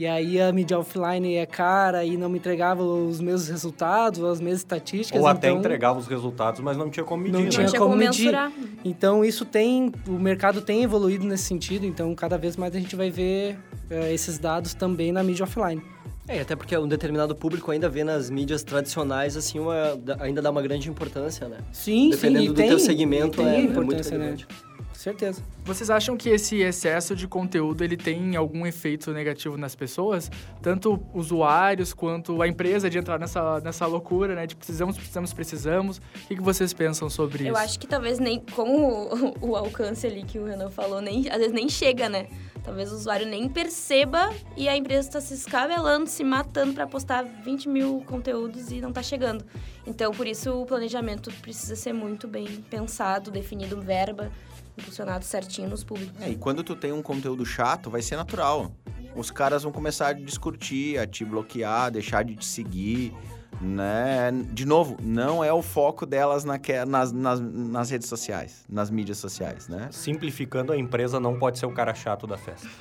E 0.00 0.06
aí 0.06 0.40
a 0.40 0.50
mídia 0.50 0.78
offline 0.78 1.34
é 1.34 1.44
cara 1.44 2.06
e 2.06 2.16
não 2.16 2.30
me 2.30 2.38
entregava 2.38 2.82
os 2.82 3.20
mesmos 3.20 3.50
resultados, 3.50 4.24
as 4.24 4.40
mesmas 4.40 4.60
estatísticas. 4.60 5.20
Ou 5.20 5.28
até 5.28 5.48
então... 5.48 5.58
entregava 5.58 5.98
os 5.98 6.06
resultados, 6.06 6.62
mas 6.62 6.74
não 6.74 6.88
tinha 6.88 7.04
como 7.04 7.22
medir, 7.22 7.34
Não 7.34 7.42
né? 7.42 7.50
tinha, 7.50 7.66
tinha 7.66 7.78
como, 7.78 7.92
como 7.92 8.02
medir. 8.02 8.24
mensurar. 8.24 8.50
Então 8.82 9.22
isso 9.22 9.44
tem, 9.44 9.92
o 10.08 10.12
mercado 10.12 10.62
tem 10.62 10.82
evoluído 10.82 11.26
nesse 11.26 11.44
sentido. 11.44 11.84
Então 11.84 12.14
cada 12.14 12.38
vez 12.38 12.56
mais 12.56 12.74
a 12.74 12.78
gente 12.78 12.96
vai 12.96 13.10
ver 13.10 13.58
eh, 13.90 14.14
esses 14.14 14.38
dados 14.38 14.72
também 14.72 15.12
na 15.12 15.22
mídia 15.22 15.44
offline. 15.44 15.82
É, 16.30 16.36
e 16.36 16.40
até 16.40 16.54
porque 16.54 16.78
um 16.78 16.86
determinado 16.86 17.34
público 17.34 17.72
ainda 17.72 17.88
vê 17.88 18.04
nas 18.04 18.30
mídias 18.30 18.62
tradicionais, 18.62 19.36
assim, 19.36 19.58
uma, 19.58 19.98
ainda 20.20 20.40
dá 20.40 20.48
uma 20.48 20.62
grande 20.62 20.88
importância, 20.88 21.48
né? 21.48 21.58
Sim, 21.72 22.10
Dependendo 22.10 22.42
sim, 22.44 22.48
do 22.50 22.54
tem, 22.54 22.68
teu 22.68 22.78
segmento, 22.78 23.38
tem 23.38 23.46
é- 23.46 23.54
é 23.56 23.58
muito 23.62 23.72
importância, 23.72 24.16
né? 24.16 24.36
certeza. 25.00 25.42
Vocês 25.64 25.88
acham 25.88 26.16
que 26.16 26.28
esse 26.28 26.60
excesso 26.60 27.16
de 27.16 27.26
conteúdo 27.26 27.82
ele 27.82 27.96
tem 27.96 28.36
algum 28.36 28.66
efeito 28.66 29.12
negativo 29.12 29.56
nas 29.56 29.74
pessoas? 29.74 30.30
Tanto 30.60 31.00
usuários 31.14 31.94
quanto 31.94 32.40
a 32.42 32.46
empresa 32.46 32.90
de 32.90 32.98
entrar 32.98 33.18
nessa, 33.18 33.60
nessa 33.60 33.86
loucura, 33.86 34.34
né? 34.34 34.46
De 34.46 34.54
precisamos, 34.54 34.96
precisamos, 34.96 35.32
precisamos. 35.32 35.96
O 35.98 36.28
que, 36.28 36.36
que 36.36 36.42
vocês 36.42 36.72
pensam 36.74 37.08
sobre 37.08 37.44
Eu 37.48 37.54
isso? 37.54 37.62
acho 37.62 37.78
que 37.80 37.86
talvez 37.86 38.18
nem. 38.18 38.40
Como 38.54 39.34
o, 39.40 39.50
o 39.52 39.56
alcance 39.56 40.06
ali 40.06 40.22
que 40.22 40.38
o 40.38 40.44
Renan 40.44 40.70
falou, 40.70 41.00
nem, 41.00 41.28
às 41.30 41.38
vezes 41.38 41.52
nem 41.52 41.68
chega, 41.68 42.08
né? 42.08 42.26
Talvez 42.62 42.92
o 42.92 42.94
usuário 42.94 43.26
nem 43.26 43.48
perceba 43.48 44.30
e 44.56 44.68
a 44.68 44.76
empresa 44.76 45.08
está 45.08 45.20
se 45.20 45.34
escabelando, 45.34 46.08
se 46.08 46.22
matando 46.22 46.74
para 46.74 46.86
postar 46.86 47.22
20 47.22 47.68
mil 47.68 48.02
conteúdos 48.06 48.70
e 48.70 48.80
não 48.80 48.92
tá 48.92 49.02
chegando. 49.02 49.44
Então, 49.86 50.12
por 50.12 50.26
isso, 50.26 50.50
o 50.52 50.66
planejamento 50.66 51.32
precisa 51.40 51.74
ser 51.74 51.92
muito 51.92 52.28
bem 52.28 52.46
pensado, 52.68 53.30
definido 53.30 53.80
verba, 53.80 54.30
impulsionado 54.78 55.24
certinho 55.24 55.68
nos 55.68 55.82
públicos. 55.82 56.20
É, 56.20 56.30
e 56.30 56.36
quando 56.36 56.62
tu 56.62 56.76
tem 56.76 56.92
um 56.92 57.02
conteúdo 57.02 57.44
chato, 57.44 57.90
vai 57.90 58.02
ser 58.02 58.16
natural. 58.16 58.72
Os 59.14 59.30
caras 59.30 59.62
vão 59.62 59.72
começar 59.72 60.08
a 60.08 60.12
discutir, 60.12 60.98
a 60.98 61.06
te 61.06 61.24
bloquear, 61.24 61.90
deixar 61.90 62.22
de 62.22 62.36
te 62.36 62.44
seguir, 62.44 63.12
né? 63.60 64.30
De 64.52 64.66
novo, 64.66 64.96
não 65.02 65.42
é 65.44 65.52
o 65.52 65.62
foco 65.62 66.04
delas 66.06 66.44
naque- 66.44 66.84
nas, 66.84 67.12
nas, 67.12 67.40
nas 67.40 67.90
redes 67.90 68.08
sociais, 68.08 68.64
nas 68.68 68.90
mídias 68.90 69.18
sociais, 69.18 69.68
né? 69.68 69.88
Simplificando, 69.90 70.72
a 70.72 70.76
empresa 70.78 71.18
não 71.20 71.38
pode 71.38 71.58
ser 71.58 71.66
o 71.66 71.72
cara 71.72 71.94
chato 71.94 72.26
da 72.26 72.36
festa. 72.36 72.66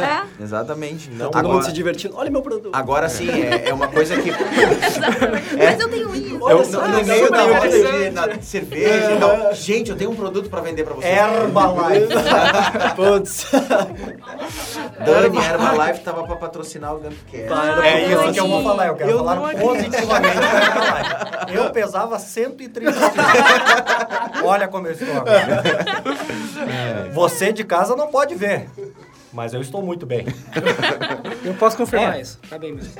É, 0.00 0.02
É, 0.02 0.42
exatamente. 0.42 1.10
Não, 1.10 1.30
Todo 1.30 1.42
mundo 1.42 1.50
agora, 1.52 1.64
se 1.66 1.72
divertindo. 1.72 2.14
Olha 2.16 2.30
meu 2.30 2.42
produto. 2.42 2.70
agora 2.74 3.08
sim, 3.08 3.28
é, 3.30 3.68
é 3.68 3.74
uma 3.74 3.88
coisa 3.88 4.16
que... 4.20 4.30
mas 5.56 5.80
eu 5.80 5.88
tenho 5.88 6.14
isso. 6.14 6.30
Eu, 6.48 6.64
Só- 6.64 6.86
no, 6.88 6.98
no 7.00 7.04
meio 7.04 7.30
da 7.30 7.42
roda 7.42 7.68
de 7.68 8.10
na 8.10 8.40
cerveja 8.42 9.12
e 9.12 9.18
tal. 9.18 9.54
Gente, 9.54 9.90
eu 9.90 9.96
tenho 9.96 10.10
um 10.10 10.14
produto 10.16 10.48
pra 10.48 10.60
vender 10.60 10.84
pra 10.84 10.94
vocês. 10.94 11.16
Herbalife. 11.16 12.08
Putz. 12.96 13.46
Dani 15.04 15.38
Herbalife 15.38 16.00
tava 16.00 16.24
pra 16.24 16.36
patrocinar 16.36 16.94
o 16.94 17.00
Gumpcast. 17.00 17.82
É 17.84 18.12
isso 18.12 18.32
que 18.32 18.40
eu 18.40 18.48
vou 18.48 18.62
falar. 18.62 18.86
Eu 18.88 18.94
quero 18.96 19.10
Eu 19.10 19.18
falar. 19.18 19.54
Positivamente 19.60 20.36
da 20.36 20.60
Herbalife. 20.60 21.54
Eu 21.56 21.70
pesava 21.70 22.18
130 22.18 22.92
quilos. 22.92 24.42
Olha 24.44 24.68
como 24.68 24.86
eu 24.86 24.92
estou 24.92 25.08
agora. 25.16 25.62
Você 27.12 27.52
de 27.52 27.64
casa 27.64 27.94
não 27.96 28.08
pode 28.08 28.34
ver. 28.34 28.68
Mas 29.32 29.54
eu 29.54 29.60
estou 29.60 29.80
muito 29.80 30.04
bem. 30.06 30.26
Eu 31.44 31.54
posso 31.54 31.76
confirmar 31.76 32.16
É. 32.18 32.20
isso. 32.20 32.38
Tá 32.50 32.58
bem 32.58 32.72
mesmo. 32.74 32.92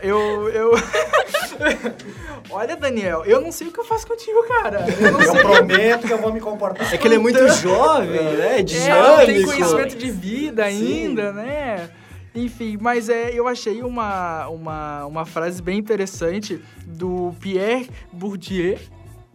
Eu. 0.00 0.48
eu... 0.50 0.70
Olha, 2.50 2.76
Daniel, 2.76 3.24
eu 3.24 3.40
não 3.40 3.50
sei 3.50 3.66
o 3.66 3.72
que 3.72 3.80
eu 3.80 3.84
faço 3.84 4.06
contigo, 4.06 4.44
cara. 4.46 4.84
Eu 5.00 5.10
não 5.12 5.20
Eu 5.20 5.32
sei. 5.32 5.40
prometo 5.40 6.06
que 6.06 6.12
eu 6.12 6.18
vou 6.18 6.32
me 6.32 6.40
comportar. 6.40 6.92
É 6.94 6.96
que 6.96 7.06
ele 7.08 7.16
é 7.16 7.18
muito 7.18 7.48
jovem, 7.54 8.10
né? 8.10 8.60
É, 8.60 8.62
Dinâmico. 8.62 9.26
tem 9.26 9.42
conhecimento 9.44 9.96
de 9.96 10.10
vida 10.10 10.64
ainda, 10.64 11.32
né? 11.32 11.88
Enfim, 12.34 12.78
mas 12.80 13.08
é, 13.08 13.30
eu 13.32 13.46
achei 13.46 13.82
uma, 13.82 14.48
uma, 14.48 15.06
uma 15.06 15.26
frase 15.26 15.60
bem 15.60 15.78
interessante 15.78 16.62
do 16.86 17.34
Pierre 17.40 17.90
Bourdieu. 18.12 18.78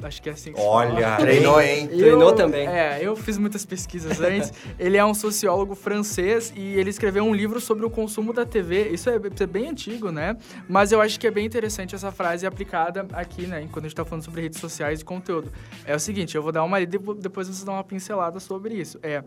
Acho 0.01 0.21
que 0.21 0.29
é 0.29 0.31
assim 0.31 0.51
que 0.51 0.59
se 0.59 0.63
fala. 0.63 0.75
Olha, 0.75 1.17
Treinou, 1.17 1.59
hein? 1.59 1.87
Treinou 1.87 2.31
também. 2.33 2.67
É, 2.67 2.99
eu 3.01 3.15
fiz 3.15 3.37
muitas 3.37 3.65
pesquisas 3.65 4.21
antes. 4.21 4.53
ele 4.77 4.95
é 4.95 5.03
um 5.03 5.13
sociólogo 5.13 5.73
francês 5.73 6.53
e 6.55 6.75
ele 6.75 6.91
escreveu 6.91 7.23
um 7.23 7.33
livro 7.33 7.59
sobre 7.59 7.83
o 7.83 7.89
consumo 7.89 8.31
da 8.31 8.45
TV. 8.45 8.89
Isso 8.89 9.09
é, 9.09 9.15
é 9.15 9.47
bem 9.47 9.69
antigo, 9.69 10.11
né? 10.11 10.37
Mas 10.69 10.91
eu 10.91 11.01
acho 11.01 11.19
que 11.19 11.25
é 11.25 11.31
bem 11.31 11.47
interessante 11.47 11.95
essa 11.95 12.11
frase 12.11 12.45
aplicada 12.45 13.07
aqui, 13.11 13.47
né? 13.47 13.67
Quando 13.71 13.85
a 13.85 13.87
gente 13.87 13.95
tá 13.95 14.05
falando 14.05 14.23
sobre 14.23 14.41
redes 14.41 14.59
sociais 14.59 15.01
e 15.01 15.05
conteúdo. 15.05 15.51
É 15.83 15.95
o 15.95 15.99
seguinte, 15.99 16.35
eu 16.35 16.43
vou 16.43 16.51
dar 16.51 16.63
uma 16.63 16.77
lida 16.77 16.95
e 16.95 17.15
depois 17.15 17.47
vocês 17.47 17.63
dão 17.63 17.73
uma 17.73 17.83
pincelada 17.83 18.39
sobre 18.39 18.75
isso. 18.75 18.99
É, 19.01 19.23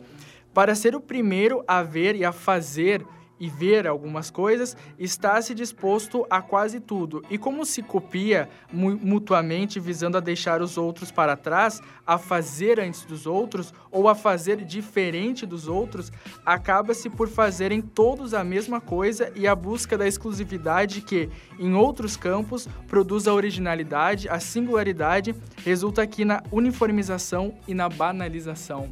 para 0.55 0.77
ser 0.77 0.95
o 0.95 1.01
primeiro 1.01 1.65
a 1.67 1.83
ver 1.83 2.15
e 2.15 2.25
a 2.25 2.31
fazer 2.31 3.05
e 3.41 3.49
ver 3.49 3.87
algumas 3.87 4.31
coisas, 4.31 4.77
está 4.99 5.41
se 5.41 5.55
disposto 5.55 6.27
a 6.29 6.43
quase 6.43 6.79
tudo. 6.79 7.25
E 7.31 7.39
como 7.39 7.65
se 7.65 7.83
copia 7.83 8.49
mu 8.71 8.91
mutuamente 9.01 9.81
visando 9.81 10.19
a 10.19 10.21
deixar 10.21 10.61
os 10.61 10.77
outros 10.77 11.11
para 11.11 11.37
trás, 11.37 11.81
a 12.07 12.19
fazer 12.19 12.79
antes 12.79 13.05
dos 13.05 13.27
outros 13.27 13.73
ou 13.91 14.09
a 14.09 14.15
fazer 14.15 14.63
diferente 14.65 15.47
dos 15.47 15.67
outros, 15.67 16.13
acaba-se 16.45 17.09
por 17.09 17.29
fazerem 17.29 17.81
todos 17.81 18.35
a 18.35 18.45
mesma 18.45 18.81
coisa 18.81 19.33
e 19.35 19.47
a 19.47 19.55
busca 19.55 19.97
da 19.97 20.07
exclusividade 20.07 21.01
que, 21.01 21.31
em 21.59 21.75
outros 21.75 22.17
campos, 22.17 22.69
produz 22.87 23.27
a 23.27 23.33
originalidade, 23.33 24.29
a 24.29 24.39
singularidade, 24.39 25.35
resulta 25.65 26.03
aqui 26.03 26.25
na 26.25 26.43
uniformização 26.53 27.55
e 27.67 27.73
na 27.73 27.89
banalização. 27.89 28.91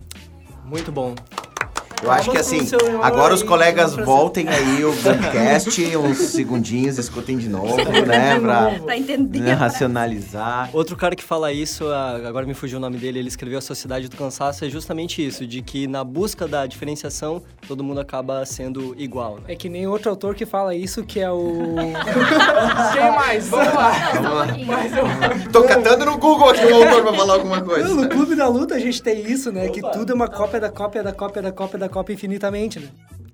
Muito 0.64 0.90
bom. 0.90 1.14
Eu 2.02 2.10
acho 2.12 2.30
que 2.30 2.38
assim, 2.38 2.60
agora 3.02 3.34
os 3.34 3.42
colegas 3.42 3.94
voltem 3.94 4.48
aí 4.48 4.84
o 4.84 4.92
podcast, 5.02 5.68
uns 5.98 6.18
segundinhos, 6.18 6.96
escutem 6.98 7.36
de 7.36 7.48
novo, 7.48 7.76
né? 8.06 8.38
Pra, 8.40 8.78
Pra 8.84 8.96
entender. 8.96 9.40
né, 9.40 9.52
racionalizar. 9.52 10.70
Outro 10.72 10.96
cara 10.96 11.16
que 11.16 11.24
fala 11.24 11.52
isso, 11.52 11.86
agora 11.92 12.46
me 12.46 12.54
fugiu 12.54 12.78
o 12.78 12.80
nome 12.80 12.96
dele, 12.98 13.18
ele 13.18 13.28
escreveu 13.28 13.58
A 13.58 13.62
Sociedade 13.62 14.08
do 14.08 14.16
Cansaço, 14.16 14.64
é 14.64 14.68
justamente 14.68 15.24
isso, 15.26 15.46
de 15.46 15.60
que 15.60 15.86
na 15.86 16.04
busca 16.04 16.46
da 16.46 16.66
diferenciação, 16.66 17.42
todo 17.66 17.82
mundo 17.82 18.00
acaba 18.00 18.44
sendo 18.46 18.94
igual, 18.96 19.36
né? 19.36 19.42
É 19.48 19.56
que 19.56 19.68
nem 19.68 19.86
outro 19.86 20.10
autor 20.10 20.34
que 20.34 20.46
fala 20.46 20.74
isso, 20.74 21.04
que 21.04 21.20
é 21.20 21.30
o... 21.30 21.74
Quem 22.94 23.10
mais? 23.10 23.48
Vamos 23.48 23.74
lá. 23.74 23.96
Tô 25.52 25.62
catando 25.64 26.04
no 26.06 26.18
Google 26.18 26.50
aqui 26.50 26.64
o 26.64 26.74
autor 26.76 27.02
pra 27.02 27.14
falar 27.14 27.34
alguma 27.34 27.60
coisa. 27.60 27.88
no 27.94 28.08
Clube 28.08 28.34
da 28.34 28.48
Luta 28.48 28.74
a 28.76 28.78
gente 28.78 29.02
tem 29.02 29.20
isso, 29.30 29.50
né? 29.50 29.68
Que 29.68 29.80
tudo 29.80 30.12
é 30.12 30.14
uma 30.14 30.28
cópia 30.28 30.60
da 30.60 30.70
cópia 30.70 31.02
da 31.02 31.12
cópia 31.12 31.42
da 31.42 31.52
cópia 31.52 31.78
da 31.78 31.87
cópia 31.88 32.14
infinitamente, 32.14 32.78
né? 32.80 32.88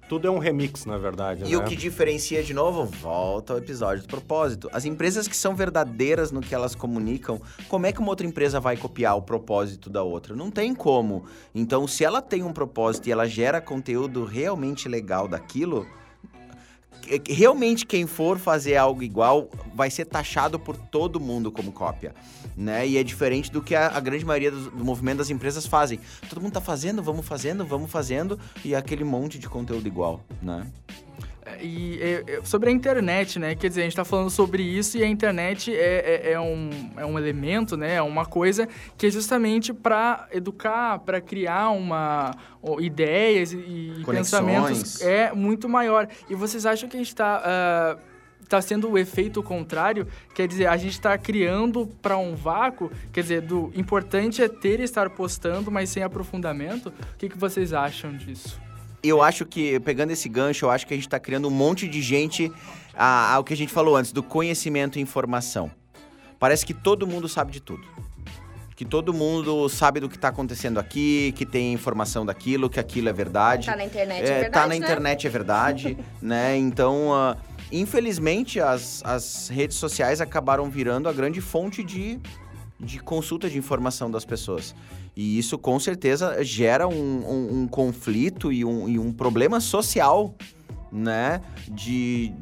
Tudo 0.09 0.29
é 0.29 0.31
um 0.31 0.39
remix, 0.39 0.85
na 0.85 0.99
verdade, 0.99 1.45
E 1.47 1.53
né? 1.53 1.57
o 1.57 1.65
que 1.65 1.75
diferencia 1.75 2.43
de 2.43 2.53
novo, 2.53 2.85
volta 2.85 3.55
ao 3.55 3.59
episódio 3.59 4.03
do 4.03 4.09
propósito. 4.09 4.69
As 4.71 4.85
empresas 4.85 5.27
que 5.27 5.37
são 5.37 5.57
verdadeiras 5.57 6.31
no 6.31 6.43
que 6.43 6.55
elas 6.55 6.75
comunicam, 6.75 7.41
como 7.69 7.87
é 7.87 7.93
que 7.93 8.01
uma 8.01 8.11
outra 8.11 8.27
empresa 8.27 8.61
vai 8.61 8.77
copiar 8.77 9.17
o 9.17 9.23
propósito 9.23 9.89
da 9.89 10.03
outra? 10.03 10.37
Não 10.37 10.51
tem 10.51 10.75
como. 10.75 11.25
Então, 11.55 11.89
se 11.89 12.05
ela 12.05 12.21
tem 12.21 12.43
um 12.43 12.53
propósito 12.53 13.09
e 13.09 13.13
ela 13.13 13.27
gera 13.27 13.63
conteúdo 13.63 14.25
realmente 14.25 14.91
legal 14.91 15.27
daquilo, 15.27 15.87
realmente 17.27 17.87
quem 17.87 18.07
for 18.07 18.39
fazer 18.39 18.77
algo 18.77 19.03
igual 19.03 19.49
vai 19.75 19.91
ser 19.91 20.05
taxado 20.05 20.59
por 20.59 20.77
todo 20.77 21.21
mundo 21.21 21.51
como 21.51 21.73
cópia, 21.73 22.15
né? 22.57 22.87
E 22.87 22.97
é 22.97 23.03
diferente 23.03 23.51
do 23.51 23.63
que 23.63 23.75
a, 23.75 23.89
a 23.89 24.01
grande 24.01 24.25
maioria 24.25 24.51
do, 24.51 24.71
do 24.71 24.85
movimento 24.85 25.19
das 25.19 25.31
empresas 25.31 25.67
fazem. 25.67 25.99
Todo 26.29 26.41
mundo 26.41 26.53
tá 26.53 26.61
fazendo, 26.61 27.03
vamos 27.03 27.27
fazendo, 27.27 27.65
vamos 27.65 27.91
fazendo 27.91 28.39
e 28.65 28.75
aquele 28.75 29.05
monte 29.05 29.39
de 29.39 29.49
conteúdo 29.49 29.87
igual, 29.87 30.21
né? 30.43 30.67
E 31.61 31.99
é, 32.01 32.25
é, 32.27 32.41
sobre 32.43 32.71
a 32.71 32.73
internet, 32.73 33.39
né? 33.39 33.55
Quer 33.55 33.69
dizer, 33.69 33.83
a 33.83 33.85
gente 33.85 33.97
tá 33.97 34.05
falando 34.05 34.31
sobre 34.31 34.63
isso 34.63 34.97
e 34.97 35.03
a 35.03 35.07
internet 35.07 35.75
é, 35.75 36.31
é, 36.31 36.33
é 36.33 36.41
um, 36.41 36.71
é 36.97 37.05
um 37.05 37.19
elemento, 37.19 37.77
né? 37.77 37.97
É 37.97 38.03
uma 38.03 38.25
coisa 38.25 38.69
que 38.97 39.07
é 39.07 39.11
justamente 39.11 39.73
para 39.73 40.27
educar, 40.33 40.99
para 41.01 41.21
criar 41.21 41.71
uma 41.71 42.35
ó, 42.63 42.81
ideias 42.81 43.53
e, 43.53 43.57
e 43.57 44.03
Conexões. 44.05 44.31
pensamentos 44.31 45.01
é 45.03 45.33
muito 45.33 45.69
maior. 45.69 46.09
E 46.31 46.35
vocês 46.35 46.65
acham 46.65 46.89
que 46.89 46.97
a 46.97 46.99
gente 46.99 47.15
tá 47.15 47.43
ah, 47.45 47.99
tá 48.49 48.61
sendo 48.61 48.91
o 48.91 48.99
efeito 48.99 49.43
contrário? 49.43 50.07
Quer 50.35 50.47
dizer, 50.49 50.67
a 50.67 50.77
gente 50.77 51.01
tá 51.01 51.17
criando 51.19 51.87
para 52.03 52.17
um 52.17 52.35
vácuo? 52.35 52.91
Quer 53.13 53.23
dizer, 53.23 53.41
do 53.43 53.73
importante 53.75 54.43
é 54.43 54.49
ter 54.49 54.81
e 54.81 54.83
estar 54.85 55.11
postando, 55.11 55.71
mas 55.71 55.91
sem 55.91 56.03
aprofundamento? 56.03 56.89
O 56.89 57.17
que, 57.19 57.29
que 57.29 57.39
vocês 57.39 57.73
acham 57.73 58.17
disso? 58.17 58.61
Eu 59.03 59.23
acho 59.23 59.45
que, 59.45 59.79
pegando 59.81 60.13
esse 60.13 60.29
gancho, 60.29 60.65
eu 60.67 60.71
acho 60.71 60.87
que 60.87 60.95
a 60.95 60.97
gente 60.97 61.09
tá 61.09 61.19
criando 61.21 61.47
um 61.49 61.51
monte 61.51 61.87
de 61.87 62.01
gente 62.01 62.51
a- 62.95 63.35
ao 63.35 63.45
que 63.45 63.53
a 63.53 63.57
gente 63.57 63.73
falou 63.73 63.97
antes, 63.97 64.13
do 64.13 64.23
conhecimento 64.23 64.99
e 64.99 65.03
informação. 65.03 65.71
Parece 66.39 66.65
que 66.65 66.73
todo 66.73 67.07
mundo 67.07 67.29
sabe 67.29 67.53
de 67.53 67.61
tudo. 67.61 67.85
Que 68.77 68.85
todo 68.85 69.15
mundo 69.15 69.69
sabe 69.69 70.01
do 70.01 70.09
que 70.09 70.19
tá 70.19 70.29
acontecendo 70.29 70.81
aqui, 70.81 71.33
que 71.37 71.47
tem 71.47 71.73
informação 71.73 72.27
daquilo, 72.27 72.69
que 72.69 72.81
aquilo 72.81 73.09
é 73.09 73.13
verdade. 73.13 73.67
Tá 73.67 73.77
na 73.77 73.85
internet, 73.85 74.23
é, 74.23 74.25
É, 74.25 74.41
verdade, 74.41 74.53
tá 74.53 74.61
na 74.63 74.67
né? 74.69 74.77
internet, 74.77 75.27
é 75.27 75.31
verdade, 75.31 75.99
né? 76.21 76.57
Então, 76.57 77.13
ah, 77.15 77.37
infelizmente, 77.81 78.61
as, 78.61 79.03
as 79.05 79.49
redes 79.49 79.77
sociais 79.77 80.21
acabaram 80.21 80.69
virando 80.71 81.09
a 81.09 81.13
grande 81.13 81.41
fonte 81.41 81.83
de, 81.83 82.19
de 82.79 82.99
consulta 83.01 83.49
de 83.49 83.59
informação 83.59 84.11
das 84.11 84.25
pessoas. 84.25 84.75
E 85.17 85.39
isso, 85.39 85.57
com 85.57 85.79
certeza, 85.79 86.43
gera 86.43 86.89
um, 86.89 86.93
um- 86.95 87.63
um 87.63 87.69
conflito 87.69 88.53
e 88.53 88.65
um, 88.65 88.89
e 88.89 88.99
um 88.99 89.13
problema 89.13 89.61
social, 89.61 90.35
né? 90.91 91.41
De, 91.69 92.33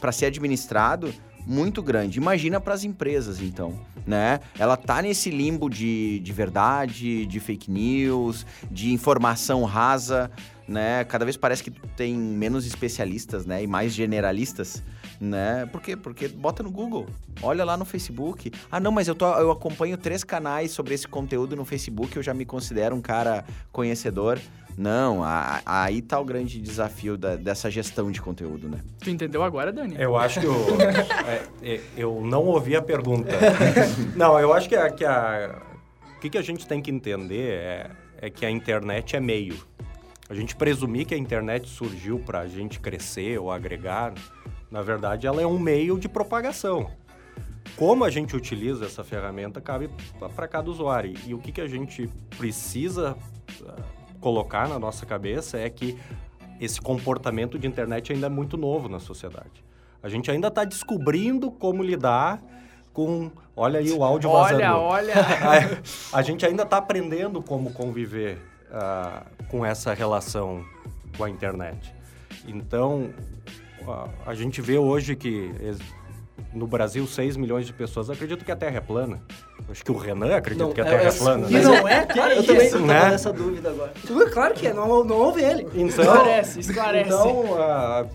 para 0.00 0.12
ser 0.12 0.26
administrado 0.26 1.12
muito 1.46 1.82
grande. 1.82 2.18
Imagina 2.18 2.60
para 2.60 2.74
as 2.74 2.84
empresas, 2.84 3.40
então, 3.40 3.80
né? 4.06 4.38
Ela 4.58 4.76
tá 4.76 5.02
nesse 5.02 5.30
limbo 5.30 5.68
de, 5.68 6.20
de 6.20 6.32
verdade, 6.32 7.26
de 7.26 7.40
fake 7.40 7.70
news, 7.70 8.46
de 8.70 8.92
informação 8.92 9.64
rasa, 9.64 10.30
né? 10.70 11.04
Cada 11.04 11.24
vez 11.24 11.36
parece 11.36 11.62
que 11.64 11.70
tem 11.96 12.16
menos 12.16 12.64
especialistas, 12.66 13.44
né? 13.44 13.62
E 13.62 13.66
mais 13.66 13.92
generalistas, 13.92 14.82
né? 15.20 15.66
Por 15.70 15.82
quê? 15.82 15.96
Porque 15.96 16.28
bota 16.28 16.62
no 16.62 16.70
Google, 16.70 17.06
olha 17.42 17.64
lá 17.64 17.76
no 17.76 17.84
Facebook. 17.84 18.52
Ah, 18.70 18.78
não, 18.78 18.92
mas 18.92 19.08
eu, 19.08 19.14
tô, 19.14 19.26
eu 19.34 19.50
acompanho 19.50 19.98
três 19.98 20.22
canais 20.22 20.70
sobre 20.70 20.94
esse 20.94 21.08
conteúdo 21.08 21.56
no 21.56 21.64
Facebook, 21.64 22.16
eu 22.16 22.22
já 22.22 22.32
me 22.32 22.44
considero 22.44 22.94
um 22.94 23.00
cara 23.00 23.44
conhecedor. 23.72 24.38
Não, 24.78 25.22
a- 25.24 25.60
a- 25.66 25.82
aí 25.84 26.00
tá 26.00 26.18
o 26.18 26.24
grande 26.24 26.60
desafio 26.60 27.18
da- 27.18 27.34
dessa 27.36 27.68
gestão 27.70 28.10
de 28.10 28.20
conteúdo, 28.22 28.68
né? 28.68 28.78
Tu 29.00 29.10
entendeu 29.10 29.42
agora, 29.42 29.72
Dani? 29.72 29.96
Eu 29.98 30.16
acho 30.16 30.40
que 30.40 30.46
eu, 30.46 30.54
é, 31.26 31.74
é, 31.74 31.80
eu 31.96 32.20
não 32.24 32.44
ouvi 32.46 32.76
a 32.76 32.80
pergunta. 32.80 33.30
Não, 34.16 34.38
eu 34.38 34.52
acho 34.54 34.68
que, 34.68 34.76
a, 34.76 34.88
que 34.90 35.04
a- 35.04 35.60
o 36.16 36.20
que, 36.20 36.30
que 36.30 36.38
a 36.38 36.42
gente 36.42 36.66
tem 36.66 36.80
que 36.80 36.90
entender 36.90 37.50
é, 37.50 37.90
é 38.22 38.30
que 38.30 38.46
a 38.46 38.50
internet 38.50 39.16
é 39.16 39.20
meio. 39.20 39.56
A 40.30 40.34
gente 40.34 40.54
presumir 40.54 41.06
que 41.06 41.14
a 41.14 41.18
internet 41.18 41.68
surgiu 41.68 42.20
para 42.20 42.38
a 42.38 42.46
gente 42.46 42.78
crescer 42.78 43.36
ou 43.40 43.50
agregar, 43.50 44.14
na 44.70 44.80
verdade, 44.80 45.26
ela 45.26 45.42
é 45.42 45.46
um 45.46 45.58
meio 45.58 45.98
de 45.98 46.08
propagação. 46.08 46.88
Como 47.74 48.04
a 48.04 48.10
gente 48.10 48.36
utiliza 48.36 48.86
essa 48.86 49.02
ferramenta 49.02 49.60
cabe 49.60 49.90
para 50.36 50.46
cada 50.46 50.70
usuário. 50.70 51.14
E 51.26 51.34
o 51.34 51.38
que, 51.40 51.50
que 51.50 51.60
a 51.60 51.66
gente 51.66 52.08
precisa 52.38 53.16
ah, 53.66 53.76
colocar 54.20 54.68
na 54.68 54.78
nossa 54.78 55.04
cabeça 55.04 55.58
é 55.58 55.68
que 55.68 55.98
esse 56.60 56.80
comportamento 56.80 57.58
de 57.58 57.66
internet 57.66 58.12
ainda 58.12 58.26
é 58.26 58.30
muito 58.30 58.56
novo 58.56 58.88
na 58.88 59.00
sociedade. 59.00 59.64
A 60.00 60.08
gente 60.08 60.30
ainda 60.30 60.46
está 60.46 60.64
descobrindo 60.64 61.50
como 61.50 61.82
lidar 61.82 62.40
com. 62.92 63.32
Olha 63.56 63.80
aí 63.80 63.90
o 63.90 64.04
áudio 64.04 64.30
vazando. 64.30 64.62
Olha, 64.62 64.76
olha. 64.76 65.82
A 66.12 66.22
gente 66.22 66.46
ainda 66.46 66.62
está 66.62 66.76
aprendendo 66.76 67.42
como 67.42 67.72
conviver 67.72 68.38
ah, 68.72 69.22
com 69.48 69.64
essa 69.64 69.92
relação 69.94 70.64
com 71.16 71.24
a 71.24 71.30
internet. 71.30 71.94
Então, 72.46 73.10
a, 73.86 74.30
a 74.30 74.34
gente 74.34 74.60
vê 74.60 74.78
hoje 74.78 75.16
que 75.16 75.50
no 76.52 76.66
Brasil 76.66 77.06
6 77.06 77.36
milhões 77.36 77.66
de 77.66 77.72
pessoas 77.72 78.10
acreditam 78.10 78.44
que 78.44 78.50
a 78.52 78.56
Terra 78.56 78.78
é 78.78 78.80
plana. 78.80 79.22
Acho 79.70 79.84
que 79.84 79.92
o 79.92 79.96
Renan 79.96 80.34
acredita 80.34 80.64
Não, 80.66 80.72
que 80.72 80.80
a 80.80 80.84
é- 80.84 80.88
Terra 80.88 81.02
é, 81.02 81.06
é- 81.06 81.12
plana. 81.12 81.46
E 81.48 81.52
né? 81.52 81.60
não 81.62 81.88
é? 81.88 82.06
Que 82.06 82.18
é 82.18 82.38
Eu 82.38 82.44
também 82.46 82.66
isso? 82.66 82.78
tô 82.78 82.86
né? 82.86 83.10
nessa 83.10 83.32
dúvida 83.32 83.70
agora. 83.70 83.92
Claro 84.32 84.54
que 84.54 84.66
é, 84.66 84.72
não, 84.72 85.04
não 85.04 85.16
ouve 85.16 85.42
ele. 85.42 85.62
Então, 85.74 85.86
Esclarece, 85.86 86.60
esclarece. 86.60 87.08
Então, 87.08 87.56
ah, 87.58 88.06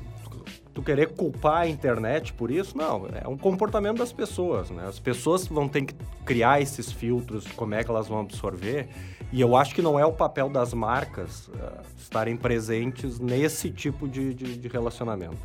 tu 0.76 0.84
querer 0.84 1.14
culpar 1.14 1.62
a 1.62 1.68
internet 1.68 2.34
por 2.34 2.52
isso, 2.52 2.78
não. 2.78 3.08
É 3.14 3.26
um 3.26 3.38
comportamento 3.38 4.00
das 4.00 4.12
pessoas, 4.12 4.70
né? 4.70 4.86
As 4.86 5.00
pessoas 5.00 5.48
vão 5.48 5.70
ter 5.70 5.86
que 5.86 5.96
criar 6.26 6.62
esses 6.62 6.92
filtros 6.92 7.48
como 7.54 7.74
é 7.74 7.84
que 7.84 7.90
elas 7.90 8.10
vão 8.10 8.20
absorver. 8.20 8.90
E 9.32 9.40
eu 9.40 9.56
acho 9.56 9.74
que 9.74 9.82
não 9.82 9.98
é 9.98 10.06
o 10.06 10.12
papel 10.12 10.50
das 10.50 10.74
marcas 10.74 11.50
ah, 11.58 11.82
estarem 11.98 12.36
presentes 12.36 13.20
nesse 13.20 13.72
tipo 13.72 14.06
de, 14.06 14.34
de, 14.34 14.58
de 14.58 14.68
relacionamento. 14.68 15.38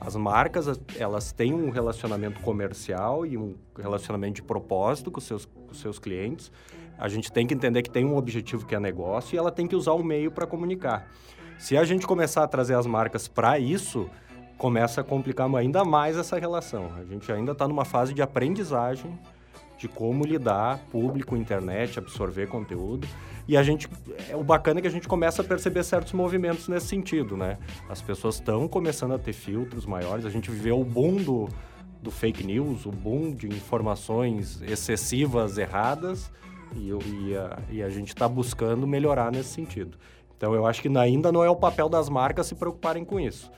As 0.00 0.14
marcas, 0.14 0.80
elas 0.96 1.32
têm 1.32 1.52
um 1.52 1.70
relacionamento 1.70 2.40
comercial 2.40 3.26
e 3.26 3.36
um 3.36 3.56
relacionamento 3.76 4.36
de 4.36 4.42
propósito 4.42 5.10
com 5.10 5.20
seus, 5.20 5.46
com 5.46 5.74
seus 5.74 5.98
clientes. 5.98 6.52
A 6.96 7.08
gente 7.08 7.32
tem 7.32 7.44
que 7.44 7.52
entender 7.52 7.82
que 7.82 7.90
tem 7.90 8.04
um 8.04 8.16
objetivo 8.16 8.64
que 8.64 8.74
é 8.74 8.78
negócio 8.78 9.34
e 9.34 9.38
ela 9.38 9.50
tem 9.50 9.66
que 9.66 9.74
usar 9.74 9.92
o 9.92 10.02
meio 10.04 10.30
para 10.30 10.46
comunicar. 10.46 11.10
Se 11.58 11.76
a 11.76 11.84
gente 11.84 12.06
começar 12.06 12.44
a 12.44 12.46
trazer 12.46 12.74
as 12.74 12.86
marcas 12.86 13.26
para 13.26 13.58
isso, 13.58 14.08
começa 14.56 15.00
a 15.00 15.04
complicar 15.04 15.52
ainda 15.54 15.84
mais 15.84 16.16
essa 16.16 16.38
relação. 16.38 16.90
A 16.96 17.04
gente 17.04 17.30
ainda 17.30 17.52
está 17.52 17.68
numa 17.68 17.84
fase 17.84 18.14
de 18.14 18.22
aprendizagem 18.22 19.18
de 19.78 19.88
como 19.88 20.24
lidar 20.24 20.78
público, 20.90 21.36
internet, 21.36 21.98
absorver 21.98 22.46
conteúdo. 22.48 23.06
E 23.46 23.56
a 23.56 23.62
gente, 23.62 23.88
é, 24.28 24.34
o 24.34 24.42
bacana 24.42 24.80
é 24.80 24.82
que 24.82 24.88
a 24.88 24.90
gente 24.90 25.06
começa 25.06 25.42
a 25.42 25.44
perceber 25.44 25.84
certos 25.84 26.12
movimentos 26.12 26.66
nesse 26.68 26.86
sentido, 26.86 27.36
né? 27.36 27.58
As 27.88 28.00
pessoas 28.00 28.36
estão 28.36 28.66
começando 28.66 29.12
a 29.12 29.18
ter 29.18 29.32
filtros 29.32 29.86
maiores. 29.86 30.24
A 30.24 30.30
gente 30.30 30.50
viveu 30.50 30.80
o 30.80 30.84
boom 30.84 31.16
do, 31.16 31.48
do 32.02 32.10
fake 32.10 32.44
news, 32.44 32.86
o 32.86 32.90
boom 32.90 33.32
de 33.32 33.46
informações 33.46 34.60
excessivas, 34.62 35.58
erradas, 35.58 36.32
e, 36.74 36.88
e 36.88 37.36
a, 37.36 37.58
e 37.70 37.82
a 37.82 37.88
gente 37.88 38.08
está 38.08 38.26
buscando 38.26 38.86
melhorar 38.86 39.30
nesse 39.30 39.50
sentido. 39.50 39.96
Então 40.36 40.54
eu 40.54 40.66
acho 40.66 40.82
que 40.82 40.88
ainda 40.98 41.30
não 41.30 41.44
é 41.44 41.48
o 41.48 41.56
papel 41.56 41.88
das 41.88 42.08
marcas 42.08 42.46
se 42.46 42.54
preocuparem 42.54 43.04
com 43.04 43.20
isso. 43.20 43.50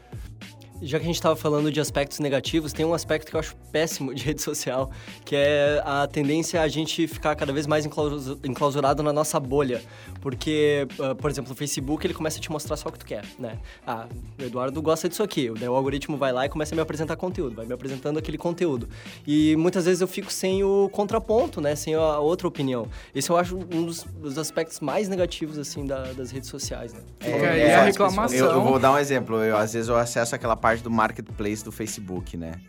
Já 0.80 0.98
que 0.98 1.04
a 1.04 1.06
gente 1.06 1.16
estava 1.16 1.34
falando 1.34 1.72
de 1.72 1.80
aspectos 1.80 2.18
negativos, 2.20 2.72
tem 2.72 2.86
um 2.86 2.94
aspecto 2.94 3.30
que 3.30 3.36
eu 3.36 3.40
acho 3.40 3.56
péssimo 3.72 4.14
de 4.14 4.22
rede 4.24 4.40
social, 4.42 4.90
que 5.24 5.34
é 5.34 5.82
a 5.84 6.06
tendência 6.06 6.60
a 6.62 6.68
gente 6.68 7.06
ficar 7.08 7.34
cada 7.34 7.52
vez 7.52 7.66
mais 7.66 7.84
enclaus- 7.84 8.38
enclausurado 8.44 9.02
na 9.02 9.12
nossa 9.12 9.40
bolha. 9.40 9.82
Porque, 10.20 10.86
ah, 11.00 11.14
por 11.14 11.30
exemplo, 11.30 11.52
o 11.52 11.54
Facebook, 11.54 12.06
ele 12.06 12.14
começa 12.14 12.38
a 12.38 12.40
te 12.40 12.50
mostrar 12.50 12.76
só 12.76 12.88
o 12.88 12.92
que 12.92 12.98
tu 12.98 13.06
quer, 13.06 13.24
né? 13.38 13.58
Ah, 13.86 14.06
o 14.38 14.42
Eduardo 14.42 14.80
gosta 14.82 15.08
disso 15.08 15.22
aqui. 15.22 15.50
Daí 15.58 15.68
o 15.68 15.74
algoritmo 15.74 16.16
vai 16.16 16.32
lá 16.32 16.46
e 16.46 16.48
começa 16.48 16.74
a 16.74 16.76
me 16.76 16.80
apresentar 16.82 17.16
conteúdo, 17.16 17.56
vai 17.56 17.66
me 17.66 17.72
apresentando 17.72 18.18
aquele 18.18 18.38
conteúdo. 18.38 18.88
E 19.26 19.56
muitas 19.56 19.84
vezes 19.84 20.00
eu 20.00 20.08
fico 20.08 20.32
sem 20.32 20.62
o 20.64 20.88
contraponto, 20.90 21.60
né? 21.60 21.74
Sem 21.76 21.94
a 21.94 22.18
outra 22.18 22.46
opinião. 22.48 22.88
Esse 23.14 23.30
eu 23.30 23.36
acho 23.36 23.56
um 23.56 23.84
dos, 23.84 24.04
dos 24.04 24.38
aspectos 24.38 24.80
mais 24.80 25.08
negativos, 25.08 25.58
assim, 25.58 25.86
da- 25.86 26.12
das 26.12 26.30
redes 26.30 26.48
sociais, 26.48 26.92
né? 26.92 27.00
Fica 27.20 27.50
aí 27.50 27.72
a 27.72 27.84
reclamação. 27.84 28.38
Eu, 28.38 28.46
eu 28.52 28.62
vou 28.62 28.78
dar 28.78 28.92
um 28.92 28.98
exemplo. 28.98 29.42
Eu, 29.42 29.56
às 29.56 29.72
vezes 29.72 29.88
eu 29.88 29.96
acesso 29.96 30.34
aquela 30.34 30.56
parte 30.68 30.82
do 30.82 30.90
marketplace 30.90 31.64
do 31.64 31.72
Facebook, 31.72 32.36
né? 32.36 32.60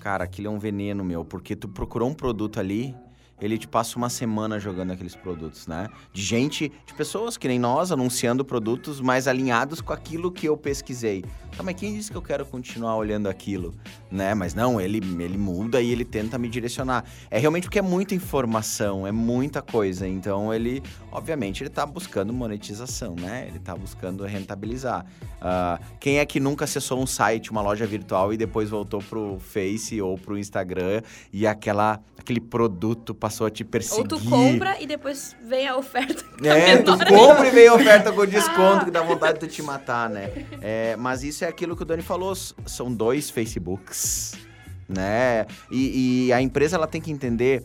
Cara, 0.00 0.24
aquilo 0.24 0.46
é 0.46 0.50
um 0.50 0.58
veneno, 0.58 1.04
meu, 1.04 1.22
porque 1.22 1.54
tu 1.54 1.68
procurou 1.68 2.08
um 2.08 2.14
produto 2.14 2.58
ali, 2.58 2.94
ele 3.38 3.58
te 3.58 3.68
passa 3.68 3.98
uma 3.98 4.08
semana 4.08 4.58
jogando 4.58 4.92
aqueles 4.92 5.14
produtos, 5.14 5.66
né? 5.66 5.86
De 6.14 6.22
gente, 6.22 6.72
de 6.86 6.94
pessoas 6.94 7.36
que 7.36 7.46
nem 7.46 7.58
nós, 7.58 7.92
anunciando 7.92 8.42
produtos 8.42 9.02
mais 9.02 9.28
alinhados 9.28 9.82
com 9.82 9.92
aquilo 9.92 10.32
que 10.32 10.46
eu 10.46 10.56
pesquisei. 10.56 11.26
Tá, 11.54 11.62
mas 11.62 11.74
quem 11.74 11.92
disse 11.94 12.10
que 12.10 12.16
eu 12.16 12.22
quero 12.22 12.46
continuar 12.46 12.96
olhando 12.96 13.28
aquilo, 13.28 13.74
né? 14.10 14.32
Mas 14.32 14.54
não, 14.54 14.80
ele, 14.80 15.02
ele 15.22 15.36
muda 15.36 15.82
e 15.82 15.90
ele 15.90 16.06
tenta 16.06 16.38
me 16.38 16.48
direcionar. 16.48 17.04
É 17.30 17.38
realmente 17.38 17.64
porque 17.64 17.78
é 17.78 17.82
muita 17.82 18.14
informação, 18.14 19.06
é 19.06 19.12
muita 19.12 19.60
coisa. 19.60 20.08
Então 20.08 20.54
ele, 20.54 20.82
obviamente, 21.12 21.62
ele 21.62 21.70
tá 21.70 21.84
buscando 21.84 22.32
monetização, 22.32 23.14
né? 23.14 23.46
Ele 23.48 23.58
tá 23.58 23.76
buscando 23.76 24.24
rentabilizar. 24.24 25.04
Ah, 25.40 25.78
quem 26.00 26.18
é 26.18 26.26
que 26.26 26.40
nunca 26.40 26.64
acessou 26.64 27.00
um 27.00 27.06
site, 27.06 27.50
uma 27.50 27.60
loja 27.60 27.86
virtual 27.86 28.32
e 28.32 28.36
depois 28.36 28.70
voltou 28.70 29.00
pro 29.02 29.38
Face 29.38 30.00
ou 30.00 30.16
pro 30.16 30.38
Instagram 30.38 31.02
e 31.32 31.46
aquela, 31.46 32.00
aquele 32.18 32.40
produto 32.40 33.14
passou 33.14 33.46
a 33.46 33.50
te 33.50 33.62
perseguir? 33.62 34.00
Ou 34.00 34.08
tu 34.08 34.24
compra 34.28 34.80
e 34.80 34.86
depois 34.86 35.36
vem 35.44 35.68
a 35.68 35.76
oferta. 35.76 36.24
É, 36.42 36.78
tu 36.78 36.96
compra 37.06 37.46
e 37.46 37.50
vem 37.50 37.68
a 37.68 37.74
oferta 37.74 38.10
com 38.10 38.26
desconto 38.26 38.86
que 38.86 38.90
dá 38.90 39.02
vontade 39.04 39.38
de 39.38 39.48
te 39.48 39.62
matar, 39.62 40.08
né? 40.08 40.30
É, 40.60 40.96
mas 40.96 41.22
isso 41.22 41.44
é 41.44 41.48
aquilo 41.48 41.76
que 41.76 41.82
o 41.82 41.86
Dani 41.86 42.02
falou, 42.02 42.34
são 42.34 42.92
dois 42.92 43.28
Facebooks, 43.28 44.32
né? 44.88 45.46
E, 45.70 46.26
e 46.26 46.32
a 46.32 46.40
empresa 46.40 46.76
ela 46.76 46.86
tem 46.86 47.00
que 47.00 47.10
entender 47.10 47.62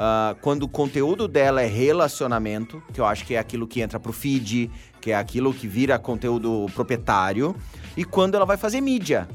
ah, 0.00 0.36
quando 0.40 0.62
o 0.62 0.68
conteúdo 0.68 1.26
dela 1.26 1.60
é 1.60 1.66
relacionamento, 1.66 2.80
que 2.94 3.00
eu 3.00 3.04
acho 3.04 3.26
que 3.26 3.34
é 3.34 3.38
aquilo 3.40 3.66
que 3.66 3.80
entra 3.80 3.98
pro 3.98 4.12
feed, 4.12 4.70
que 5.00 5.10
é 5.10 5.16
aquilo 5.16 5.52
que 5.52 5.66
vira 5.66 5.98
conteúdo 5.98 6.66
proprietário, 6.72 7.52
e 7.96 8.04
quando 8.04 8.36
ela 8.36 8.46
vai 8.46 8.56
fazer 8.56 8.80
mídia. 8.80 9.28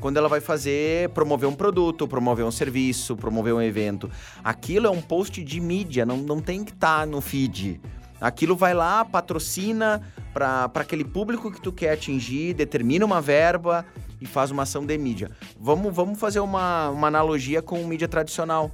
Quando 0.00 0.16
ela 0.16 0.28
vai 0.28 0.40
fazer, 0.40 1.10
promover 1.10 1.46
um 1.46 1.54
produto, 1.54 2.08
promover 2.08 2.46
um 2.46 2.50
serviço, 2.50 3.16
promover 3.16 3.52
um 3.52 3.60
evento. 3.60 4.10
Aquilo 4.42 4.86
é 4.86 4.90
um 4.90 5.02
post 5.02 5.44
de 5.44 5.60
mídia, 5.60 6.06
não, 6.06 6.16
não 6.16 6.40
tem 6.40 6.64
que 6.64 6.72
estar 6.72 7.06
no 7.06 7.20
feed. 7.20 7.78
Aquilo 8.18 8.56
vai 8.56 8.72
lá, 8.72 9.04
patrocina 9.04 10.00
para 10.32 10.70
aquele 10.74 11.04
público 11.04 11.50
que 11.50 11.60
tu 11.60 11.70
quer 11.70 11.92
atingir, 11.92 12.54
determina 12.54 13.04
uma 13.04 13.20
verba 13.20 13.84
e 14.20 14.24
faz 14.26 14.50
uma 14.50 14.62
ação 14.62 14.86
de 14.86 14.96
mídia. 14.96 15.30
Vamos, 15.60 15.94
vamos 15.94 16.18
fazer 16.18 16.40
uma, 16.40 16.88
uma 16.88 17.08
analogia 17.08 17.60
com 17.60 17.84
mídia 17.84 18.08
tradicional. 18.08 18.70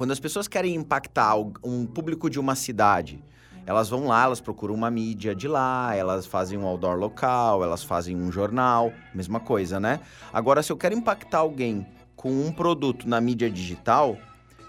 Quando 0.00 0.12
as 0.12 0.18
pessoas 0.18 0.48
querem 0.48 0.76
impactar 0.76 1.36
um 1.62 1.84
público 1.84 2.30
de 2.30 2.40
uma 2.40 2.54
cidade, 2.54 3.22
elas 3.66 3.90
vão 3.90 4.06
lá, 4.06 4.24
elas 4.24 4.40
procuram 4.40 4.74
uma 4.74 4.90
mídia 4.90 5.34
de 5.34 5.46
lá, 5.46 5.94
elas 5.94 6.24
fazem 6.24 6.58
um 6.58 6.64
outdoor 6.64 6.96
local, 6.96 7.62
elas 7.62 7.84
fazem 7.84 8.16
um 8.16 8.32
jornal, 8.32 8.94
mesma 9.14 9.38
coisa, 9.38 9.78
né? 9.78 10.00
Agora, 10.32 10.62
se 10.62 10.72
eu 10.72 10.76
quero 10.78 10.94
impactar 10.94 11.40
alguém 11.40 11.86
com 12.16 12.30
um 12.30 12.50
produto 12.50 13.06
na 13.06 13.20
mídia 13.20 13.50
digital, 13.50 14.16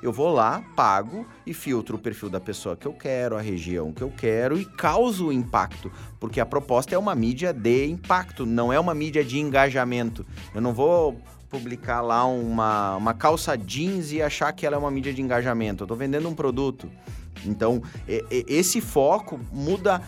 eu 0.04 0.12
vou 0.12 0.34
lá, 0.34 0.64
pago 0.76 1.26
e 1.46 1.54
filtro 1.54 1.96
o 1.96 2.00
perfil 2.00 2.28
da 2.30 2.40
pessoa 2.40 2.76
que 2.76 2.88
eu 2.88 2.94
quero, 2.94 3.38
a 3.38 3.42
região 3.42 3.94
que 3.94 4.02
eu 4.02 4.12
quero 4.12 4.60
e 4.60 4.66
causo 4.66 5.28
o 5.28 5.32
impacto. 5.32 5.90
Porque 6.20 6.42
a 6.42 6.46
proposta 6.46 6.94
é 6.94 6.98
uma 6.98 7.16
mídia 7.16 7.54
de 7.54 7.86
impacto, 7.86 8.46
não 8.46 8.74
é 8.74 8.80
uma 8.80 8.94
mídia 8.94 9.24
de 9.24 9.40
engajamento. 9.40 10.26
Eu 10.54 10.60
não 10.60 10.74
vou 10.74 11.22
publicar 11.52 12.00
lá 12.02 12.26
uma, 12.26 12.96
uma 12.96 13.14
calça 13.14 13.58
jeans 13.58 14.12
e 14.14 14.22
achar 14.22 14.52
que 14.54 14.66
ela 14.66 14.78
é 14.78 14.80
uma 14.80 14.90
mídia 14.90 15.14
de 15.14 15.22
engajamento. 15.22 15.84
Eu 15.84 15.88
tô 15.88 15.96
vendendo 15.96 16.28
um 16.30 16.34
produto. 16.34 16.90
Então, 17.46 17.82
esse 18.48 18.80
foco 18.80 19.40
muda. 19.52 20.02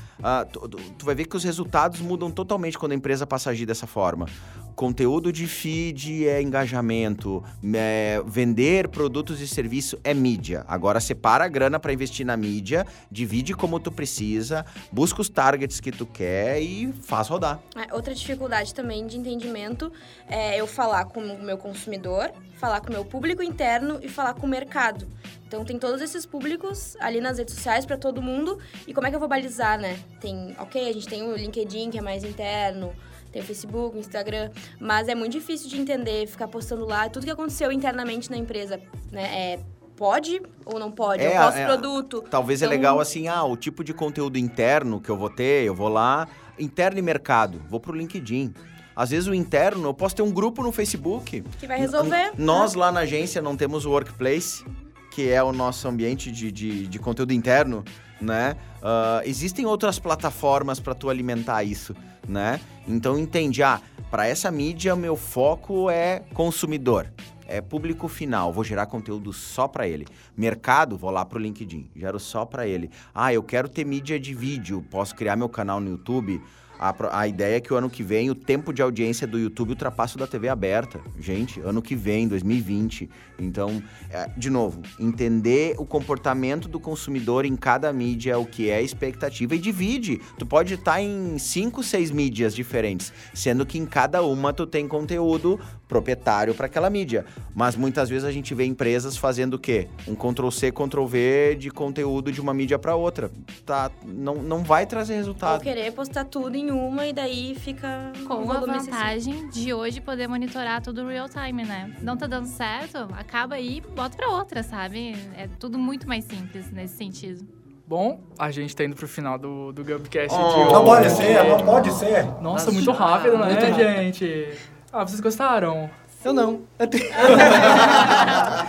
tu, 0.52 0.68
tu- 0.70 0.78
tu 1.00 1.06
vai 1.06 1.16
ver 1.16 1.26
que 1.26 1.36
os 1.36 1.44
resultados 1.44 2.00
mudam 2.00 2.30
totalmente 2.32 2.78
quando 2.78 2.92
a 2.92 2.96
empresa 2.96 3.26
passa 3.28 3.50
a 3.50 3.52
agir 3.52 3.66
dessa 3.66 3.88
forma. 3.88 4.28
Conteúdo 4.76 5.32
de 5.32 5.46
feed 5.46 6.28
é 6.28 6.42
engajamento, 6.42 7.44
é, 7.76 8.22
vender 8.26 8.88
produtos 8.88 9.40
e 9.40 9.48
serviço 9.48 10.00
é 10.04 10.14
mídia. 10.14 10.66
Agora 10.68 11.00
separa 11.00 11.46
a 11.46 11.48
grana 11.48 11.80
para 11.80 11.94
investir 11.94 12.26
na 12.26 12.36
mídia, 12.36 12.86
divide 13.12 13.54
como 13.54 13.80
tu 13.80 13.92
precisa, 13.92 14.66
busca 14.92 15.22
os 15.22 15.30
targets 15.30 15.80
que 15.80 15.92
tu 15.92 16.06
quer 16.06 16.60
e 16.62 16.92
faz 16.92 17.28
rodar. 17.28 17.60
É, 17.76 17.94
Outra 17.94 18.16
dificuldade 18.16 18.74
também 18.74 19.06
de 19.06 19.18
entendimento 19.18 19.92
é 20.28 20.60
eu 20.60 20.66
falar 20.66 21.06
com 21.06 21.20
o 21.20 21.44
meu 21.44 21.58
consumidor, 21.58 22.32
falar 22.58 22.82
com 22.82 22.90
o 22.90 22.94
meu 22.94 23.06
público 23.06 23.44
interno 23.44 24.00
e 24.02 24.10
falar 24.10 24.34
com 24.34 24.48
o 24.48 24.50
mercado. 24.50 25.08
Então 25.48 25.64
tem 25.64 25.78
todos 25.78 26.02
esses 26.02 26.26
públicos 26.26 26.98
ali 27.00 27.22
nas 27.22 27.38
redes 27.38 27.54
sociais 27.54 27.86
para 27.86 27.96
todo 27.96 28.24
mundo 28.24 28.58
e 28.88 28.94
como 28.94 29.06
é 29.06 29.12
que 29.12 29.16
eu 29.16 29.20
vou 29.20 29.30
balizar, 29.30 29.80
né? 29.80 30.00
Tem, 30.20 30.56
ok, 30.58 30.90
a 30.90 30.94
gente 30.94 31.08
tem 31.08 31.22
o 31.22 31.36
LinkedIn 31.36 31.92
que 31.92 32.00
é 32.00 32.02
mais 32.02 32.24
interno, 32.24 32.92
tem 33.34 33.42
o 33.42 33.46
Facebook, 33.46 33.98
o 33.98 34.00
Instagram, 34.00 34.50
mas 34.80 35.10
é 35.10 35.16
muito 35.16 35.32
difícil 35.34 35.68
de 35.68 35.82
entender, 35.82 36.28
ficar 36.28 36.48
postando 36.48 36.86
lá 36.86 37.10
tudo 37.10 37.26
que 37.26 37.32
aconteceu 37.32 37.72
internamente 37.72 38.30
na 38.32 38.38
empresa, 38.38 38.80
né? 39.12 39.24
É, 39.54 39.60
pode 39.98 40.42
ou 40.66 40.80
não 40.80 40.92
pode? 40.92 41.24
É, 41.24 41.36
eu 41.38 41.42
posto 41.42 41.58
é, 41.58 41.66
produto. 41.66 42.24
Talvez 42.30 42.62
é 42.62 42.66
Então- 42.66 42.78
legal 42.78 43.00
assim, 43.00 43.28
ah, 43.28 43.44
o 43.44 43.58
tipo 43.58 43.84
de 43.84 43.94
conteúdo 43.94 44.38
interno 44.38 45.02
que 45.02 45.10
eu 45.10 45.18
vou 45.18 45.30
ter, 45.30 45.66
eu 45.66 45.74
vou 45.76 45.90
lá, 45.90 46.28
interno 46.60 47.00
e 47.00 47.02
mercado, 47.02 47.60
vou 47.68 47.80
pro 47.80 47.94
LinkedIn. 47.94 48.54
Às 48.96 49.10
vezes 49.10 49.28
o 49.28 49.34
interno, 49.34 49.88
eu 49.90 49.94
posso 49.96 50.16
ter 50.16 50.22
um 50.22 50.32
grupo 50.32 50.62
no 50.62 50.72
Facebook. 50.72 51.44
Que 51.60 51.66
vai 51.66 51.80
resolver, 51.80 52.28
N- 52.28 52.46
Nós 52.46 52.76
lá 52.76 52.92
na 52.92 53.00
agência 53.02 53.42
não 53.42 53.58
temos 53.58 53.86
o 53.86 53.90
Workplace, 53.90 54.64
que 55.10 55.30
é 55.32 55.42
o 55.44 55.52
nosso 55.52 55.88
ambiente 55.88 56.32
de, 56.32 56.52
de, 56.52 56.88
de 56.88 57.00
conteúdo 57.00 57.34
interno, 57.34 57.84
né? 58.22 58.56
Ah, 58.84 59.22
existem 59.26 59.66
outras 59.66 59.98
plataformas 59.98 60.80
para 60.80 60.94
tu 60.94 61.10
alimentar 61.10 61.64
isso, 61.64 61.96
né? 62.28 62.60
Então 62.88 63.18
entende, 63.18 63.64
ah, 63.64 63.82
para 64.10 64.28
essa 64.28 64.52
mídia 64.52 64.96
meu 64.96 65.16
foco 65.16 65.90
é 65.90 66.24
consumidor. 66.34 67.12
É 67.46 67.62
público 67.62 68.08
final, 68.08 68.54
vou 68.54 68.64
gerar 68.64 68.86
conteúdo 68.86 69.34
só 69.34 69.68
para 69.68 69.88
ele. 69.88 70.08
Mercado, 70.36 70.98
vou 70.98 71.12
lá 71.12 71.26
pro 71.26 71.38
LinkedIn, 71.38 71.90
gero 71.96 72.20
só 72.20 72.46
para 72.46 72.66
ele. 72.66 72.90
Ah, 73.14 73.34
eu 73.34 73.44
quero 73.44 73.68
ter 73.68 73.86
mídia 73.86 74.20
de 74.20 74.34
vídeo, 74.34 74.84
posso 74.90 75.14
criar 75.14 75.36
meu 75.36 75.50
canal 75.50 75.80
no 75.80 75.90
YouTube. 75.90 76.42
A, 76.80 77.20
a 77.20 77.28
ideia 77.28 77.58
é 77.58 77.60
que 77.60 77.74
o 77.74 77.78
ano 77.78 77.90
que 77.90 78.04
vem 78.04 78.30
o 78.30 78.36
tempo 78.36 78.74
de 78.74 78.82
audiência 78.82 79.26
do 79.26 79.40
YouTube 79.40 79.70
ultrapasse 79.70 80.16
o 80.16 80.20
da 80.20 80.28
TV 80.28 80.50
aberta. 80.50 81.00
Gente, 81.20 81.60
ano 81.62 81.82
que 81.82 81.96
vem, 81.96 82.28
2020. 82.28 83.10
Então, 83.40 83.82
é, 84.10 84.30
de 84.38 84.50
novo, 84.50 84.82
entender 85.00 85.76
o 85.78 85.86
comportamento 85.86 86.68
do 86.68 86.80
consumidor 86.80 87.46
em 87.46 87.56
cada 87.56 87.92
mídia, 87.92 88.38
o 88.38 88.46
que 88.46 88.70
é 88.70 88.78
a 88.78 88.82
expectativa 88.82 89.56
e 89.56 89.60
divide. 89.60 90.22
Tu 90.38 90.46
pode 90.46 90.74
estar 90.74 91.02
em 91.02 91.38
cinco, 91.38 91.84
seis 91.84 92.12
mídias 92.12 92.56
diferentes, 92.56 93.12
sendo 93.34 93.66
que 93.66 93.78
em 93.78 93.86
cada 93.86 94.22
uma 94.22 94.54
tu 94.54 94.66
tem 94.66 94.88
conteúdo 94.88 95.60
proprietário 95.88 96.56
para 96.56 96.66
aquela 96.66 96.90
mídia. 96.90 97.26
Mas 97.54 97.76
muitas 97.76 98.10
vezes 98.10 98.24
a 98.24 98.32
gente 98.32 98.54
vê 98.56 98.66
empresas 98.66 99.16
fazendo 99.16 99.56
o 99.56 99.60
quê? 99.60 99.88
Um 100.08 100.16
Ctrl 100.16 100.50
C, 100.50 100.72
Ctrl 100.72 101.06
V 101.06 101.56
de 101.60 101.70
conteúdo 101.70 102.32
de 102.32 102.42
uma 102.42 102.54
mídia 102.54 102.80
para 102.80 102.96
outra. 102.96 103.32
Tá, 103.66 103.92
não, 104.04 104.36
não 104.36 104.64
vai 104.64 104.86
trazer 104.86 105.14
Ou 105.14 105.20
resultado. 105.20 105.62
querer 105.62 105.92
postar 105.92 106.26
tudo 106.26 106.56
em 106.56 106.63
uma 106.72 107.06
e 107.08 107.14
daí 107.14 107.56
fica 107.56 108.12
Com 108.28 108.52
a 108.52 108.60
vantagem 108.60 109.50
de 109.50 109.74
hoje 109.74 110.00
poder 110.02 110.28
monitorar 110.28 110.82
tudo 110.82 111.06
real 111.08 111.28
time, 111.30 111.64
né? 111.64 111.94
Não 112.02 112.16
tá 112.18 112.28
dando 112.28 112.48
certo, 112.48 113.08
acaba 113.14 113.56
aí, 113.56 113.82
bota 113.96 114.16
pra 114.18 114.30
outra, 114.30 114.64
sabe? 114.64 115.16
É 115.36 115.48
tudo 115.60 115.78
muito 115.78 116.08
mais 116.08 116.24
simples 116.26 116.72
nesse 116.72 116.96
sentido. 116.98 117.46
Bom, 117.86 118.22
a 118.40 118.50
gente 118.50 118.76
tá 118.76 118.84
indo 118.86 118.96
pro 118.96 119.08
final 119.08 119.38
do, 119.38 119.72
do 119.74 119.84
Gubcast 119.84 120.38
Oh. 120.40 120.66
de. 120.68 120.74
Não 120.74 120.86
pode 120.86 121.10
ser, 121.10 121.44
não 121.50 121.58
pode 121.66 121.92
ser. 121.92 122.24
Nossa, 122.26 122.42
Nossa, 122.42 122.72
muito 122.72 122.92
rápido, 122.92 123.38
né, 123.38 123.46
muito 123.46 123.60
rápido. 123.66 123.78
gente? 123.78 124.48
Ah, 124.92 125.06
vocês 125.06 125.20
gostaram? 125.20 125.90
Eu 126.24 126.32
não. 126.34 126.62
Eu 126.80 126.88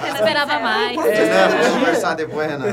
Eu 0.09 0.15
esperava 0.15 0.59
mais. 0.61 0.99
É, 1.07 1.49
vamos 1.49 1.67
conversar 1.79 2.15
depois, 2.15 2.49
Renan. 2.51 2.67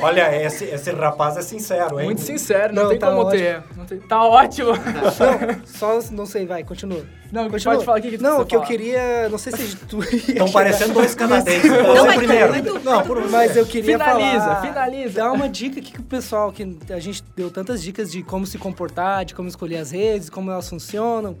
Olha, 0.00 0.44
esse, 0.44 0.64
esse 0.64 0.90
rapaz 0.90 1.36
é 1.36 1.42
sincero, 1.42 1.98
hein? 2.00 2.06
Muito 2.06 2.20
sincero, 2.20 2.74
não, 2.74 2.82
Não, 2.84 2.90
tem 2.90 2.98
tá 2.98 3.10
como 3.10 3.30
ter. 3.30 3.62
Não 3.76 3.84
tem- 3.84 3.98
Tá 4.00 4.24
ótimo. 4.24 4.70
Não, 4.72 5.60
só 5.64 6.00
não 6.12 6.26
sei, 6.26 6.46
vai, 6.46 6.64
continua. 6.64 7.04
Não, 7.32 7.48
Continua. 7.50 7.74
pode 7.74 7.84
falar 7.84 7.98
o 7.98 8.02
que, 8.02 8.10
que 8.12 8.22
Não, 8.22 8.40
o 8.42 8.46
que 8.46 8.54
eu 8.54 8.60
queria. 8.62 9.28
Não 9.28 9.38
sei 9.38 9.52
se 9.52 9.76
tu. 9.76 10.00
Estão 10.02 10.50
parecendo 10.52 10.92
dois 10.94 11.14
canadenses. 11.14 11.64
Não, 11.70 11.84
Você 11.96 12.06
vai 12.06 12.12
tu, 12.14 12.18
primeiro. 12.18 12.62
tu. 12.62 12.80
Não, 12.84 13.02
por 13.02 13.28
Mas 13.30 13.56
eu 13.56 13.66
queria 13.66 13.98
Finaliza, 13.98 14.40
falar, 14.40 14.60
finaliza. 14.62 15.14
Dar 15.20 15.32
uma 15.32 15.48
dica 15.48 15.80
aqui 15.80 15.92
que 15.92 16.00
o 16.00 16.04
pessoal, 16.04 16.52
que 16.52 16.76
a 16.90 16.98
gente 17.00 17.24
deu 17.36 17.50
tantas 17.50 17.82
dicas 17.82 18.10
de 18.12 18.22
como 18.22 18.46
se 18.46 18.56
comportar, 18.58 19.24
de 19.24 19.34
como 19.34 19.48
escolher 19.48 19.78
as 19.78 19.90
redes, 19.90 20.28
como 20.30 20.50
elas 20.50 20.68
funcionam. 20.68 21.36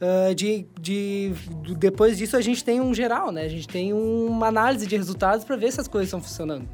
Ah, 0.00 0.32
de, 0.32 0.66
de, 0.80 1.32
depois 1.76 2.18
disso, 2.18 2.36
a 2.36 2.40
gente 2.40 2.64
tem 2.64 2.80
um 2.80 2.94
geral, 2.94 3.32
né? 3.32 3.42
A 3.42 3.48
gente 3.48 3.66
tem 3.66 3.92
uma 3.92 4.46
análise 4.46 4.86
de 4.86 4.96
resultados 4.96 5.44
para 5.44 5.56
ver 5.56 5.72
se 5.72 5.80
as 5.80 5.88
coisas 5.88 6.08
estão 6.08 6.20
funcionando. 6.20 6.68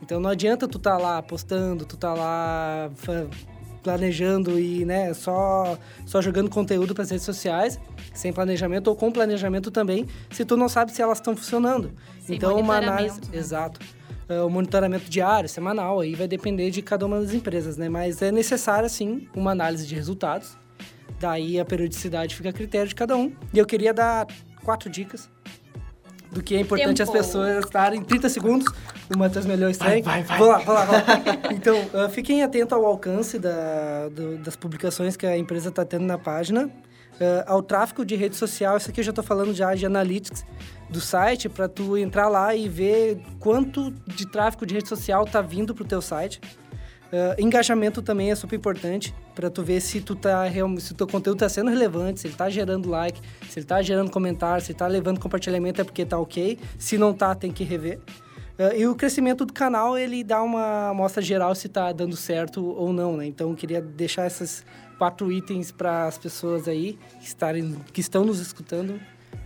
Então 0.00 0.20
não 0.20 0.30
adianta 0.30 0.66
tu 0.66 0.78
tá 0.78 0.96
lá 0.96 1.22
postando, 1.22 1.84
tu 1.84 1.96
tá 1.96 2.12
lá 2.12 2.90
planejando 3.82 4.60
e, 4.60 4.84
né, 4.84 5.12
só, 5.12 5.76
só 6.06 6.22
jogando 6.22 6.48
conteúdo 6.48 6.94
para 6.94 7.02
as 7.02 7.10
redes 7.10 7.24
sociais, 7.24 7.80
sem 8.14 8.32
planejamento 8.32 8.86
ou 8.86 8.96
com 8.96 9.10
planejamento 9.10 9.72
também, 9.72 10.06
se 10.30 10.44
tu 10.44 10.56
não 10.56 10.68
sabe 10.68 10.92
se 10.92 11.02
elas 11.02 11.18
estão 11.18 11.36
funcionando. 11.36 11.92
Sem 12.20 12.36
então 12.36 12.56
uma 12.58 12.76
análise, 12.76 13.20
né? 13.20 13.38
exato. 13.38 13.80
Ah, 14.28 14.44
o 14.44 14.50
monitoramento 14.50 15.10
diário, 15.10 15.48
semanal, 15.48 16.00
aí 16.00 16.14
vai 16.14 16.28
depender 16.28 16.70
de 16.70 16.80
cada 16.80 17.04
uma 17.04 17.20
das 17.20 17.34
empresas, 17.34 17.76
né? 17.76 17.88
Mas 17.88 18.22
é 18.22 18.30
necessário 18.30 18.88
sim 18.88 19.28
uma 19.34 19.50
análise 19.50 19.86
de 19.86 19.94
resultados. 19.96 20.56
Daí 21.22 21.60
a 21.60 21.64
periodicidade 21.64 22.34
fica 22.34 22.48
a 22.48 22.52
critério 22.52 22.88
de 22.88 22.96
cada 22.96 23.16
um. 23.16 23.32
E 23.54 23.58
eu 23.60 23.64
queria 23.64 23.94
dar 23.94 24.26
quatro 24.64 24.90
dicas 24.90 25.30
do 26.32 26.42
que 26.42 26.56
é 26.56 26.60
importante 26.60 26.96
Tempo. 26.96 27.12
as 27.12 27.16
pessoas 27.16 27.64
estarem 27.64 28.00
em 28.00 28.02
30 28.02 28.28
segundos. 28.28 28.66
O 29.14 29.16
Matheus 29.16 29.46
Melhor 29.46 29.70
estranho. 29.70 30.02
Vai, 30.02 30.24
vai, 30.24 30.24
vai. 30.24 30.38
Vou 30.38 30.48
lá, 30.48 30.58
vou 30.58 30.74
lá, 30.74 30.84
vou 30.84 30.94
lá. 30.96 31.04
Então, 31.54 31.76
ah, 31.94 32.08
fiquem 32.08 32.42
atentos 32.42 32.72
ao 32.76 32.84
alcance 32.84 33.38
da, 33.38 34.08
do- 34.08 34.36
das 34.38 34.56
publicações 34.56 35.16
que 35.16 35.24
a 35.24 35.38
empresa 35.38 35.68
está 35.68 35.84
tendo 35.84 36.04
na 36.06 36.18
página. 36.18 36.68
ah, 37.20 37.44
ao 37.46 37.62
tráfego 37.62 38.04
de 38.04 38.16
rede 38.16 38.34
social, 38.34 38.76
isso 38.76 38.90
aqui 38.90 38.98
eu 38.98 39.04
já 39.04 39.10
estou 39.10 39.22
falando 39.22 39.54
já 39.54 39.72
de 39.76 39.86
analytics 39.86 40.44
do 40.90 41.00
site, 41.00 41.48
para 41.48 41.68
tu 41.68 41.96
entrar 41.96 42.28
lá 42.28 42.52
e 42.52 42.68
ver 42.68 43.20
quanto 43.38 43.92
de 44.08 44.26
tráfego 44.28 44.66
de 44.66 44.74
rede 44.74 44.88
social 44.88 45.22
está 45.22 45.40
vindo 45.40 45.72
para 45.72 45.84
o 45.84 45.86
teu 45.86 46.02
site. 46.02 46.40
Ah, 47.12 47.36
engajamento 47.38 48.00
também 48.00 48.30
é 48.30 48.34
super 48.34 48.56
importante 48.56 49.14
para 49.34 49.50
tu 49.50 49.62
ver 49.62 49.80
se 49.82 50.00
tu 50.00 50.16
tá 50.16 50.44
se 50.78 50.92
o 50.92 50.94
teu 50.94 51.06
conteúdo 51.06 51.36
está 51.36 51.48
sendo 51.48 51.68
relevante, 51.68 52.20
se 52.20 52.26
ele 52.26 52.34
está 52.34 52.48
gerando 52.48 52.88
like, 52.88 53.20
se 53.50 53.58
ele 53.58 53.64
está 53.64 53.82
gerando 53.82 54.10
comentário, 54.10 54.64
se 54.64 54.72
está 54.72 54.86
levando 54.86 55.20
compartilhamento 55.20 55.80
é 55.80 55.84
porque 55.84 56.06
tá 56.06 56.18
ok. 56.18 56.58
Se 56.78 56.96
não 56.96 57.12
tá, 57.12 57.34
tem 57.34 57.52
que 57.52 57.64
rever. 57.64 58.00
Ah, 58.58 58.74
e 58.74 58.86
o 58.86 58.94
crescimento 58.94 59.44
do 59.44 59.52
canal, 59.52 59.98
ele 59.98 60.24
dá 60.24 60.42
uma 60.42 60.88
amostra 60.90 61.20
geral 61.22 61.54
se 61.54 61.66
está 61.66 61.92
dando 61.92 62.16
certo 62.16 62.64
ou 62.64 62.92
não, 62.92 63.16
né? 63.16 63.26
Então, 63.26 63.50
eu 63.50 63.56
queria 63.56 63.82
deixar 63.82 64.26
esses 64.26 64.64
quatro 64.96 65.30
itens 65.30 65.70
para 65.70 66.06
as 66.06 66.16
pessoas 66.16 66.66
aí 66.66 66.98
que, 67.20 67.26
estarem, 67.26 67.76
que 67.92 68.00
estão 68.00 68.24
nos 68.24 68.40
escutando 68.40 69.00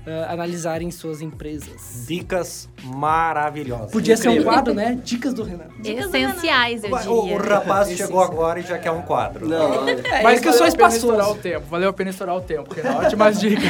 ah, 0.07 0.33
analisarem 0.33 0.91
suas 0.91 1.21
empresas. 1.21 2.05
Dicas 2.07 2.69
maravilhosas. 2.85 3.91
Podia 3.91 4.17
ser 4.17 4.29
um 4.29 4.33
Incrível. 4.33 4.53
quadro, 4.53 4.75
né? 4.75 4.99
Dicas 5.03 5.35
do 5.35 5.43
Renan. 5.43 5.65
Dicas 5.81 6.11
do 6.11 6.17
Essenciais, 6.17 6.85
eu 6.85 6.91
O, 6.91 7.25
o 7.25 7.39
diria. 7.39 7.55
rapaz 7.57 7.89
chegou 7.91 8.21
agora 8.23 8.61
e 8.61 8.63
já 8.63 8.79
quer 8.79 8.91
um 8.93 9.03
quadro. 9.03 9.49
Não, 9.49 9.83
olha. 9.83 9.97
Mas 10.23 10.41
que 10.41 10.49
eu 10.49 10.53
sou 10.53 10.61
valeu 10.69 10.75
a 10.75 10.77
pena 10.77 10.89
espaçoso. 10.89 11.41
o. 11.57 11.61
Valeu 11.69 11.89
a 11.89 11.93
pena 11.93 12.11
estourar 12.11 12.37
o 12.37 12.41
tempo, 12.41 12.73
Renan. 12.75 12.97
Ótimas 12.99 13.39
dicas. 13.41 13.65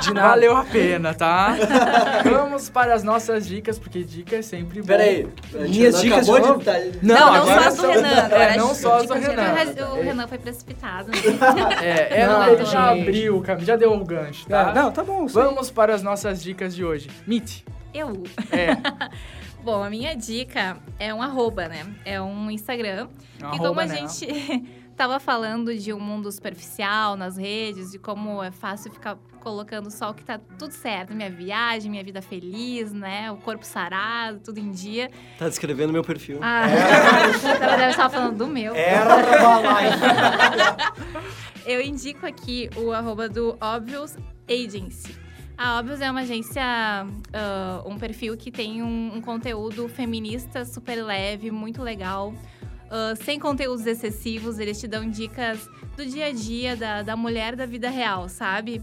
De 0.00 0.14
nada. 0.14 0.28
Valeu 0.28 0.56
a 0.56 0.64
pena, 0.64 1.14
tá? 1.14 1.56
Vamos 2.24 2.68
para 2.68 2.94
as 2.94 3.02
nossas 3.02 3.46
dicas, 3.46 3.78
porque 3.78 4.02
dica 4.02 4.36
é 4.36 4.42
sempre 4.42 4.80
bom. 4.80 4.86
Peraí. 4.86 5.28
Minhas 5.52 6.00
dicas 6.00 6.26
de 6.26 6.32
novo? 6.32 6.64
Tá... 6.64 6.72
Não, 7.02 7.14
não 7.14 7.34
agora 7.34 7.62
só 7.62 7.68
as 7.68 7.76
do 7.76 7.86
Renan, 7.88 8.18
agora 8.24 8.42
É, 8.42 8.56
não 8.56 8.74
só 8.74 8.96
as 8.96 9.06
do 9.06 9.14
de 9.14 9.20
Renan. 9.20 9.54
O 9.92 10.02
Renan 10.02 10.28
foi 10.28 10.38
precipitado. 10.38 11.10
né? 11.10 11.16
É, 11.82 12.20
é 12.20 12.26
Não, 12.26 12.40
não, 12.40 12.48
ele 12.48 12.64
já 12.64 12.94
gente. 12.94 13.08
abriu 13.08 13.44
já 13.58 13.76
deu 13.76 13.92
o 13.92 14.04
gancho, 14.04 14.46
tá? 14.46 14.72
Não, 14.72 14.90
tá 14.90 15.02
bom. 15.02 15.28
sei. 15.28 15.42
Vamos 15.42 15.70
para 15.70 15.94
as 15.94 16.02
nossas 16.02 16.42
dicas 16.42 16.74
de 16.74 16.84
hoje. 16.84 17.10
Meet. 17.26 17.64
Eu. 17.92 18.24
É. 18.50 18.76
Bom, 19.64 19.82
a 19.82 19.88
minha 19.88 20.14
dica 20.14 20.76
é 20.98 21.14
um 21.14 21.22
arroba, 21.22 21.68
né? 21.68 21.86
É 22.04 22.20
um 22.20 22.50
Instagram. 22.50 23.08
Um 23.42 23.54
e 23.54 23.58
como 23.58 23.80
a 23.80 23.86
né? 23.86 23.96
gente 23.96 24.83
tava 24.94 25.18
falando 25.18 25.76
de 25.76 25.92
um 25.92 26.00
mundo 26.00 26.30
superficial 26.30 27.16
nas 27.16 27.36
redes, 27.36 27.90
de 27.90 27.98
como 27.98 28.42
é 28.42 28.50
fácil 28.50 28.92
ficar 28.92 29.18
colocando 29.40 29.90
só 29.90 30.10
o 30.10 30.14
que 30.14 30.24
tá 30.24 30.40
tudo 30.58 30.72
certo, 30.72 31.14
minha 31.14 31.28
viagem, 31.30 31.90
minha 31.90 32.02
vida 32.02 32.22
feliz, 32.22 32.92
né? 32.92 33.30
O 33.30 33.36
corpo 33.36 33.64
sarado, 33.64 34.40
tudo 34.40 34.58
em 34.58 34.70
dia. 34.70 35.10
Tá 35.38 35.48
descrevendo 35.48 35.92
meu 35.92 36.02
perfil. 36.02 36.38
Ah, 36.40 36.66
ela 37.60 37.76
deve 37.76 37.90
estar 37.90 38.08
falando 38.08 38.38
do 38.38 38.46
meu. 38.46 38.74
Era 38.74 39.16
uma 39.16 39.58
live. 39.58 39.96
Eu 41.66 41.80
indico 41.80 42.26
aqui 42.26 42.70
o 42.76 42.92
arroba 42.92 43.28
do 43.28 43.56
Obvious 43.60 44.16
Agency. 44.48 45.16
A 45.56 45.78
Obvious 45.78 46.00
é 46.00 46.10
uma 46.10 46.20
agência, 46.20 46.62
ah, 46.62 47.82
um 47.86 47.98
perfil 47.98 48.36
que 48.36 48.50
tem 48.50 48.82
um, 48.82 49.16
um 49.16 49.20
conteúdo 49.20 49.88
feminista 49.88 50.64
super 50.64 51.02
leve, 51.02 51.50
muito 51.50 51.82
legal. 51.82 52.34
Ah, 52.90 53.14
sem 53.16 53.38
conteúdos 53.38 53.86
excessivos, 53.86 54.58
eles 54.58 54.78
te 54.80 54.86
dão 54.86 55.08
dicas 55.08 55.68
do 55.96 56.04
dia 56.04 56.26
a 56.26 56.32
dia 56.32 56.76
da, 56.76 57.02
da 57.02 57.16
mulher 57.16 57.56
da 57.56 57.66
vida 57.66 57.88
real, 57.88 58.28
sabe? 58.28 58.82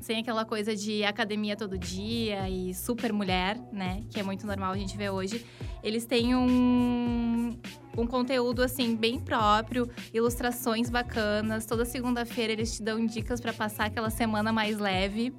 Sem 0.00 0.20
aquela 0.20 0.44
coisa 0.44 0.74
de 0.74 1.04
academia 1.04 1.56
todo 1.56 1.78
dia 1.78 2.48
e 2.48 2.74
super 2.74 3.12
mulher, 3.12 3.58
né? 3.72 4.02
Que 4.10 4.20
é 4.20 4.22
muito 4.22 4.46
normal 4.46 4.72
a 4.72 4.76
gente 4.76 4.96
ver 4.96 5.10
hoje. 5.10 5.44
Eles 5.82 6.04
têm 6.04 6.34
um, 6.34 7.56
um 7.96 8.06
conteúdo, 8.06 8.62
assim, 8.62 8.96
bem 8.96 9.20
próprio, 9.20 9.88
ilustrações 10.12 10.90
bacanas. 10.90 11.66
Toda 11.66 11.84
segunda-feira 11.84 12.52
eles 12.52 12.76
te 12.76 12.82
dão 12.82 13.04
dicas 13.04 13.40
para 13.40 13.52
passar 13.52 13.86
aquela 13.86 14.10
semana 14.10 14.52
mais 14.52 14.78
leve. 14.78 15.34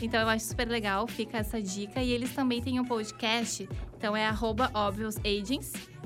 Então 0.00 0.20
eu 0.20 0.28
acho 0.28 0.44
super 0.44 0.68
legal, 0.68 1.06
fica 1.06 1.38
essa 1.38 1.60
dica. 1.60 2.02
E 2.02 2.10
eles 2.10 2.32
também 2.34 2.62
têm 2.62 2.78
um 2.78 2.84
podcast, 2.84 3.68
então 3.96 4.14
é 4.14 4.26
arroba 4.26 4.70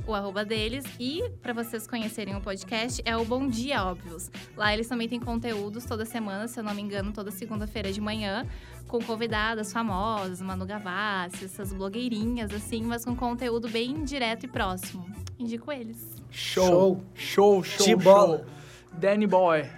o 0.06 0.14
arroba 0.14 0.44
deles. 0.44 0.84
E 0.98 1.30
para 1.42 1.52
vocês 1.52 1.86
conhecerem 1.86 2.36
o 2.36 2.40
podcast, 2.40 3.02
é 3.04 3.16
o 3.16 3.24
Bom 3.24 3.48
Dia 3.48 3.84
Óbvios. 3.84 4.30
Lá 4.56 4.72
eles 4.72 4.88
também 4.88 5.08
têm 5.08 5.20
conteúdos 5.20 5.84
toda 5.84 6.04
semana, 6.04 6.46
se 6.48 6.58
eu 6.58 6.64
não 6.64 6.74
me 6.74 6.82
engano, 6.82 7.12
toda 7.12 7.30
segunda-feira 7.30 7.92
de 7.92 8.00
manhã, 8.00 8.46
com 8.86 9.00
convidadas 9.02 9.72
famosas, 9.72 10.40
Manu 10.40 10.64
Gavassi, 10.64 11.44
essas 11.44 11.72
blogueirinhas, 11.72 12.52
assim, 12.52 12.82
mas 12.82 13.04
com 13.04 13.16
conteúdo 13.16 13.68
bem 13.68 14.04
direto 14.04 14.44
e 14.44 14.48
próximo. 14.48 15.06
Indico 15.38 15.70
eles. 15.72 16.14
Show. 16.30 17.02
Show, 17.14 17.62
show, 17.62 17.62
De 17.62 17.90
show. 17.90 17.98
bola. 17.98 18.46
Danny 18.92 19.26
Boy. 19.26 19.68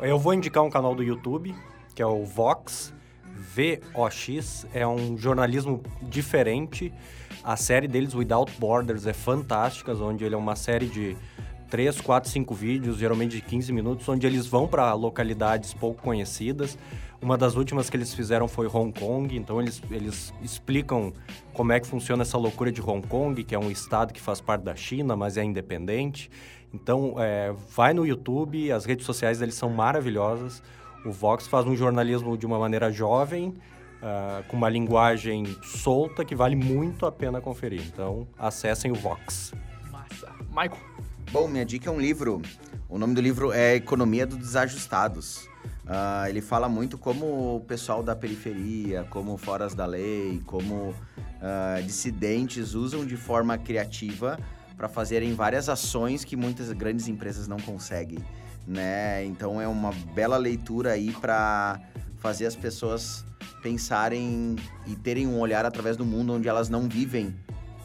Eu 0.00 0.18
vou 0.18 0.34
indicar 0.34 0.62
um 0.62 0.70
canal 0.70 0.94
do 0.94 1.02
YouTube, 1.02 1.54
que 1.94 2.02
é 2.02 2.06
o 2.06 2.24
Vox, 2.24 2.92
VOX. 3.36 4.66
É 4.72 4.86
um 4.86 5.16
jornalismo 5.16 5.82
diferente. 6.02 6.92
A 7.42 7.56
série 7.56 7.88
deles, 7.88 8.14
Without 8.14 8.52
Borders, 8.58 9.06
é 9.06 9.12
fantástica, 9.12 9.92
onde 9.94 10.24
ele 10.24 10.34
é 10.34 10.38
uma 10.38 10.54
série 10.54 10.86
de 10.86 11.16
3, 11.72 12.00
4, 12.00 12.30
5 12.30 12.54
vídeos, 12.54 12.98
geralmente 12.98 13.36
de 13.36 13.40
15 13.40 13.72
minutos, 13.72 14.08
onde 14.08 14.26
eles 14.26 14.46
vão 14.46 14.68
para 14.68 14.92
localidades 14.92 15.72
pouco 15.72 16.02
conhecidas. 16.02 16.76
Uma 17.22 17.38
das 17.38 17.56
últimas 17.56 17.88
que 17.88 17.96
eles 17.96 18.12
fizeram 18.12 18.46
foi 18.46 18.66
Hong 18.66 18.92
Kong, 18.92 19.36
então 19.36 19.60
eles, 19.60 19.80
eles 19.90 20.34
explicam 20.42 21.12
como 21.52 21.72
é 21.72 21.80
que 21.80 21.86
funciona 21.86 22.22
essa 22.22 22.36
loucura 22.36 22.70
de 22.70 22.82
Hong 22.82 23.06
Kong, 23.06 23.42
que 23.42 23.54
é 23.54 23.58
um 23.58 23.70
estado 23.70 24.12
que 24.12 24.20
faz 24.20 24.40
parte 24.40 24.62
da 24.62 24.76
China, 24.76 25.16
mas 25.16 25.36
é 25.36 25.44
independente. 25.44 26.30
Então, 26.74 27.14
é, 27.18 27.54
vai 27.74 27.94
no 27.94 28.06
YouTube, 28.06 28.70
as 28.72 28.84
redes 28.84 29.06
sociais 29.06 29.38
deles 29.38 29.54
são 29.54 29.70
maravilhosas. 29.70 30.62
O 31.04 31.10
Vox 31.10 31.46
faz 31.46 31.66
um 31.66 31.74
jornalismo 31.74 32.36
de 32.36 32.46
uma 32.46 32.58
maneira 32.58 32.90
jovem, 32.90 33.54
ah, 34.02 34.42
com 34.48 34.56
uma 34.56 34.68
linguagem 34.68 35.44
solta, 35.62 36.24
que 36.24 36.34
vale 36.34 36.56
muito 36.56 37.06
a 37.06 37.12
pena 37.12 37.40
conferir. 37.40 37.82
Então, 37.86 38.26
acessem 38.38 38.90
o 38.90 38.94
Vox. 38.94 39.52
Massa. 39.90 40.32
Michael. 40.48 40.78
Bom, 41.30 41.48
minha 41.48 41.64
dica 41.64 41.88
é 41.88 41.92
um 41.92 42.00
livro. 42.00 42.42
O 42.88 42.98
nome 42.98 43.14
do 43.14 43.20
livro 43.20 43.52
é 43.52 43.74
Economia 43.74 44.26
dos 44.26 44.38
Desajustados. 44.38 45.48
Ah, 45.86 46.28
ele 46.28 46.40
fala 46.40 46.68
muito 46.68 46.96
como 46.96 47.56
o 47.56 47.60
pessoal 47.60 48.02
da 48.02 48.14
periferia, 48.14 49.04
como 49.10 49.36
foras 49.36 49.74
da 49.74 49.86
lei, 49.86 50.40
como 50.46 50.94
ah, 51.40 51.80
dissidentes 51.84 52.74
usam 52.74 53.04
de 53.04 53.16
forma 53.16 53.58
criativa 53.58 54.38
para 54.76 54.88
fazerem 54.88 55.34
várias 55.34 55.68
ações 55.68 56.24
que 56.24 56.36
muitas 56.36 56.72
grandes 56.72 57.08
empresas 57.08 57.46
não 57.46 57.58
conseguem, 57.58 58.18
né? 58.66 59.24
Então 59.24 59.60
é 59.60 59.66
uma 59.66 59.92
bela 60.14 60.36
leitura 60.36 60.92
aí 60.92 61.12
para 61.12 61.80
fazer 62.18 62.46
as 62.46 62.56
pessoas 62.56 63.24
pensarem 63.62 64.56
e 64.86 64.96
terem 64.96 65.26
um 65.26 65.38
olhar 65.38 65.64
através 65.64 65.96
do 65.96 66.04
mundo 66.04 66.34
onde 66.34 66.48
elas 66.48 66.68
não 66.68 66.88
vivem 66.88 67.34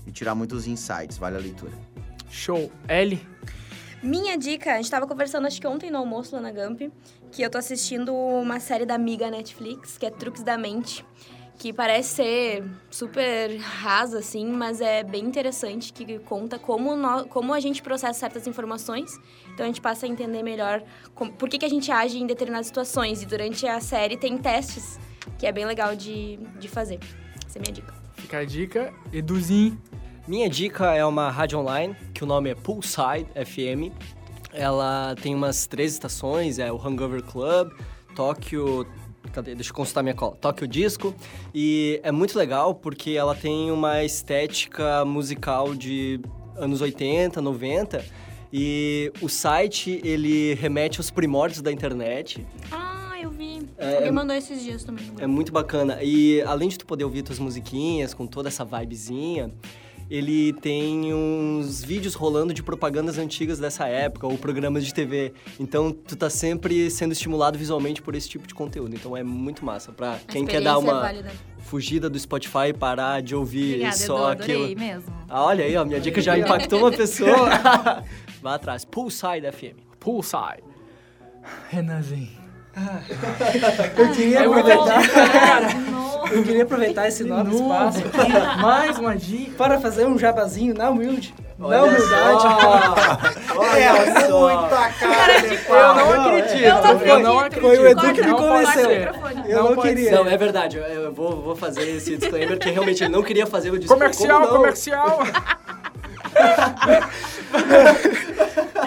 e 0.06 0.12
tirar 0.12 0.36
muitos 0.36 0.68
insights. 0.68 1.18
Vale 1.18 1.38
a 1.38 1.40
leitura. 1.40 1.74
Show. 2.30 2.72
L. 2.88 3.20
Minha 4.02 4.38
dica, 4.38 4.74
a 4.74 4.78
gente 4.78 4.92
tava 4.92 5.08
conversando 5.08 5.48
acho 5.48 5.60
que 5.60 5.68
ontem 5.68 5.90
no 5.90 5.98
almoço 5.98 6.36
lá 6.36 6.42
na 6.42 6.52
Gamp, 6.52 6.82
que 7.32 7.42
eu 7.42 7.50
tô 7.50 7.58
assistindo 7.58 8.14
uma 8.14 8.60
série 8.60 8.86
da 8.86 8.94
Amiga 8.94 9.30
Netflix, 9.32 9.98
que 9.98 10.06
é 10.06 10.12
Truques 10.12 10.44
da 10.44 10.58
Mente, 10.58 11.04
que 11.58 11.74
parece 11.74 12.10
ser 12.10 12.64
super 12.90 13.58
rasa, 13.58 14.20
assim, 14.20 14.46
mas 14.46 14.80
é 14.80 15.04
bem 15.04 15.26
interessante, 15.26 15.92
que 15.92 16.20
conta 16.20 16.60
como, 16.60 16.96
nó- 16.96 17.24
como 17.26 17.52
a 17.54 17.60
gente 17.60 17.82
processa 17.82 18.20
certas 18.20 18.46
informações, 18.46 19.12
então 19.54 19.64
a 19.64 19.68
gente 19.68 19.82
passa 19.82 20.06
a 20.06 20.10
entender 20.10 20.44
melhor 20.44 20.84
como- 21.16 21.32
por 21.34 21.50
que, 21.50 21.58
que 21.58 21.66
a 21.66 21.70
gente 21.70 21.92
age 21.92 22.20
em 22.20 22.28
determinadas 22.28 22.68
situações, 22.68 23.24
e 23.24 23.26
durante 23.26 23.66
a 23.68 23.80
série 23.80 24.16
tem 24.18 24.38
testes, 24.38 25.00
que 25.40 25.48
é 25.48 25.52
bem 25.52 25.66
legal 25.66 25.96
de, 25.96 26.38
de 26.60 26.68
fazer. 26.68 27.00
Essa 27.48 27.58
é 27.58 27.60
a 27.60 27.62
minha 27.64 27.74
dica. 27.74 27.94
Fica 28.16 28.38
a 28.40 28.46
dica. 28.46 28.94
Eduzinho. 29.12 29.82
Minha 30.28 30.50
dica 30.50 30.94
é 30.94 31.04
uma 31.06 31.32
rádio 31.32 31.58
online, 31.60 31.96
que 32.14 32.24
o 32.24 32.28
nome 32.28 32.50
é 32.50 32.56
Poolside 32.56 33.26
FM. 33.46 33.92
Ela 34.54 35.16
tem 35.22 35.34
umas 35.34 35.66
três 35.68 35.94
estações, 35.94 36.60
é 36.60 36.72
o 36.72 36.78
Hangover 36.78 37.24
Club, 37.24 37.72
Tóquio. 38.16 38.86
Cadê? 39.38 39.54
Deixa 39.54 39.70
eu 39.70 39.76
consultar 39.76 40.02
minha 40.02 40.16
cola. 40.16 40.36
Tóquio 40.42 40.68
Disco. 40.68 41.14
E 41.54 42.00
é 42.02 42.12
muito 42.12 42.36
legal 42.36 42.74
porque 42.74 43.12
ela 43.12 43.36
tem 43.36 43.70
uma 43.70 44.04
estética 44.04 45.06
musical 45.06 45.76
de 45.76 46.20
anos 46.56 46.82
80, 46.82 47.40
90. 47.40 48.04
E 48.52 49.14
o 49.22 49.30
site, 49.30 50.02
ele 50.04 50.56
remete 50.56 51.00
aos 51.00 51.12
primórdios 51.12 51.62
da 51.62 51.72
internet. 51.72 52.44
Ah, 52.72 53.14
eu 53.22 53.30
vi. 53.30 53.62
É, 53.78 53.94
Alguém 53.94 54.08
é- 54.08 54.12
mandou 54.12 54.36
esses 54.36 54.64
dias 54.64 54.84
também. 54.84 55.06
É 55.20 55.28
muito 55.28 55.52
bacana. 55.52 56.00
E 56.02 56.42
além 56.42 56.68
de 56.68 56.80
tu 56.80 56.88
poder 56.88 57.04
ouvir 57.04 57.22
tuas 57.22 57.38
musiquinhas 57.38 58.16
com 58.16 58.26
toda 58.26 58.48
essa 58.50 58.66
vibezinha, 58.66 59.52
ele 60.10 60.54
tem 60.54 61.14
uns 61.14 61.84
vídeos 61.84 62.14
rolando 62.14 62.54
de 62.54 62.64
propagandas 62.64 63.18
antigas 63.18 63.60
dessa 63.60 63.88
época 63.88 64.26
ou 64.28 64.38
programas 64.38 64.86
de 64.86 64.94
TV. 64.94 65.34
Então 65.60 65.92
tu 65.92 66.16
tá 66.16 66.30
sempre 66.30 66.90
sendo 66.90 67.12
estimulado 67.12 67.58
visualmente 67.58 68.02
por 68.02 68.16
esse 68.16 68.30
tipo 68.30 68.48
de 68.48 68.54
conteúdo. 68.56 68.96
Então 68.96 69.16
é 69.18 69.24
muito 69.24 69.66
massa 69.66 69.92
pra 69.92 70.14
A 70.14 70.18
quem 70.20 70.46
quer 70.46 70.62
dar 70.62 70.72
é 70.74 70.78
uma 70.78 71.02
válida. 71.02 71.32
fugida 71.60 72.10
do 72.10 72.18
Spotify 72.18 72.70
e 72.70 72.74
parar 72.74 73.22
de 73.22 73.36
ouvir 73.36 73.72
Obrigada, 73.76 73.96
só 73.98 74.32
Edu, 74.32 74.44
aquilo. 74.44 74.80
mesmo. 74.80 75.14
Ah, 75.28 75.44
olha 75.44 75.66
aí, 75.66 75.76
ó, 75.76 75.84
minha 75.84 76.00
dica 76.00 76.22
já 76.22 76.38
impactou 76.38 76.80
uma 76.80 76.92
pessoa. 76.92 77.50
Vá 78.42 78.56
atrás. 78.56 78.86
Poolside 78.86 79.52
FM. 79.52 79.76
Poolside. 80.00 80.64
Renanzinho. 81.70 82.47
Eu 83.98 84.12
queria 84.12 84.40
aproveitar, 84.46 85.02
eu 86.32 86.44
queria 86.44 86.64
aproveitar 86.64 87.08
esse 87.08 87.24
novo 87.24 87.56
espaço 87.56 88.00
aqui 88.00 88.32
Mais 88.62 88.98
uma 89.00 89.16
dica. 89.16 89.52
para 89.58 89.80
fazer 89.80 90.06
um 90.06 90.18
jabazinho 90.18 90.74
na 90.76 90.90
humilde, 90.90 91.34
na 91.58 91.68
Olha 91.68 91.84
humildade. 91.84 93.38
É 93.78 94.30
muita 94.30 94.90
cara 94.92 95.42
de 95.42 95.54
Eu 95.56 95.60
pau. 95.62 95.96
não 95.96 96.14
acredito. 96.14 97.08
Eu 97.08 97.20
não 97.20 97.40
acredito. 97.40 97.62
Foi 97.62 97.78
o 97.80 97.88
Edu 97.88 98.14
que 98.14 98.22
me 98.22 98.28
Não 98.28 98.38
convenceu. 98.38 98.90
Eu 99.46 99.64
não 99.64 99.76
pode 99.76 99.88
queria. 99.90 100.12
Não, 100.12 100.28
é 100.28 100.38
verdade. 100.38 100.78
Eu, 100.78 100.84
eu 100.84 101.14
vou, 101.14 101.42
vou 101.42 101.56
fazer 101.56 101.84
esse 101.90 102.16
disclaimer 102.18 102.58
que 102.60 102.70
realmente 102.70 103.04
ele 103.04 103.12
não 103.12 103.24
queria 103.24 103.46
fazer. 103.48 103.70
Eu 103.70 103.78
disse, 103.78 103.88
Comercial, 103.92 104.40
como 104.42 104.52
não? 104.52 104.58
comercial. 104.58 105.20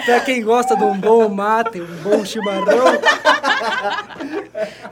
Pra 0.05 0.21
quem 0.21 0.43
gosta 0.43 0.77
de 0.77 0.85
um 0.85 0.97
bom 0.99 1.29
mate, 1.29 1.81
um 1.81 1.97
bom 2.03 2.25
chimarrão, 2.25 2.99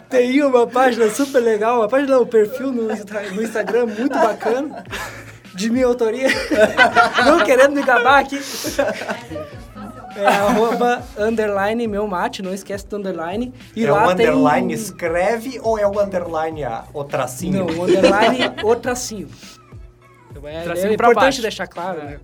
tem 0.09 0.43
uma 0.43 0.67
página 0.67 1.09
super 1.11 1.41
legal, 1.41 1.79
uma 1.81 1.89
página, 1.89 2.19
um 2.19 2.27
perfil 2.27 2.73
no, 2.73 2.83
no 2.85 3.43
Instagram 3.43 3.87
muito 3.87 4.15
bacana, 4.19 4.85
de 5.55 5.71
minha 5.71 5.87
autoria. 5.87 6.29
Não 7.25 7.45
querendo 7.45 7.75
me 7.75 7.83
gabar 7.83 8.21
aqui. 8.21 8.41
É 10.17 10.27
arroba 10.27 11.03
underline 11.17 11.87
meu 11.87 12.07
mate, 12.09 12.43
não 12.43 12.53
esquece 12.53 12.87
do 12.89 12.97
underline. 12.97 13.55
E 13.77 13.87
é 13.87 13.93
lá 13.93 14.09
o 14.09 14.11
underline 14.11 14.67
tem... 14.69 14.75
escreve 14.75 15.61
ou 15.63 15.79
é 15.79 15.87
o 15.87 16.01
underline 16.01 16.65
a, 16.65 16.85
o 16.93 17.05
tracinho? 17.05 17.65
Não, 17.65 17.67
o 17.67 17.85
underline 17.85 18.53
o 18.65 18.75
tracinho. 18.75 19.29
É, 20.45 20.63
Tracinho 20.63 20.91
é 20.91 20.95
importante 20.95 21.21
baixo. 21.21 21.43
deixar 21.43 21.67
claro, 21.67 22.03
né? 22.03 22.21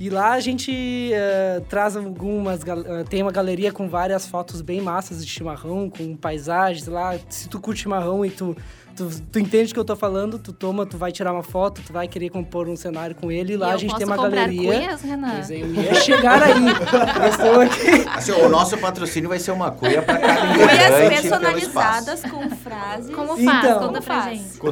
E 0.00 0.08
lá 0.08 0.32
a 0.32 0.40
gente 0.40 1.12
eh, 1.12 1.60
traz 1.68 1.96
algumas. 1.96 2.60
eh, 2.64 3.04
tem 3.08 3.20
uma 3.20 3.32
galeria 3.32 3.72
com 3.72 3.88
várias 3.88 4.28
fotos 4.28 4.60
bem 4.62 4.80
massas 4.80 5.24
de 5.24 5.30
chimarrão, 5.30 5.90
com 5.90 6.16
paisagens 6.16 6.86
lá. 6.86 7.18
Se 7.28 7.48
tu 7.48 7.58
curte 7.58 7.82
chimarrão 7.82 8.24
e 8.24 8.30
tu, 8.30 8.56
tu, 8.98 9.08
tu 9.32 9.38
entende 9.38 9.70
o 9.70 9.74
que 9.74 9.80
eu 9.80 9.84
tô 9.84 9.96
falando, 9.96 10.38
tu 10.38 10.52
toma, 10.52 10.84
tu 10.84 10.98
vai 10.98 11.10
tirar 11.12 11.32
uma 11.32 11.42
foto, 11.42 11.80
tu 11.86 11.92
vai 11.92 12.06
querer 12.08 12.28
compor 12.30 12.68
um 12.68 12.76
cenário 12.76 13.14
com 13.16 13.30
ele. 13.32 13.54
E 13.54 13.56
lá 13.56 13.68
E 13.68 13.70
a 13.70 13.74
eu 13.74 13.78
gente 13.78 13.90
posso 13.90 13.98
tem 14.04 14.06
uma 14.06 14.16
galeria. 14.28 14.72
cuias, 14.78 15.02
Renan? 15.02 15.30
Pois 15.34 15.50
é, 15.50 15.62
eu 15.62 15.74
ia 15.74 15.94
chegar 15.94 16.42
aí. 16.42 16.52
Eu. 16.52 18.08
Assim, 18.12 18.32
o 18.32 18.48
nosso 18.48 18.76
patrocínio 18.78 19.28
vai 19.28 19.38
ser 19.38 19.52
uma 19.52 19.70
cuia 19.70 20.02
pra 20.02 20.18
cada 20.18 20.54
Cuias 20.54 21.20
personalizadas 21.20 22.22
com 22.22 22.50
frases. 22.50 23.14
Como 23.14 23.36
faz? 23.36 23.64
Então, 23.64 23.78
Conta 23.88 24.02
pra 24.02 24.22
faz? 24.22 24.38
gente. 24.38 24.58
Com 24.58 24.66
o 24.68 24.70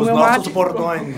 os 0.00 0.06
nossos 0.08 0.16
mate- 0.20 0.50
bordões. 0.50 1.16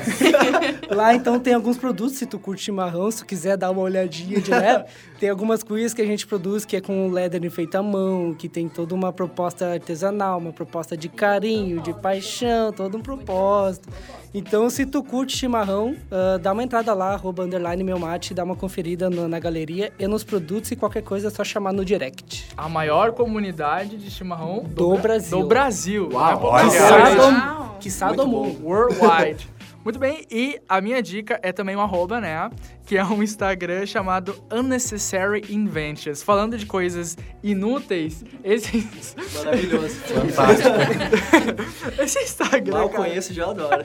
Lá 0.91 1.15
então 1.15 1.39
tem 1.41 1.55
alguns 1.55 1.77
produtos, 1.77 2.17
se 2.17 2.27
tu 2.27 2.39
curte 2.39 2.63
chimarrão, 2.65 3.11
se 3.11 3.19
tu 3.19 3.27
quiser 3.27 3.57
dar 3.57 3.71
uma 3.71 3.81
olhadinha 3.83 4.41
de 4.41 4.51
leve, 4.51 4.85
tem 5.19 5.29
algumas 5.29 5.63
cuias 5.63 5.93
que 5.95 6.03
a 6.03 6.07
gente 6.07 6.27
produz 6.27 6.65
que 6.65 6.77
é 6.77 6.81
com 6.81 7.11
leather 7.11 7.45
feito 7.51 7.75
à 7.77 7.83
mão, 7.83 8.35
que 8.35 8.49
tem 8.49 8.69
toda 8.69 8.95
uma 8.95 9.13
proposta 9.13 9.73
artesanal, 9.73 10.39
uma 10.39 10.53
proposta 10.53 10.97
de 10.97 11.09
carinho, 11.09 11.81
de 11.81 11.93
paixão, 11.95 12.44
todo 12.77 12.97
um 12.99 13.01
propósito. 13.01 13.89
Então, 14.33 14.69
se 14.69 14.85
tu 14.85 15.03
curte 15.03 15.37
chimarrão, 15.37 15.95
ah, 16.11 16.39
dá 16.39 16.53
uma 16.53 16.63
entrada 16.65 16.93
lá, 16.93 17.13
arroba 17.15 17.45
underline 17.45 17.85
meu 17.85 17.99
mate, 17.99 18.35
dá 18.35 18.43
uma 18.43 18.57
conferida 18.57 19.09
no- 19.09 19.29
na 19.29 19.39
galeria 19.39 19.93
e 19.99 20.07
nos 20.09 20.25
produtos 20.25 20.71
e 20.73 20.77
qualquer 20.77 21.03
coisa 21.03 21.29
é 21.29 21.31
só 21.31 21.45
chamar 21.45 21.73
no 21.73 21.85
direct. 21.85 22.47
A 22.57 22.69
maior 22.69 23.13
comunidade 23.13 23.97
de 23.97 24.11
chimarrão 24.11 24.65
Do 24.67 24.91
Bra- 24.95 25.03
Brasil. 25.03 25.39
Do 25.41 25.47
Brasil. 25.47 26.09
Uau, 26.13 26.31
é 26.33 26.37
olha. 26.67 27.21
Uau. 27.23 27.77
Quiçá 27.81 28.11
do 28.13 28.27
mundo. 28.27 28.65
Worldwide. 28.65 29.49
Muito 29.85 29.99
bem, 29.99 30.25
e 30.31 30.59
a 30.67 30.81
minha 30.81 31.03
dica 31.03 31.39
é 31.43 31.53
também 31.53 31.77
um 31.77 31.81
arroba, 31.81 32.19
né? 32.19 32.51
Que 32.87 32.97
é 32.97 33.05
um 33.05 33.23
Instagram 33.23 33.85
chamado 33.85 34.35
Unnecessary 34.51 35.45
Inventions. 35.51 36.23
Falando 36.23 36.57
de 36.57 36.65
coisas 36.65 37.19
inúteis, 37.43 38.25
esse, 38.43 38.89
Maravilhoso. 39.37 40.01
esse 42.03 42.19
Instagram, 42.21 42.79
eu 42.79 42.89
cara, 42.89 43.05
conheço 43.05 43.35
já 43.35 43.51
adoro. 43.51 43.85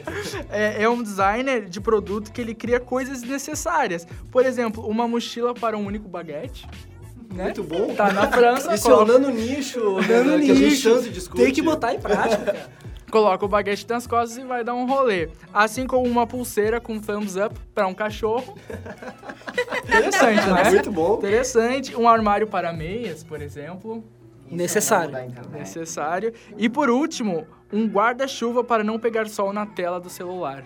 é, 0.49 0.83
é 0.83 0.89
um 0.89 1.03
designer 1.03 1.67
de 1.67 1.81
produto 1.81 2.31
que 2.31 2.39
ele 2.39 2.55
cria 2.55 2.79
coisas 2.79 3.21
necessárias. 3.21 4.07
Por 4.31 4.45
exemplo, 4.45 4.87
uma 4.87 5.05
mochila 5.05 5.53
para 5.53 5.77
um 5.77 5.85
único 5.85 6.07
baguete. 6.07 6.65
Né? 7.33 7.43
Muito 7.43 7.63
bom. 7.63 7.93
Tá 7.93 8.13
na 8.13 8.31
França, 8.31 8.73
Isso 8.73 8.89
é 8.89 8.95
o 8.95 9.05
nano 9.05 9.29
nicho, 9.31 9.97
Dando 10.07 10.37
né, 10.37 10.45
que 10.45 10.51
a 10.51 10.55
gente 10.55 10.69
nicho. 10.69 10.95
tanto 10.95 11.09
discute. 11.09 11.43
Tem 11.43 11.53
que 11.53 11.61
botar 11.61 11.93
em 11.93 11.99
prática, 11.99 12.45
cara. 12.45 12.69
Coloca 13.09 13.43
o 13.43 13.47
baguete 13.47 13.85
nas 13.89 14.07
costas 14.07 14.37
e 14.37 14.43
vai 14.43 14.63
dar 14.63 14.73
um 14.73 14.85
rolê. 14.85 15.29
Assim 15.53 15.85
como 15.85 16.07
uma 16.07 16.25
pulseira 16.25 16.79
com 16.79 16.99
thumbs 16.99 17.35
up 17.35 17.55
para 17.73 17.87
um 17.87 17.93
cachorro. 17.93 18.57
Interessante, 19.83 20.47
né? 20.47 20.69
Muito 20.69 20.91
bom. 20.91 21.17
Interessante. 21.17 21.95
Um 21.95 22.07
armário 22.07 22.47
para 22.47 22.71
meias, 22.71 23.23
por 23.23 23.41
exemplo. 23.41 24.03
Necessário. 24.49 25.13
Necessário. 25.51 26.33
E 26.57 26.69
por 26.69 26.89
último, 26.89 27.45
um 27.71 27.87
guarda-chuva 27.87 28.63
para 28.63 28.83
não 28.83 28.99
pegar 28.99 29.27
sol 29.27 29.53
na 29.53 29.65
tela 29.65 29.99
do 29.99 30.09
celular. 30.09 30.65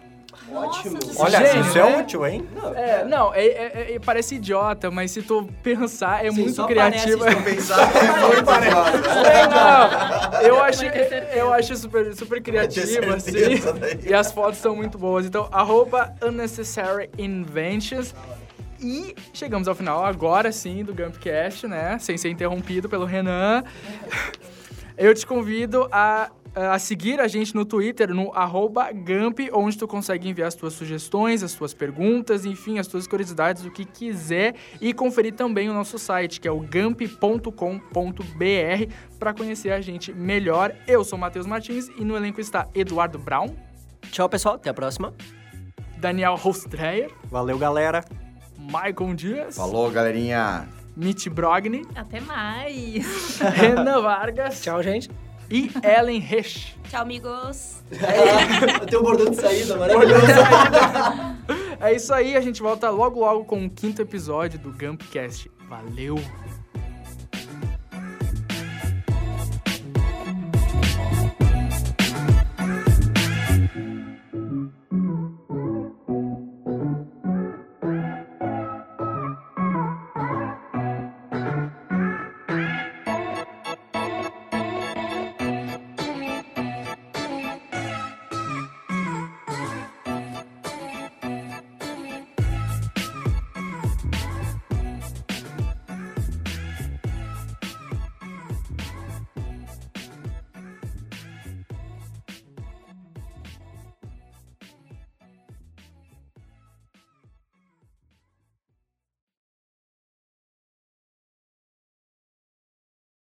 Ótimo. 0.53 0.99
Olha, 1.17 1.39
Gênio, 1.45 1.61
isso 1.61 1.77
né? 1.77 1.79
é 1.79 1.99
útil, 1.99 2.25
hein? 2.27 2.47
É, 2.75 3.03
não, 3.05 3.33
é, 3.33 3.45
é- 3.45 3.95
é- 3.95 3.99
parece 3.99 4.35
idiota, 4.35 4.91
mas 4.91 5.11
se 5.11 5.21
tu 5.21 5.47
pensar, 5.61 6.25
é 6.25 6.31
Sim, 6.31 6.41
muito 6.41 6.65
criativo. 6.67 7.23
se 7.23 7.35
tu 7.35 7.41
Pensar 7.43 7.79
é 7.95 8.27
muito 8.27 8.51
É, 9.27 9.47
não, 9.47 10.41
eu 10.41 10.61
acho, 10.63 10.85
eu 10.85 11.53
acho 11.53 11.75
super, 11.75 12.15
super 12.15 12.41
criativo, 12.41 13.13
assim. 13.13 13.31
daí. 13.79 13.99
E 14.05 14.13
as 14.13 14.31
fotos 14.31 14.59
são 14.59 14.75
muito 14.75 14.97
boas. 14.97 15.25
Então, 15.25 15.47
arroba 15.51 16.13
Unnecessary 16.21 17.09
Inventions. 17.17 18.13
E 18.79 19.15
chegamos 19.33 19.67
ao 19.69 19.75
final 19.75 20.03
agora 20.03 20.51
sim 20.51 20.83
do 20.83 20.93
Gumpcast, 20.93 21.67
né? 21.67 21.97
Sem 21.99 22.17
ser 22.17 22.29
interrompido 22.29 22.89
pelo 22.89 23.05
Renan. 23.05 23.63
Eu 24.97 25.13
te 25.13 25.25
convido 25.25 25.87
a, 25.91 26.29
a 26.55 26.77
seguir 26.77 27.19
a 27.19 27.27
gente 27.27 27.55
no 27.55 27.65
Twitter, 27.65 28.13
no 28.13 28.31
arroba 28.33 28.91
Gump, 28.91 29.39
onde 29.53 29.77
tu 29.77 29.87
consegue 29.87 30.29
enviar 30.29 30.47
as 30.47 30.55
tuas 30.55 30.73
sugestões, 30.73 31.41
as 31.41 31.53
tuas 31.53 31.73
perguntas, 31.73 32.45
enfim, 32.45 32.79
as 32.79 32.87
tuas 32.87 33.07
curiosidades, 33.07 33.65
o 33.65 33.71
que 33.71 33.85
quiser. 33.85 34.55
E 34.79 34.93
conferir 34.93 35.33
também 35.33 35.69
o 35.69 35.73
nosso 35.73 35.97
site, 35.97 36.39
que 36.39 36.47
é 36.47 36.51
o 36.51 36.59
gump.com.br, 36.59 37.53
para 39.19 39.33
conhecer 39.33 39.71
a 39.71 39.81
gente 39.81 40.13
melhor. 40.13 40.73
Eu 40.87 41.03
sou 41.03 41.17
o 41.17 41.21
Matheus 41.21 41.45
Martins 41.45 41.89
e 41.97 42.03
no 42.03 42.15
elenco 42.15 42.39
está 42.39 42.67
Eduardo 42.75 43.17
Brown, 43.17 43.55
Tchau, 44.11 44.29
pessoal. 44.29 44.55
Até 44.55 44.69
a 44.69 44.73
próxima. 44.73 45.13
Daniel 45.97 46.35
Hostreyer, 46.35 47.09
Valeu, 47.31 47.57
galera. 47.57 48.03
Maicon 48.59 49.15
Dias, 49.15 49.55
Falou, 49.55 49.89
galerinha. 49.89 50.67
Mitch 50.95 51.27
Brogni, 51.27 51.81
Até 51.95 52.19
mais. 52.19 53.39
Renan 53.55 54.01
Vargas 54.01 54.61
Tchau, 54.61 54.83
gente. 54.83 55.09
E 55.53 55.69
Ellen 55.83 56.19
Resch. 56.19 56.75
Tchau, 56.89 57.03
amigos. 57.03 57.83
Eu 57.91 58.87
tenho 58.87 59.01
um 59.01 59.03
bordão 59.03 59.29
de 59.29 59.35
saída, 59.35 59.77
maravilhoso. 59.77 60.25
É 61.79 61.93
isso 61.93 62.11
aí, 62.11 62.35
a 62.35 62.41
gente 62.41 62.59
volta 62.59 62.89
logo 62.89 63.19
logo 63.19 63.45
com 63.45 63.63
o 63.65 63.69
quinto 63.69 64.01
episódio 64.01 64.57
do 64.57 64.71
Gumpcast. 64.71 65.51
Valeu! 65.69 66.15